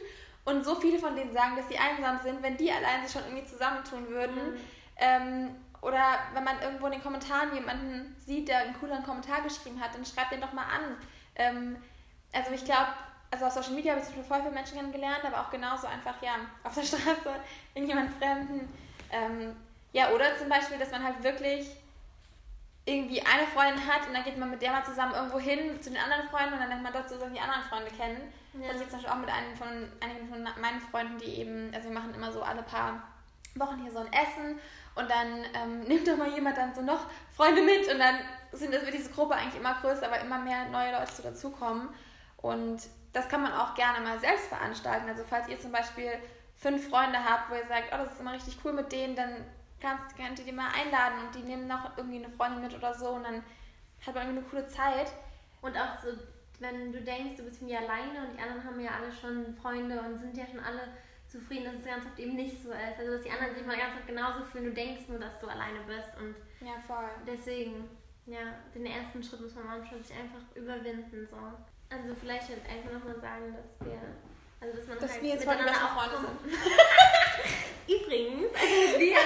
und 0.44 0.64
so 0.64 0.76
viele 0.76 1.00
von 1.00 1.16
denen 1.16 1.34
sagen, 1.34 1.56
dass 1.56 1.68
sie 1.68 1.78
einsam 1.78 2.20
sind, 2.22 2.44
wenn 2.44 2.58
die 2.58 2.72
allein 2.72 3.04
sich 3.04 3.12
schon 3.12 3.24
irgendwie 3.24 3.46
zusammentun 3.46 4.08
würden. 4.10 4.54
Mhm. 4.54 4.60
Ähm, 4.98 5.56
oder 5.86 6.18
wenn 6.34 6.44
man 6.44 6.60
irgendwo 6.62 6.88
in 6.88 6.94
den 6.94 7.04
Kommentaren 7.04 7.54
jemanden 7.54 8.16
sieht, 8.20 8.48
der 8.48 8.60
einen 8.60 8.80
cooleren 8.80 9.04
Kommentar 9.04 9.42
geschrieben 9.42 9.80
hat, 9.80 9.94
dann 9.94 10.04
schreibt 10.04 10.32
den 10.32 10.42
doch 10.42 10.52
mal 10.52 10.64
an. 10.64 10.98
Ähm, 11.36 11.78
also 12.34 12.52
ich 12.52 12.66
glaube, 12.66 12.88
also 13.30 13.46
auf 13.46 13.54
Social 13.54 13.74
Media 13.74 13.92
habe 13.92 14.02
ich 14.02 14.08
zum 14.08 14.16
Beispiel 14.16 14.36
voll 14.36 14.42
viele 14.42 14.54
Menschen 14.54 14.78
kennengelernt, 14.78 15.24
aber 15.24 15.42
auch 15.42 15.52
genauso 15.52 15.86
einfach, 15.86 16.20
ja, 16.22 16.38
auf 16.64 16.74
der 16.74 16.82
Straße, 16.90 17.36
irgendjemand 17.76 18.12
Fremden. 18.18 18.68
Ähm, 19.12 19.56
ja, 19.94 20.10
oder 20.10 20.36
zum 20.38 20.50
Beispiel, 20.50 20.80
dass 20.80 20.90
man 20.90 21.04
halt 21.04 21.22
wirklich 21.24 21.68
irgendwie 22.86 23.22
eine 23.22 23.48
Freundin 23.48 23.86
hat 23.86 24.08
und 24.08 24.14
dann 24.14 24.24
geht 24.24 24.38
man 24.38 24.50
mit 24.50 24.62
der 24.62 24.72
mal 24.72 24.84
zusammen 24.84 25.14
irgendwo 25.14 25.40
hin 25.40 25.82
zu 25.82 25.92
den 25.92 26.00
anderen 26.00 26.28
Freunden 26.30 26.54
und 26.54 26.60
dann 26.60 26.70
lernt 26.70 26.84
man 26.84 26.94
dort 26.94 27.10
so 27.10 27.18
die 27.18 27.40
anderen 27.40 27.64
Freunde 27.64 27.92
kennen. 27.92 28.34
Ja. 28.54 28.68
Das 28.68 28.76
ist 28.76 28.82
jetzt 28.82 28.92
zum 28.92 29.02
Beispiel 29.02 29.14
auch 29.14 29.22
mit 29.22 29.30
einem 29.30 29.56
von, 29.56 29.68
einigen 30.02 30.30
von 30.30 30.44
meinen 30.62 30.82
Freunden, 30.82 31.18
die 31.18 31.42
eben, 31.42 31.72
also 31.74 31.90
wir 31.90 31.96
machen 31.96 32.14
immer 32.14 32.32
so 32.32 32.42
alle 32.42 32.64
paar 32.64 33.04
Wochen 33.56 33.82
hier 33.82 33.92
so 33.92 34.00
ein 34.00 34.12
Essen 34.14 34.60
und 34.96 35.10
dann 35.10 35.46
ähm, 35.54 35.80
nimmt 35.88 36.08
doch 36.08 36.18
mal 36.18 36.30
jemand 36.30 36.58
dann 36.58 36.74
so 36.74 36.82
noch 36.82 37.06
Freunde 37.36 37.62
mit 37.62 37.88
und 37.92 38.00
dann 38.00 38.16
sind 38.52 38.72
wird 38.72 38.94
diese 38.94 39.12
Gruppe 39.12 39.36
eigentlich 39.36 39.60
immer 39.60 39.76
größer, 39.82 40.08
aber 40.08 40.20
immer 40.22 40.40
mehr 40.40 40.70
neue 40.70 40.92
Leute 40.92 41.12
so 41.12 41.24
dazukommen. 41.24 41.90
Und 42.38 42.82
das 43.12 43.28
kann 43.28 43.42
man 43.42 43.54
auch 43.54 43.76
gerne 43.76 44.06
mal 44.06 44.20
selbst 44.20 44.48
veranstalten. 44.48 45.10
Also 45.10 45.24
falls 45.28 45.48
ihr 45.48 45.60
zum 45.60 45.72
Beispiel 45.72 46.12
fünf 46.56 46.90
Freunde 46.90 47.24
habt, 47.24 47.50
wo 47.50 47.56
ihr 47.56 47.66
sagt, 47.66 47.90
oh, 47.92 47.98
das 47.98 48.14
ist 48.14 48.22
immer 48.22 48.34
richtig 48.34 48.58
cool 48.64 48.74
mit 48.74 48.92
denen, 48.92 49.16
dann 49.16 49.46
kannst, 49.82 50.16
könnt 50.16 50.40
ihr 50.40 50.46
die 50.46 50.52
mal 50.52 50.70
einladen 50.70 51.26
und 51.26 51.36
die 51.36 51.44
nehmen 51.44 51.68
noch 51.68 51.98
irgendwie 51.98 52.24
eine 52.24 52.30
Freundin 52.30 52.62
mit 52.62 52.74
oder 52.74 52.94
so 52.94 53.10
und 53.10 53.24
dann 53.24 53.44
hat 54.06 54.16
man 54.16 54.28
irgendwie 54.28 54.40
eine 54.40 54.48
coole 54.48 54.68
Zeit. 54.68 55.12
Und 55.62 55.76
auch 55.78 56.00
so, 56.02 56.10
wenn 56.60 56.92
du 56.92 57.02
denkst, 57.02 57.36
du 57.38 57.44
bist 57.44 57.58
irgendwie 57.58 57.78
alleine 57.78 58.28
und 58.28 58.38
die 58.38 58.42
anderen 58.42 58.64
haben 58.64 58.80
ja 58.80 58.92
alle 58.92 59.12
schon 59.12 59.56
Freunde 59.62 60.00
und 60.00 60.18
sind 60.18 60.38
ja 60.38 60.46
schon 60.46 60.60
alle 60.60 60.88
zufrieden, 61.36 61.66
dass 61.66 61.76
es 61.76 61.86
ganz 61.86 62.06
oft 62.06 62.20
eben 62.20 62.36
nicht 62.36 62.62
so 62.62 62.72
ist. 62.72 62.98
Also 62.98 63.12
dass 63.14 63.24
die 63.24 63.32
anderen 63.32 63.56
sich 63.56 63.66
mal 63.66 63.78
ganz 63.78 63.96
oft 63.98 64.08
genauso 64.08 64.46
fühlen, 64.46 64.66
du 64.66 64.74
denkst 64.74 65.08
nur, 65.08 65.20
dass 65.20 65.40
du 65.40 65.48
alleine 65.48 65.80
bist 65.86 66.10
und 66.20 66.36
ja, 66.66 66.80
voll. 66.88 67.10
deswegen, 67.28 67.90
ja, 68.26 68.56
den 68.74 68.86
ersten 68.86 69.22
Schritt 69.22 69.42
muss 69.42 69.56
man 69.56 69.66
manchmal 69.66 70.02
sich 70.02 70.16
einfach 70.16 70.42
überwinden, 70.56 71.28
so. 71.30 71.38
Also 71.90 72.16
vielleicht 72.16 72.50
jetzt 72.50 72.68
einfach 72.68 72.92
nochmal 72.92 73.20
sagen, 73.20 73.54
dass 73.54 73.88
wir 73.88 74.00
also, 74.62 74.78
dass 74.78 74.88
man 74.88 75.00
dass 75.00 75.12
halt 75.12 75.22
wir 75.22 75.30
jetzt 75.30 75.42
die 75.44 75.48
besten 75.48 75.88
Freunde 75.94 76.18
sind. 76.18 76.40
Übrigens, 77.86 78.50
also 78.56 79.00
wir, 79.00 79.18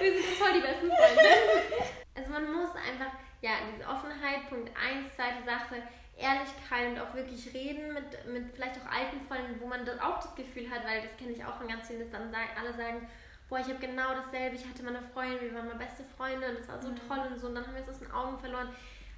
wir 0.00 0.12
sind 0.12 0.24
voll 0.36 0.52
die 0.52 0.60
besten 0.60 0.86
Freunde. 0.86 1.90
Also 2.14 2.30
man 2.30 2.52
muss 2.52 2.70
einfach, 2.76 3.18
ja, 3.40 3.52
diese 3.74 3.88
Offenheit, 3.88 4.48
Punkt 4.48 4.70
1, 4.70 5.14
zweite 5.16 5.44
Sache, 5.44 5.82
Ehrlichkeit 6.16 6.92
und 6.92 7.00
auch 7.00 7.14
wirklich 7.14 7.52
reden 7.52 7.92
mit, 7.92 8.26
mit 8.32 8.54
vielleicht 8.54 8.76
auch 8.78 8.90
alten 8.90 9.20
Freunden, 9.26 9.60
wo 9.60 9.66
man 9.66 9.84
dann 9.84 9.98
auch 10.00 10.20
das 10.20 10.34
Gefühl 10.34 10.70
hat, 10.70 10.84
weil 10.86 11.02
das 11.02 11.16
kenne 11.16 11.32
ich 11.32 11.44
auch 11.44 11.56
von 11.56 11.66
ganz 11.66 11.86
vielen, 11.86 12.00
dass 12.00 12.10
dann 12.10 12.32
alle 12.32 12.72
sagen, 12.72 13.06
boah, 13.48 13.58
ich 13.58 13.66
habe 13.66 13.78
genau 13.78 14.14
dasselbe, 14.14 14.56
ich 14.56 14.66
hatte 14.66 14.82
meine 14.82 15.02
Freundin, 15.02 15.40
wir 15.40 15.54
waren 15.54 15.68
meine 15.68 15.78
beste 15.78 16.04
Freunde 16.16 16.48
und 16.48 16.58
das 16.58 16.68
war 16.68 16.80
so 16.80 16.88
mhm. 16.88 16.98
toll 17.08 17.20
und 17.30 17.38
so 17.38 17.48
und 17.48 17.56
dann 17.56 17.66
haben 17.66 17.74
wir 17.74 17.82
es 17.82 17.88
aus 17.88 17.98
den 17.98 18.10
Augen 18.12 18.38
verloren. 18.38 18.68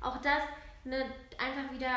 Auch 0.01 0.17
das, 0.19 0.43
ne, 0.85 1.05
einfach 1.39 1.73
wieder 1.73 1.93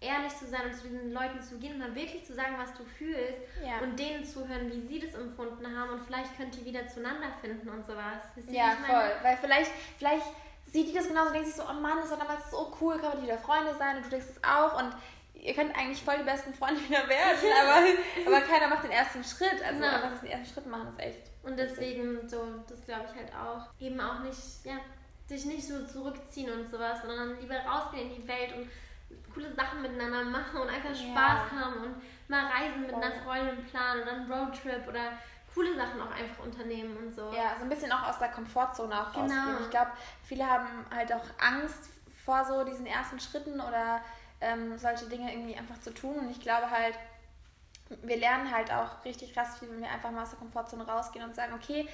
ehrlich 0.00 0.34
zu 0.36 0.46
sein 0.46 0.66
und 0.66 0.74
zu 0.74 0.88
diesen 0.88 1.12
Leuten 1.12 1.42
zu 1.42 1.58
gehen 1.58 1.74
und 1.74 1.80
dann 1.80 1.94
wirklich 1.94 2.24
zu 2.24 2.32
sagen, 2.32 2.54
was 2.56 2.72
du 2.74 2.84
fühlst 2.84 3.42
ja. 3.64 3.78
und 3.80 3.98
denen 3.98 4.24
zu 4.24 4.46
hören, 4.46 4.70
wie 4.70 4.80
sie 4.80 5.00
das 5.00 5.14
empfunden 5.14 5.66
haben 5.76 5.90
und 5.90 6.00
vielleicht 6.02 6.36
könnt 6.36 6.56
ihr 6.56 6.64
wieder 6.64 6.86
zueinander 6.86 7.32
finden 7.40 7.68
und 7.68 7.84
sowas. 7.84 8.22
Ja, 8.48 8.76
voll. 8.86 9.10
Weil 9.22 9.36
vielleicht, 9.38 9.72
vielleicht 9.98 10.26
sieht 10.72 10.88
die 10.88 10.94
das 10.94 11.08
genauso 11.08 11.28
und 11.28 11.34
denkt 11.34 11.48
sich 11.48 11.56
so, 11.56 11.64
oh 11.68 11.80
Mann, 11.80 11.98
das 12.00 12.10
war 12.10 12.18
damals 12.18 12.50
so 12.50 12.72
cool, 12.80 12.98
kann 12.98 13.14
man 13.14 13.22
wieder 13.22 13.38
Freunde 13.38 13.74
sein 13.78 13.96
und 13.96 14.06
du 14.06 14.10
denkst 14.10 14.26
es 14.30 14.44
auch 14.44 14.78
und 14.78 14.92
ihr 15.34 15.54
könnt 15.54 15.76
eigentlich 15.76 16.02
voll 16.02 16.18
die 16.18 16.24
besten 16.24 16.52
Freunde 16.54 16.80
wieder 16.82 17.08
werden, 17.08 17.38
aber, 17.62 18.36
aber 18.36 18.40
keiner 18.46 18.68
macht 18.68 18.84
den 18.84 18.90
ersten 18.90 19.22
Schritt. 19.24 19.62
Also 19.64 19.82
ja. 19.82 19.92
einfach 19.92 20.20
den 20.20 20.30
ersten 20.30 20.54
Schritt 20.54 20.66
machen 20.66 20.88
ist 20.88 21.00
echt. 21.00 21.30
Und 21.42 21.58
deswegen, 21.58 22.28
so, 22.28 22.44
das 22.68 22.84
glaube 22.84 23.06
ich 23.10 23.16
halt 23.16 23.32
auch. 23.34 23.68
Eben 23.80 24.00
auch 24.00 24.20
nicht, 24.20 24.38
ja, 24.64 24.78
sich 25.26 25.44
nicht 25.46 25.66
so 25.66 25.86
zurückziehen 25.86 26.50
und 26.50 26.70
sowas, 26.70 27.00
sondern 27.02 27.38
lieber 27.40 27.56
rausgehen 27.56 28.10
in 28.10 28.22
die 28.22 28.28
Welt 28.28 28.54
und 28.56 28.68
coole 29.32 29.52
Sachen 29.54 29.82
miteinander 29.82 30.24
machen 30.24 30.60
und 30.60 30.68
einfach 30.68 30.90
Spaß 30.90 31.04
ja. 31.04 31.60
haben 31.60 31.82
und 31.82 32.28
mal 32.28 32.46
reisen 32.46 32.82
mit 32.82 32.94
einer 32.94 33.12
Freundin 33.12 33.64
planen 33.66 34.02
oder 34.02 34.12
einen 34.12 34.32
Roadtrip 34.32 34.86
oder 34.86 35.12
coole 35.58 35.74
Sachen 35.74 36.00
auch 36.00 36.12
einfach 36.12 36.44
unternehmen 36.44 36.96
und 36.96 37.12
so. 37.12 37.32
Ja, 37.32 37.56
so 37.56 37.64
ein 37.64 37.68
bisschen 37.68 37.90
auch 37.90 38.08
aus 38.08 38.20
der 38.20 38.28
Komfortzone 38.28 38.94
auch 38.94 39.12
genau. 39.12 39.22
rausgehen. 39.22 39.56
Ich 39.64 39.70
glaube, 39.70 39.90
viele 40.22 40.48
haben 40.48 40.68
halt 40.94 41.12
auch 41.12 41.24
Angst 41.40 41.90
vor 42.24 42.44
so 42.44 42.62
diesen 42.62 42.86
ersten 42.86 43.18
Schritten 43.18 43.60
oder 43.60 44.00
ähm, 44.40 44.78
solche 44.78 45.06
Dinge 45.06 45.32
irgendwie 45.32 45.56
einfach 45.56 45.80
zu 45.80 45.92
tun. 45.92 46.16
Und 46.16 46.30
ich 46.30 46.40
glaube 46.40 46.70
halt, 46.70 46.94
wir 48.02 48.16
lernen 48.18 48.54
halt 48.54 48.72
auch 48.72 49.04
richtig 49.04 49.34
krass 49.34 49.58
viel, 49.58 49.68
wenn 49.68 49.80
wir 49.80 49.90
einfach 49.90 50.12
mal 50.12 50.22
aus 50.22 50.30
der 50.30 50.38
Komfortzone 50.38 50.86
rausgehen 50.86 51.24
und 51.24 51.34
sagen, 51.34 51.52
okay, 51.54 51.88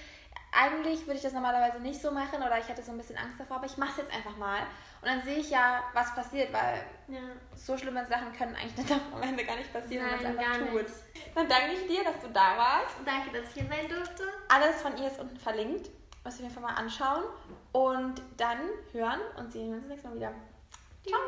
eigentlich 0.54 1.06
würde 1.06 1.16
ich 1.16 1.22
das 1.22 1.32
normalerweise 1.32 1.80
nicht 1.80 2.00
so 2.00 2.10
machen 2.10 2.36
oder 2.36 2.58
ich 2.58 2.68
hätte 2.68 2.82
so 2.82 2.92
ein 2.92 2.98
bisschen 2.98 3.16
Angst 3.16 3.40
davor, 3.40 3.56
aber 3.56 3.66
ich 3.66 3.76
mache 3.76 3.90
es 3.92 3.96
jetzt 3.98 4.14
einfach 4.14 4.36
mal. 4.36 4.60
Und 5.02 5.08
dann 5.08 5.22
sehe 5.22 5.38
ich 5.38 5.50
ja, 5.50 5.82
was 5.92 6.14
passiert, 6.14 6.52
weil 6.52 6.84
ja. 7.08 7.20
so 7.54 7.76
schlimme 7.76 8.06
Sachen 8.06 8.32
können 8.32 8.54
eigentlich 8.54 8.86
dann 8.86 9.00
am 9.14 9.22
Ende 9.22 9.44
gar 9.44 9.56
nicht 9.56 9.72
passieren, 9.72 10.06
Nein, 10.06 10.18
wenn 10.22 10.34
man 10.34 10.44
es 10.44 10.50
einfach 10.50 10.66
tut. 10.70 10.82
Nicht. 10.82 11.36
Dann 11.36 11.48
danke 11.48 11.72
ich 11.72 11.86
dir, 11.86 12.04
dass 12.04 12.20
du 12.20 12.28
da 12.28 12.56
warst. 12.56 12.96
Danke, 13.04 13.38
dass 13.38 13.48
ich 13.48 13.54
hier 13.54 13.68
sein 13.68 13.88
durfte. 13.88 14.24
Alles 14.48 14.80
von 14.80 14.96
ihr 14.96 15.08
ist 15.08 15.20
unten 15.20 15.36
verlinkt. 15.36 15.90
Was 16.22 16.38
wir 16.38 16.46
auf 16.46 16.52
jeden 16.52 16.62
Fall 16.62 16.74
mal 16.74 16.80
anschauen. 16.80 17.24
Und 17.72 18.22
dann 18.36 18.58
hören 18.92 19.20
und 19.36 19.52
sehen 19.52 19.68
wir 19.68 19.76
uns 19.76 19.82
das 19.82 19.90
nächste 19.90 20.08
Mal 20.08 20.16
wieder. 20.16 20.32
Ciao! 21.06 21.20